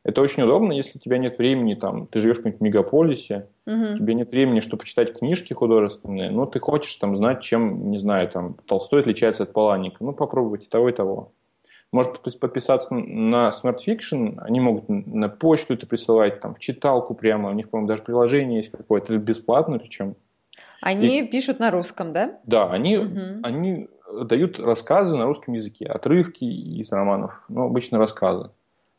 Это 0.03 0.22
очень 0.22 0.42
удобно, 0.42 0.72
если 0.72 0.98
у 0.98 1.01
тебя 1.01 1.18
нет 1.18 1.36
времени, 1.36 1.74
там, 1.74 2.07
ты 2.07 2.20
живешь 2.20 2.36
в 2.36 2.40
каком-нибудь 2.40 2.62
мегаполисе, 2.62 3.48
uh-huh. 3.66 3.98
тебе 3.98 4.14
нет 4.14 4.30
времени, 4.30 4.61
чтобы 4.61 4.80
почитать 4.80 5.18
книжки 5.18 5.53
художественные, 5.53 6.30
но 6.30 6.46
ты 6.46 6.59
хочешь 6.59 6.96
там 6.96 7.14
знать, 7.14 7.42
чем, 7.42 7.90
не 7.90 7.98
знаю, 7.98 8.28
там, 8.30 8.55
Толстой 8.66 9.01
отличается 9.01 9.42
от 9.42 9.53
Паланика. 9.53 10.03
Ну, 10.03 10.12
попробуйте 10.14 10.68
того 10.70 10.88
и 10.88 10.92
того. 10.92 11.32
Можно 11.92 12.14
подписаться 12.14 12.94
на 12.94 13.51
Smart 13.51 13.78
Fiction, 13.86 14.38
они 14.38 14.61
могут 14.61 14.88
на 14.88 15.28
почту 15.28 15.74
это 15.74 15.86
присылать, 15.86 16.40
там, 16.40 16.55
в 16.55 16.61
читалку 16.61 17.14
прямо, 17.14 17.51
у 17.51 17.53
них, 17.53 17.68
по-моему, 17.68 17.88
даже 17.88 18.03
приложение 18.03 18.59
есть 18.59 18.70
какое-то, 18.70 19.16
бесплатно 19.18 19.78
причем. 19.78 20.14
Они 20.80 21.20
и... 21.20 21.26
пишут 21.26 21.59
на 21.59 21.70
русском, 21.70 22.12
да? 22.12 22.38
Да, 22.44 22.70
они, 22.70 22.96
угу. 22.96 23.40
они 23.42 23.88
дают 24.24 24.59
рассказы 24.59 25.16
на 25.16 25.26
русском 25.26 25.55
языке, 25.55 25.84
отрывки 25.86 26.44
из 26.44 26.90
романов, 26.90 27.44
ну, 27.48 27.66
обычно 27.66 27.98
рассказы. 27.98 28.51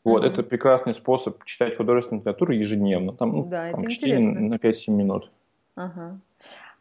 Вот, 0.04 0.24
угу. 0.24 0.28
это 0.30 0.42
прекрасный 0.42 0.94
способ 0.94 1.44
читать 1.44 1.76
художественную 1.76 2.22
литературу 2.22 2.52
ежедневно, 2.52 3.12
там, 3.12 3.32
ну, 3.32 3.44
да, 3.44 3.70
там 3.70 3.82
это 3.82 3.90
4 3.90 4.16
интересно. 4.16 4.40
на 4.40 4.54
5-7 4.54 4.90
минут. 4.90 5.30
Ага. 5.76 6.20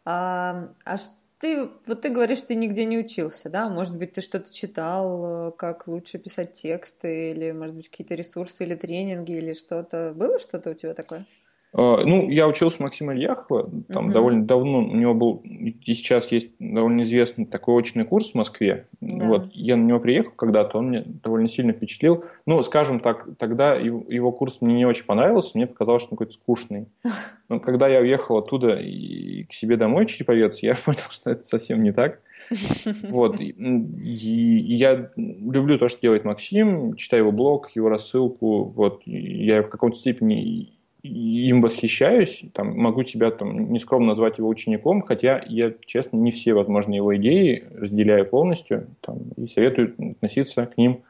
А, 0.06 0.70
а 0.86 0.98
ты, 1.42 1.70
вот 1.86 2.02
ты 2.02 2.10
говоришь, 2.10 2.42
ты 2.42 2.56
нигде 2.56 2.86
не 2.86 3.00
учился, 3.00 3.50
да? 3.50 3.68
Может 3.70 3.98
быть, 3.98 4.14
ты 4.14 4.22
что-то 4.22 4.54
читал, 4.54 5.50
э, 5.50 5.52
как 5.58 5.88
лучше 5.88 6.20
писать 6.20 6.54
тексты, 6.54 7.32
или, 7.32 7.52
может 7.52 7.76
быть, 7.76 7.90
какие-то 7.90 8.16
ресурсы, 8.16 8.64
или 8.64 8.76
тренинги, 8.76 9.32
или 9.32 9.54
что-то. 9.54 10.14
Было 10.16 10.40
что-то 10.40 10.72
у 10.72 10.74
тебя 10.74 10.94
такое? 10.94 11.26
А, 11.74 12.04
ну, 12.04 12.30
я 12.30 12.48
учился 12.48 12.78
у 12.80 12.84
Максима 12.84 13.14
Ильяхова, 13.14 13.70
там 13.88 14.06
угу. 14.06 14.14
довольно 14.14 14.46
давно, 14.46 14.80
у 14.80 14.96
него 14.96 15.14
был, 15.14 15.42
и 15.46 15.94
сейчас 15.94 16.32
есть 16.32 16.50
довольно 16.60 17.04
известный 17.04 17.46
такой 17.46 17.76
очный 17.76 18.04
курс 18.04 18.32
в 18.32 18.36
Москве. 18.36 18.88
Да. 19.00 19.26
Вот, 19.26 19.52
я 19.54 19.78
на 19.78 19.86
него 19.86 20.00
приехал 20.00 20.32
когда-то, 20.36 20.80
он 20.80 20.90
мне 20.90 21.04
довольно 21.06 21.48
сильно 21.48 21.72
впечатлил. 21.72 22.26
Ну, 22.46 22.62
скажем 22.64 23.00
так, 23.00 23.26
тогда 23.38 23.76
его 23.76 24.32
курс 24.34 24.60
мне 24.60 24.76
не 24.76 24.86
очень 24.86 25.06
понравился, 25.06 25.52
мне 25.56 25.66
показалось, 25.66 26.02
что 26.02 26.12
он 26.12 26.18
какой-то 26.18 26.34
скучный. 26.34 26.88
Но 27.48 27.60
когда 27.62 27.88
я 27.88 28.02
уехал 28.02 28.38
оттуда 28.38 28.76
и 28.76 29.44
к 29.44 29.54
себе 29.54 29.78
домой 29.78 30.08
Череповец, 30.08 30.62
я 30.64 30.76
понял, 30.86 31.00
что 31.10 31.32
это 31.32 31.44
совсем 31.44 31.82
не 31.82 31.94
так. 31.94 32.20
Вот. 33.04 33.40
И, 33.40 33.52
и 33.52 34.76
я 34.76 35.12
люблю 35.16 35.78
то, 35.78 35.88
что 35.88 36.02
делает 36.02 36.26
Максим, 36.26 36.96
читаю 36.96 37.24
его 37.24 37.32
блог, 37.32 37.70
его 37.76 37.88
рассылку. 37.88 38.66
Вот. 38.66 39.04
Я 39.06 39.62
в 39.62 39.70
каком-то 39.70 39.96
степени 39.96 40.74
им 41.04 41.62
восхищаюсь, 41.62 42.44
там, 42.54 42.78
могу 42.78 43.04
себя 43.04 43.32
там, 43.32 43.72
нескромно 43.72 44.08
назвать 44.08 44.38
его 44.38 44.48
учеником, 44.50 45.02
хотя 45.02 45.44
я, 45.48 45.74
честно, 45.86 46.18
не 46.18 46.32
все 46.32 46.54
возможные 46.54 46.98
его 46.98 47.16
идеи 47.18 47.68
разделяю 47.74 48.26
полностью 48.26 48.88
там, 49.02 49.20
и 49.38 49.48
советую 49.48 49.96
относиться 50.12 50.66
к 50.66 50.78
ним 50.78 51.04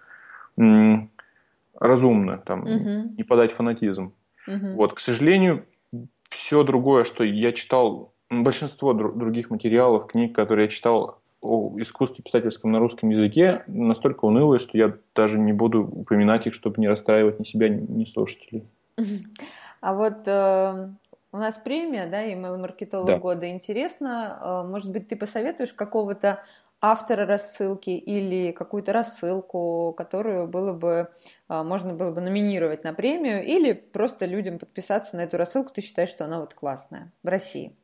м, 0.58 1.10
разумно, 1.78 2.38
там, 2.38 2.62
угу. 2.62 3.14
не 3.18 3.24
подать 3.24 3.52
фанатизм. 3.52 4.14
Угу. 4.48 4.74
Вот, 4.76 4.94
к 4.94 5.00
сожалению, 5.00 5.66
все 6.30 6.64
другое, 6.64 7.04
что 7.04 7.24
я 7.24 7.52
читал, 7.52 8.14
большинство 8.30 8.94
дру- 8.94 9.14
других 9.14 9.50
материалов, 9.50 10.08
книг, 10.08 10.34
которые 10.34 10.66
я 10.66 10.72
читал 10.72 11.20
о 11.42 11.76
искусстве 11.80 12.24
писательском 12.24 12.72
на 12.72 12.80
русском 12.80 13.10
языке, 13.10 13.64
настолько 13.68 14.26
унылые, 14.26 14.60
что 14.60 14.78
я 14.78 14.96
даже 15.16 15.40
не 15.40 15.54
буду 15.54 15.82
упоминать 15.84 16.48
их, 16.48 16.54
чтобы 16.54 16.80
не 16.80 16.88
расстраивать 16.88 17.40
ни 17.40 17.44
себя, 17.44 17.68
ни 17.68 18.06
слушателей. 18.06 18.64
А 19.82 19.94
вот 19.94 20.28
э, 20.28 20.90
У 21.34 21.38
нас 21.38 21.58
премия, 21.58 22.08
да, 22.08 22.26
email-маркетолог 22.26 23.08
да. 23.08 23.18
года. 23.18 23.50
Интересно, 23.50 24.40
э, 24.42 24.70
может 24.70 24.92
быть, 24.92 25.08
ты 25.08 25.16
посоветуешь 25.16 25.74
какого-то 25.74 26.44
автора 26.82 27.26
рассылки 27.26 27.92
или 27.92 28.52
какую-то 28.52 28.92
рассылку, 28.92 29.94
которую 29.96 30.48
было 30.48 30.74
бы, 30.74 31.10
э, 31.50 31.64
можно 31.64 31.94
было 31.94 32.12
бы 32.12 32.22
номинировать 32.22 32.84
на 32.84 32.94
премию, 32.94 33.44
или 33.44 33.74
просто 33.74 34.26
людям 34.26 34.60
подписаться 34.60 35.16
на 35.16 35.22
эту 35.22 35.38
рассылку, 35.38 35.72
ты 35.72 35.82
считаешь, 35.82 36.10
что 36.10 36.26
она 36.26 36.40
вот 36.40 36.54
классная 36.54 37.12
в 37.24 37.28
России? 37.28 37.76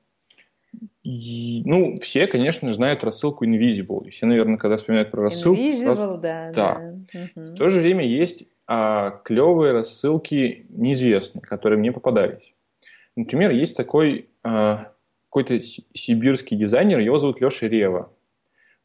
И, 1.03 1.63
ну, 1.65 1.99
все, 1.99 2.27
конечно, 2.27 2.71
знают 2.73 3.03
рассылку 3.03 3.45
Invisible. 3.45 4.05
И 4.05 4.09
все, 4.09 4.25
наверное, 4.25 4.57
когда 4.57 4.75
вспоминают 4.75 5.09
про 5.09 5.23
рассылку... 5.23 5.59
Invisible, 5.59 5.95
сразу... 5.95 6.17
да. 6.17 6.51
да. 6.53 6.93
да. 7.13 7.19
Угу. 7.35 7.45
В 7.45 7.55
то 7.55 7.69
же 7.69 7.79
время 7.79 8.05
есть 8.05 8.45
а, 8.68 9.22
клевые 9.24 9.72
рассылки 9.74 10.65
неизвестные, 10.70 11.41
которые 11.41 11.80
мне 11.80 11.91
попадались. 11.91 12.53
Например, 13.15 13.51
есть 13.51 13.76
такой 13.76 14.30
а, 14.43 14.91
какой-то 15.30 15.61
сибирский 15.93 16.57
дизайнер, 16.57 16.99
его 16.99 17.18
зовут 17.18 17.41
Леша 17.41 17.68
Рева. 17.68 18.11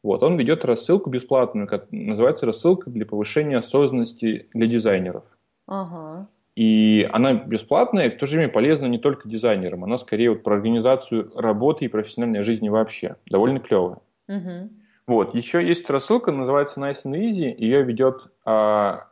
Вот, 0.01 0.21
он 0.23 0.35
ведет 0.35 0.65
рассылку 0.65 1.09
бесплатную, 1.09 1.67
называется 1.91 2.45
рассылка 2.45 2.89
для 2.89 3.05
повышения 3.05 3.57
осознанности 3.57 4.47
для 4.53 4.67
дизайнеров. 4.67 5.23
Ага. 5.65 6.27
И 6.55 7.07
она 7.11 7.33
бесплатная, 7.33 8.07
и 8.07 8.09
в 8.09 8.17
то 8.17 8.25
же 8.25 8.37
время 8.37 8.51
полезна 8.51 8.85
не 8.85 8.99
только 8.99 9.27
дизайнерам, 9.27 9.85
она 9.85 9.97
скорее 9.97 10.29
вот 10.31 10.43
про 10.43 10.55
организацию 10.55 11.31
работы 11.35 11.85
и 11.85 11.87
профессиональной 11.87 12.43
жизни 12.43 12.69
вообще. 12.69 13.15
Довольно 13.25 13.59
клевая. 13.59 13.99
Угу. 14.27 14.69
Вот, 15.07 15.35
еще 15.35 15.65
есть 15.65 15.89
рассылка, 15.89 16.31
называется 16.31 16.79
Nice 16.79 17.05
and 17.05 17.15
Easy, 17.15 17.53
ее 17.57 17.83
ведет 17.83 18.27
а, 18.45 19.07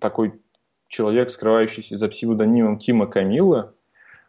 такой 0.00 0.40
человек, 0.88 1.30
скрывающийся 1.30 1.96
за 1.96 2.08
псевдонимом 2.08 2.78
Тима 2.78 3.06
Камила. 3.06 3.74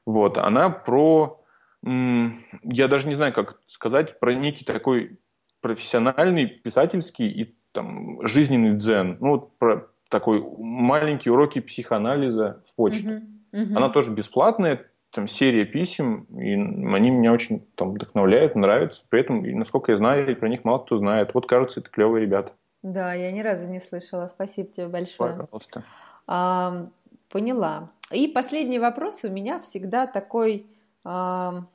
Вот, 0.06 0.38
она 0.38 0.70
про, 0.70 1.42
я 1.84 2.88
даже 2.88 3.08
не 3.08 3.16
знаю, 3.16 3.34
как 3.34 3.60
сказать, 3.68 4.20
про 4.20 4.34
некий 4.34 4.66
такой 4.66 5.20
профессиональный, 5.62 6.48
писательский 6.48 7.30
и 7.30 7.56
там, 7.72 8.26
жизненный 8.26 8.76
дзен. 8.76 9.18
Ну, 9.20 9.32
вот 9.32 9.58
про 9.58 9.88
такой 10.10 10.44
маленькие 10.58 11.34
уроки 11.34 11.60
психоанализа 11.60 12.64
в 12.68 12.76
почте. 12.76 13.24
Uh-huh, 13.52 13.64
uh-huh. 13.64 13.76
Она 13.76 13.90
тоже 13.90 14.12
бесплатная, 14.12 14.86
там 15.12 15.28
серия 15.28 15.66
писем, 15.66 16.24
и 16.32 16.54
они 16.54 17.12
меня 17.12 17.34
очень 17.34 17.66
там, 17.76 17.92
вдохновляют, 17.92 18.56
нравятся. 18.56 19.04
При 19.10 19.22
этом, 19.22 19.44
насколько 19.58 19.92
я 19.92 19.98
знаю, 19.98 20.36
про 20.36 20.50
них 20.50 20.64
мало 20.64 20.80
кто 20.80 20.96
знает. 20.96 21.34
Вот, 21.34 21.48
кажется, 21.48 21.80
это 21.80 21.90
клевые 21.90 22.22
ребята. 22.22 22.54
Да, 22.84 23.14
я 23.14 23.32
ни 23.32 23.42
разу 23.42 23.70
не 23.70 23.80
слышала. 23.80 24.28
Спасибо 24.28 24.70
тебе 24.70 24.88
большое. 24.88 25.36
Пожалуйста. 25.36 25.84
А, 26.28 26.88
поняла. 27.30 27.92
И 28.12 28.28
последний 28.28 28.80
вопрос 28.80 29.24
у 29.24 29.30
меня 29.30 29.60
всегда 29.60 30.08
такой 30.08 30.68
а, 31.04 31.66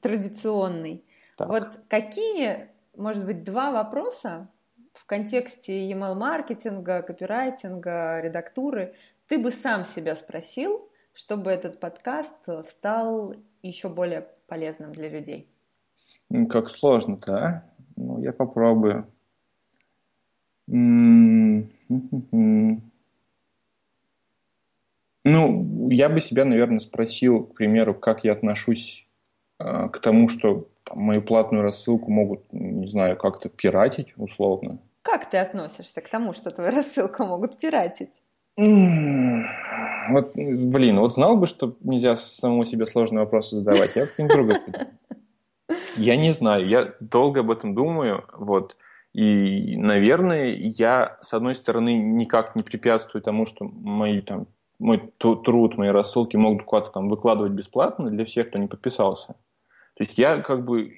традиционный. 0.00 1.04
Так. 1.36 1.48
Вот 1.48 1.68
какие, 1.88 2.68
может 2.96 3.24
быть, 3.24 3.44
два 3.44 3.70
вопроса 3.70 4.48
в 4.94 5.06
контексте 5.06 5.90
email-маркетинга, 5.90 7.02
копирайтинга, 7.02 8.20
редактуры 8.20 8.94
ты 9.28 9.38
бы 9.38 9.50
сам 9.50 9.84
себя 9.84 10.16
спросил, 10.16 10.88
чтобы 11.12 11.50
этот 11.50 11.78
подкаст 11.78 12.48
стал 12.64 13.34
еще 13.62 13.88
более 13.88 14.26
полезным 14.46 14.92
для 14.92 15.08
людей? 15.08 15.48
Как 16.48 16.68
сложно-то, 16.68 17.36
а? 17.36 17.64
Ну, 17.96 18.20
я 18.20 18.32
попробую. 18.32 19.06
Ну, 25.24 25.90
я 25.90 26.08
бы 26.08 26.20
себя, 26.20 26.44
наверное, 26.44 26.78
спросил, 26.78 27.44
к 27.44 27.54
примеру, 27.54 27.94
как 27.94 28.24
я 28.24 28.32
отношусь 28.32 29.06
э, 29.58 29.88
к 29.88 29.98
тому, 29.98 30.28
что 30.28 30.68
там, 30.84 31.00
мою 31.00 31.22
платную 31.22 31.62
рассылку 31.62 32.10
могут, 32.10 32.52
не 32.52 32.86
знаю, 32.86 33.16
как-то 33.16 33.48
пиратить 33.48 34.14
условно. 34.16 34.78
Как 35.02 35.28
ты 35.28 35.38
относишься 35.38 36.00
к 36.00 36.08
тому, 36.08 36.32
что 36.34 36.50
твою 36.50 36.70
рассылку 36.70 37.24
могут 37.24 37.58
пиратить? 37.58 38.22
Вот, 38.56 40.34
блин, 40.34 40.98
вот 40.98 41.14
знал 41.14 41.36
бы, 41.36 41.46
что 41.46 41.76
нельзя 41.80 42.16
самому 42.16 42.64
себе 42.64 42.86
сложные 42.86 43.20
вопросы 43.20 43.56
задавать, 43.56 43.94
я 43.94 44.04
бы 44.04 44.10
не 44.18 44.28
другой. 44.28 44.56
Я 45.96 46.16
не 46.16 46.32
знаю, 46.32 46.66
я 46.66 46.86
долго 47.00 47.40
об 47.40 47.50
этом 47.50 47.74
думаю, 47.74 48.24
вот. 48.32 48.76
И, 49.18 49.76
наверное, 49.76 50.54
я, 50.54 51.18
с 51.22 51.34
одной 51.34 51.56
стороны, 51.56 51.98
никак 51.98 52.54
не 52.54 52.62
препятствую 52.62 53.20
тому, 53.20 53.46
что 53.46 53.64
мои 53.64 54.20
там 54.20 54.46
мой 54.78 55.12
труд, 55.18 55.76
мои 55.76 55.88
рассылки 55.88 56.36
могут 56.36 56.62
куда-то 56.62 56.92
там 56.92 57.08
выкладывать 57.08 57.50
бесплатно 57.50 58.10
для 58.10 58.24
всех, 58.24 58.48
кто 58.48 58.58
не 58.58 58.68
подписался. 58.68 59.34
То 59.96 60.04
есть 60.04 60.16
я 60.18 60.40
как 60.40 60.64
бы 60.64 60.94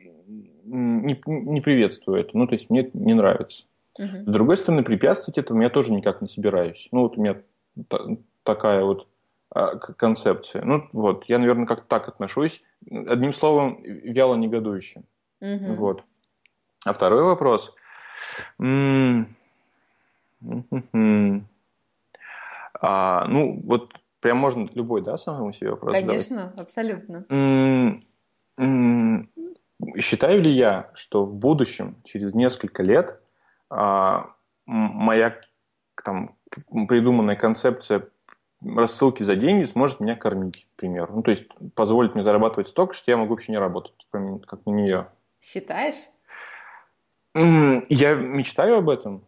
не, 0.64 1.18
не 1.26 1.60
приветствую 1.62 2.20
это. 2.20 2.36
Ну, 2.36 2.46
то 2.46 2.52
есть 2.52 2.68
мне 2.68 2.80
это 2.80 2.90
не 2.92 3.14
нравится. 3.14 3.64
Uh-huh. 3.98 4.24
С 4.24 4.30
другой 4.30 4.58
стороны, 4.58 4.82
препятствовать 4.82 5.38
этому 5.38 5.62
я 5.62 5.70
тоже 5.70 5.90
никак 5.90 6.20
не 6.20 6.28
собираюсь. 6.28 6.90
Ну, 6.92 7.04
вот 7.04 7.16
у 7.16 7.22
меня 7.22 7.40
та- 7.88 8.04
такая 8.42 8.84
вот 8.84 9.06
а, 9.48 9.76
концепция. 9.76 10.62
Ну, 10.62 10.86
вот, 10.92 11.24
я, 11.26 11.38
наверное, 11.38 11.64
как-то 11.64 11.86
так 11.88 12.06
отношусь. 12.06 12.62
Одним 12.90 13.32
словом, 13.32 13.80
вяло 13.82 14.34
негодующе. 14.34 15.04
Uh-huh. 15.42 15.74
Вот. 15.76 16.02
А 16.84 16.92
второй 16.92 17.22
вопрос. 17.22 17.74
А, 22.82 23.26
ну, 23.26 23.60
вот 23.64 23.92
прям 24.20 24.38
можно 24.38 24.66
любой, 24.72 25.02
да, 25.02 25.18
самому 25.18 25.52
себе 25.52 25.72
вопрос 25.72 25.94
Конечно, 25.94 26.36
задавать? 26.36 26.60
абсолютно. 26.60 27.24
Считаю 29.98 30.42
ли 30.42 30.50
я, 30.50 30.90
что 30.94 31.24
в 31.24 31.34
будущем, 31.34 31.96
через 32.04 32.34
несколько 32.34 32.82
лет, 32.82 33.20
а, 33.68 34.30
моя 34.66 35.38
там, 36.04 36.36
придуманная 36.88 37.36
концепция 37.36 38.08
рассылки 38.62 39.22
за 39.22 39.36
деньги 39.36 39.64
сможет 39.64 40.00
меня 40.00 40.16
кормить, 40.16 40.66
к 40.74 40.80
примеру. 40.80 41.16
Ну, 41.16 41.22
то 41.22 41.30
есть 41.30 41.46
позволит 41.74 42.14
мне 42.14 42.24
зарабатывать 42.24 42.68
столько, 42.68 42.94
что 42.94 43.10
я 43.10 43.16
могу 43.16 43.30
вообще 43.30 43.52
не 43.52 43.58
работать, 43.58 43.94
как 44.10 44.66
на 44.66 44.70
нее. 44.70 45.06
Считаешь? 45.40 45.96
Я 47.34 48.14
мечтаю 48.14 48.78
об 48.78 48.88
этом. 48.88 49.24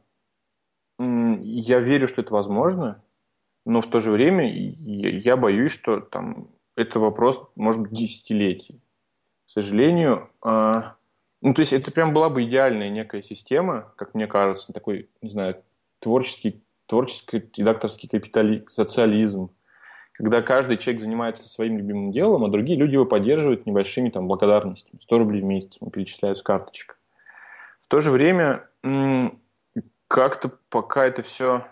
Я 0.98 1.80
верю, 1.80 2.08
что 2.08 2.22
это 2.22 2.32
возможно, 2.32 3.02
но 3.64 3.80
в 3.80 3.88
то 3.88 4.00
же 4.00 4.10
время 4.10 4.50
я 4.52 5.36
боюсь, 5.36 5.72
что 5.72 6.00
там 6.00 6.48
это 6.76 6.98
вопрос, 6.98 7.42
может 7.54 7.82
быть, 7.82 7.92
десятилетий. 7.92 8.80
К 9.46 9.50
сожалению, 9.50 10.30
а, 10.40 10.96
ну, 11.40 11.54
то 11.54 11.60
есть 11.60 11.72
это 11.72 11.92
прям 11.92 12.12
была 12.12 12.28
бы 12.28 12.44
идеальная 12.44 12.88
некая 12.88 13.22
система, 13.22 13.92
как 13.96 14.14
мне 14.14 14.26
кажется, 14.26 14.72
такой, 14.72 15.08
не 15.20 15.28
знаю, 15.28 15.62
творческий, 15.98 16.62
творческий 16.86 17.50
редакторский 17.56 18.08
капитали... 18.08 18.64
социализм, 18.68 19.50
когда 20.12 20.42
каждый 20.42 20.78
человек 20.78 21.02
занимается 21.02 21.48
своим 21.48 21.78
любимым 21.78 22.12
делом, 22.12 22.44
а 22.44 22.48
другие 22.48 22.78
люди 22.78 22.94
его 22.94 23.06
поддерживают 23.06 23.66
небольшими 23.66 24.10
там 24.10 24.26
благодарностями. 24.26 25.00
100 25.02 25.18
рублей 25.18 25.42
в 25.42 25.44
месяц 25.44 25.78
перечисляют 25.92 26.38
с 26.38 26.42
карточек 26.42 26.98
то 27.92 28.00
же 28.00 28.10
время 28.10 28.66
как-то 30.08 30.50
пока 30.70 31.04
это 31.04 31.22
все 31.22 31.66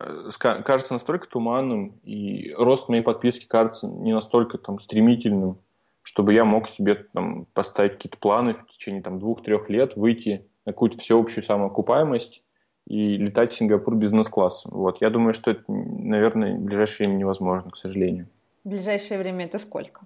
э, 0.00 0.30
кажется 0.40 0.94
настолько 0.94 1.28
туманным, 1.28 2.00
и 2.02 2.52
рост 2.58 2.88
моей 2.88 3.02
подписки 3.02 3.46
кажется 3.46 3.86
не 3.86 4.12
настолько 4.12 4.58
там 4.58 4.80
стремительным, 4.80 5.58
чтобы 6.02 6.34
я 6.34 6.44
мог 6.44 6.68
себе 6.68 6.96
там 6.96 7.46
поставить 7.54 7.92
какие-то 7.92 8.18
планы 8.18 8.54
в 8.54 8.66
течение 8.66 9.00
там 9.00 9.20
двух-трех 9.20 9.70
лет, 9.70 9.94
выйти 9.94 10.44
на 10.66 10.72
какую-то 10.72 10.98
всеобщую 10.98 11.44
самоокупаемость 11.44 12.42
и 12.88 13.16
летать 13.16 13.52
в 13.52 13.56
Сингапур 13.56 13.94
бизнес-классом. 13.94 14.72
Вот. 14.74 15.00
Я 15.00 15.08
думаю, 15.08 15.34
что 15.34 15.52
это, 15.52 15.62
наверное, 15.68 16.56
в 16.56 16.62
ближайшее 16.62 17.06
время 17.06 17.20
невозможно, 17.20 17.70
к 17.70 17.76
сожалению. 17.76 18.26
В 18.64 18.70
ближайшее 18.70 19.20
время 19.20 19.44
это 19.44 19.58
сколько? 19.58 20.00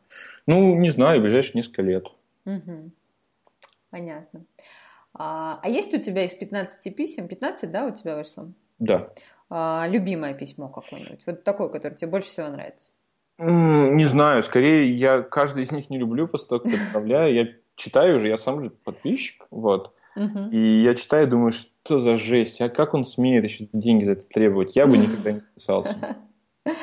Ну, 0.47 0.75
не 0.77 0.91
знаю, 0.91 1.21
в 1.21 1.23
ближайшие 1.23 1.61
несколько 1.61 1.81
лет. 1.81 2.07
Угу. 2.45 2.91
Понятно. 3.89 4.45
А, 5.15 5.61
а 5.63 5.69
есть 5.69 5.95
у 5.95 5.99
тебя 5.99 6.25
из 6.25 6.35
15 6.35 6.95
писем, 6.95 7.29
15, 7.29 7.71
да, 7.71 7.87
у 7.87 7.91
тебя 7.91 8.17
вышло? 8.17 8.53
Да. 8.79 9.09
А, 9.51 9.87
любимое 9.89 10.35
письмо 10.35 10.69
какое-нибудь? 10.69 11.21
Вот 11.27 11.45
такое, 11.45 11.69
которое 11.69 11.97
тебе 11.97 12.11
больше 12.11 12.29
всего 12.29 12.49
нравится? 12.49 12.93
Не 13.39 14.07
знаю, 14.07 14.43
скорее 14.43 14.93
я 14.97 15.23
каждый 15.23 15.63
из 15.63 15.71
них 15.71 15.91
не 15.91 15.99
люблю, 15.99 16.27
как 16.27 16.67
отправляю. 16.67 17.35
Я 17.35 17.49
читаю 17.77 18.17
уже, 18.17 18.27
я 18.27 18.37
сам 18.37 18.65
же 18.65 18.71
подписчик, 18.71 19.47
вот. 19.53 19.95
Угу. 20.17 20.49
И 20.51 20.83
я 20.83 20.97
читаю, 20.97 21.29
думаю, 21.29 21.53
что 21.53 22.01
за 22.01 22.17
жесть, 22.17 22.61
а 22.61 22.69
как 22.69 22.93
он 22.93 23.05
смеет 23.05 23.45
еще 23.45 23.69
деньги 23.73 24.03
за 24.03 24.13
это 24.13 24.27
требовать? 24.27 24.75
Я 24.75 24.89
бы 24.89 24.97
никогда 24.97 25.31
не 25.31 25.41
подписался. 25.41 25.97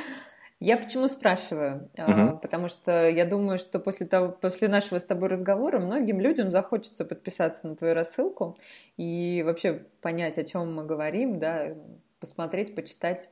Я 0.59 0.77
почему 0.77 1.07
спрашиваю? 1.07 1.89
Угу. 1.97 2.39
Потому 2.41 2.69
что 2.69 3.09
я 3.09 3.25
думаю, 3.25 3.57
что 3.57 3.79
после, 3.79 4.07
того, 4.07 4.29
после 4.29 4.67
нашего 4.67 4.99
с 4.99 5.05
тобой 5.05 5.27
разговора 5.27 5.79
многим 5.79 6.19
людям 6.19 6.51
захочется 6.51 7.03
подписаться 7.03 7.67
на 7.67 7.75
твою 7.75 7.93
рассылку 7.93 8.57
и 8.95 9.43
вообще 9.45 9.85
понять, 10.01 10.37
о 10.37 10.45
чем 10.45 10.73
мы 10.73 10.85
говорим, 10.85 11.39
да, 11.39 11.75
посмотреть, 12.19 12.73
почитать. 12.73 13.29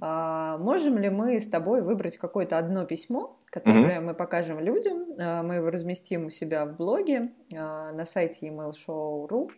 А, 0.00 0.56
можем 0.58 0.98
ли 0.98 1.10
мы 1.10 1.38
с 1.38 1.46
тобой 1.48 1.82
выбрать 1.82 2.16
какое-то 2.16 2.58
одно 2.58 2.84
письмо, 2.84 3.38
которое 3.46 3.98
mm-hmm. 3.98 4.04
мы 4.04 4.14
покажем 4.14 4.58
людям? 4.58 5.06
А, 5.18 5.42
мы 5.42 5.56
его 5.56 5.70
разместим 5.70 6.26
у 6.26 6.30
себя 6.30 6.64
в 6.64 6.76
блоге 6.76 7.32
а, 7.54 7.92
на 7.92 8.06
сайте 8.06 8.48
emailshow.ru. 8.48 9.50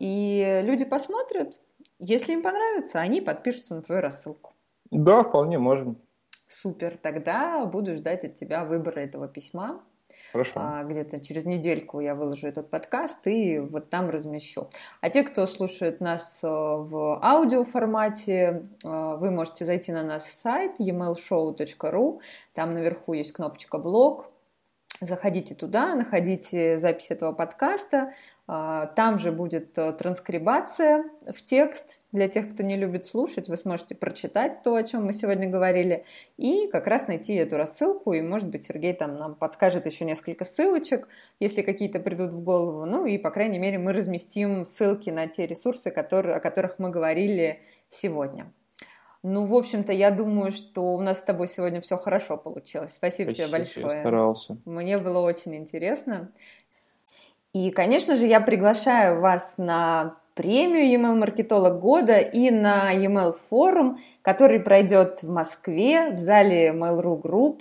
И 0.00 0.60
люди 0.64 0.84
посмотрят, 0.84 1.54
если 1.98 2.32
им 2.32 2.42
понравится, 2.42 3.00
они 3.00 3.20
подпишутся 3.20 3.74
на 3.74 3.82
твою 3.82 4.00
рассылку. 4.00 4.53
Да, 4.94 5.24
вполне 5.24 5.58
можем. 5.58 5.96
Супер, 6.46 6.96
тогда 6.96 7.66
буду 7.66 7.96
ждать 7.96 8.24
от 8.24 8.36
тебя 8.36 8.64
выбора 8.64 9.00
этого 9.00 9.26
письма. 9.26 9.82
Хорошо. 10.30 10.52
А, 10.56 10.84
где-то 10.84 11.20
через 11.20 11.44
недельку 11.44 11.98
я 11.98 12.14
выложу 12.14 12.46
этот 12.46 12.70
подкаст 12.70 13.26
и 13.26 13.58
вот 13.58 13.90
там 13.90 14.08
размещу. 14.08 14.70
А 15.00 15.10
те, 15.10 15.24
кто 15.24 15.48
слушает 15.48 16.00
нас 16.00 16.44
э, 16.44 16.48
в 16.48 17.18
аудиоформате, 17.24 18.68
э, 18.84 19.16
вы 19.16 19.32
можете 19.32 19.64
зайти 19.64 19.90
на 19.92 20.04
наш 20.04 20.22
сайт 20.22 20.78
emailshow.ru. 20.78 22.20
Там 22.52 22.74
наверху 22.74 23.14
есть 23.14 23.32
кнопочка 23.32 23.78
«Блог». 23.78 24.28
Заходите 25.04 25.54
туда, 25.54 25.94
находите 25.94 26.78
запись 26.78 27.10
этого 27.10 27.32
подкаста, 27.32 28.14
а, 28.46 28.86
там 28.86 29.18
же 29.18 29.32
будет 29.32 29.76
э, 29.76 29.92
транскрибация 29.92 31.04
в 31.26 31.42
текст 31.42 32.00
для 32.10 32.26
тех, 32.26 32.54
кто 32.54 32.62
не 32.62 32.76
любит 32.76 33.04
слушать. 33.04 33.48
Вы 33.48 33.58
сможете 33.58 33.94
прочитать 33.94 34.62
то, 34.62 34.74
о 34.74 34.82
чем 34.82 35.04
мы 35.04 35.12
сегодня 35.12 35.46
говорили, 35.48 36.06
и 36.38 36.68
как 36.68 36.86
раз 36.86 37.06
найти 37.06 37.34
эту 37.34 37.58
рассылку. 37.58 38.14
И, 38.14 38.22
может 38.22 38.48
быть, 38.48 38.64
Сергей 38.64 38.94
там 38.94 39.16
нам 39.16 39.34
подскажет 39.34 39.84
еще 39.84 40.06
несколько 40.06 40.46
ссылочек, 40.46 41.06
если 41.38 41.60
какие-то 41.60 42.00
придут 42.00 42.32
в 42.32 42.42
голову. 42.42 42.86
Ну 42.86 43.04
и, 43.04 43.18
по 43.18 43.30
крайней 43.30 43.58
мере, 43.58 43.78
мы 43.78 43.92
разместим 43.92 44.64
ссылки 44.64 45.10
на 45.10 45.26
те 45.26 45.46
ресурсы, 45.46 45.90
которые, 45.90 46.36
о 46.36 46.40
которых 46.40 46.78
мы 46.78 46.88
говорили 46.88 47.60
сегодня. 47.90 48.50
Ну, 49.26 49.46
в 49.46 49.54
общем-то, 49.54 49.90
я 49.90 50.10
думаю, 50.10 50.50
что 50.50 50.94
у 50.94 51.00
нас 51.00 51.18
с 51.18 51.22
тобой 51.22 51.48
сегодня 51.48 51.80
все 51.80 51.96
хорошо 51.96 52.36
получилось. 52.36 52.92
Спасибо 52.92 53.30
Почти, 53.30 53.44
тебе 53.44 53.52
большое. 53.52 53.86
Я 53.86 53.90
старался. 53.90 54.58
Мне 54.66 54.98
было 54.98 55.20
очень 55.20 55.56
интересно. 55.56 56.30
И, 57.54 57.70
конечно 57.70 58.16
же, 58.16 58.26
я 58.26 58.42
приглашаю 58.42 59.22
вас 59.22 59.56
на 59.56 60.16
премию 60.34 60.86
e-mail 60.90 61.14
маркетолог 61.14 61.80
года 61.80 62.18
и 62.18 62.50
на 62.50 62.92
e-mail 62.92 63.32
форум, 63.32 63.98
который 64.20 64.60
пройдет 64.60 65.22
в 65.22 65.30
Москве 65.30 66.10
в 66.10 66.18
зале 66.18 66.74
Mail.ru 66.74 67.22
Group 67.22 67.60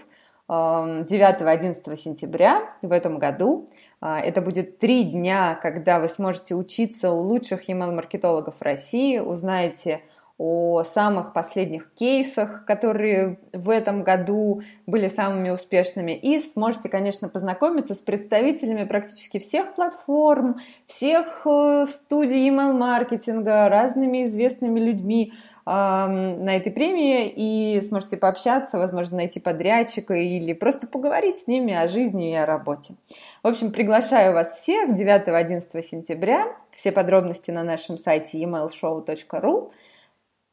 9-11 0.49 1.81
эм, 1.85 1.95
сентября 1.95 2.73
в 2.81 2.91
этом 2.91 3.19
году. 3.19 3.69
А, 4.01 4.19
это 4.19 4.41
будет 4.41 4.79
три 4.79 5.05
дня, 5.05 5.57
когда 5.61 6.01
вы 6.01 6.09
сможете 6.09 6.55
учиться 6.55 7.11
у 7.11 7.21
лучших 7.21 7.69
e-mail 7.69 7.93
маркетологов 7.93 8.61
России, 8.61 9.17
узнаете 9.19 10.01
о 10.45 10.83
самых 10.83 11.31
последних 11.31 11.93
кейсах, 11.93 12.65
которые 12.65 13.39
в 13.53 13.69
этом 13.69 14.03
году 14.03 14.61
были 14.85 15.07
самыми 15.07 15.49
успешными. 15.51 16.11
И 16.11 16.37
сможете, 16.37 16.89
конечно, 16.89 17.29
познакомиться 17.29 17.95
с 17.95 18.01
представителями 18.01 18.83
практически 18.83 19.39
всех 19.39 19.73
платформ, 19.73 20.57
всех 20.85 21.43
э, 21.45 21.85
студий 21.87 22.49
email-маркетинга, 22.49 23.69
разными 23.69 24.25
известными 24.25 24.81
людьми 24.81 25.31
на 25.65 26.57
этой 26.57 26.73
премии 26.73 27.29
и 27.29 27.79
сможете 27.79 28.17
пообщаться, 28.17 28.77
возможно, 28.77 29.15
найти 29.15 29.39
подрядчика 29.39 30.13
или 30.13 30.51
просто 30.51 30.87
поговорить 30.87 31.37
с 31.37 31.47
ними 31.47 31.73
о 31.73 31.87
жизни 31.87 32.33
и 32.33 32.35
о 32.35 32.45
работе. 32.45 32.95
В 33.43 33.47
общем, 33.47 33.71
приглашаю 33.71 34.33
вас 34.33 34.51
всех 34.51 34.89
9-11 34.89 35.81
сентября. 35.81 36.47
Все 36.75 36.91
подробности 36.91 37.49
на 37.51 37.63
нашем 37.63 37.97
сайте 37.97 38.43
emailshow.ru. 38.43 39.71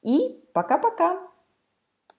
И 0.03 0.45
пока-пока! 0.53 1.30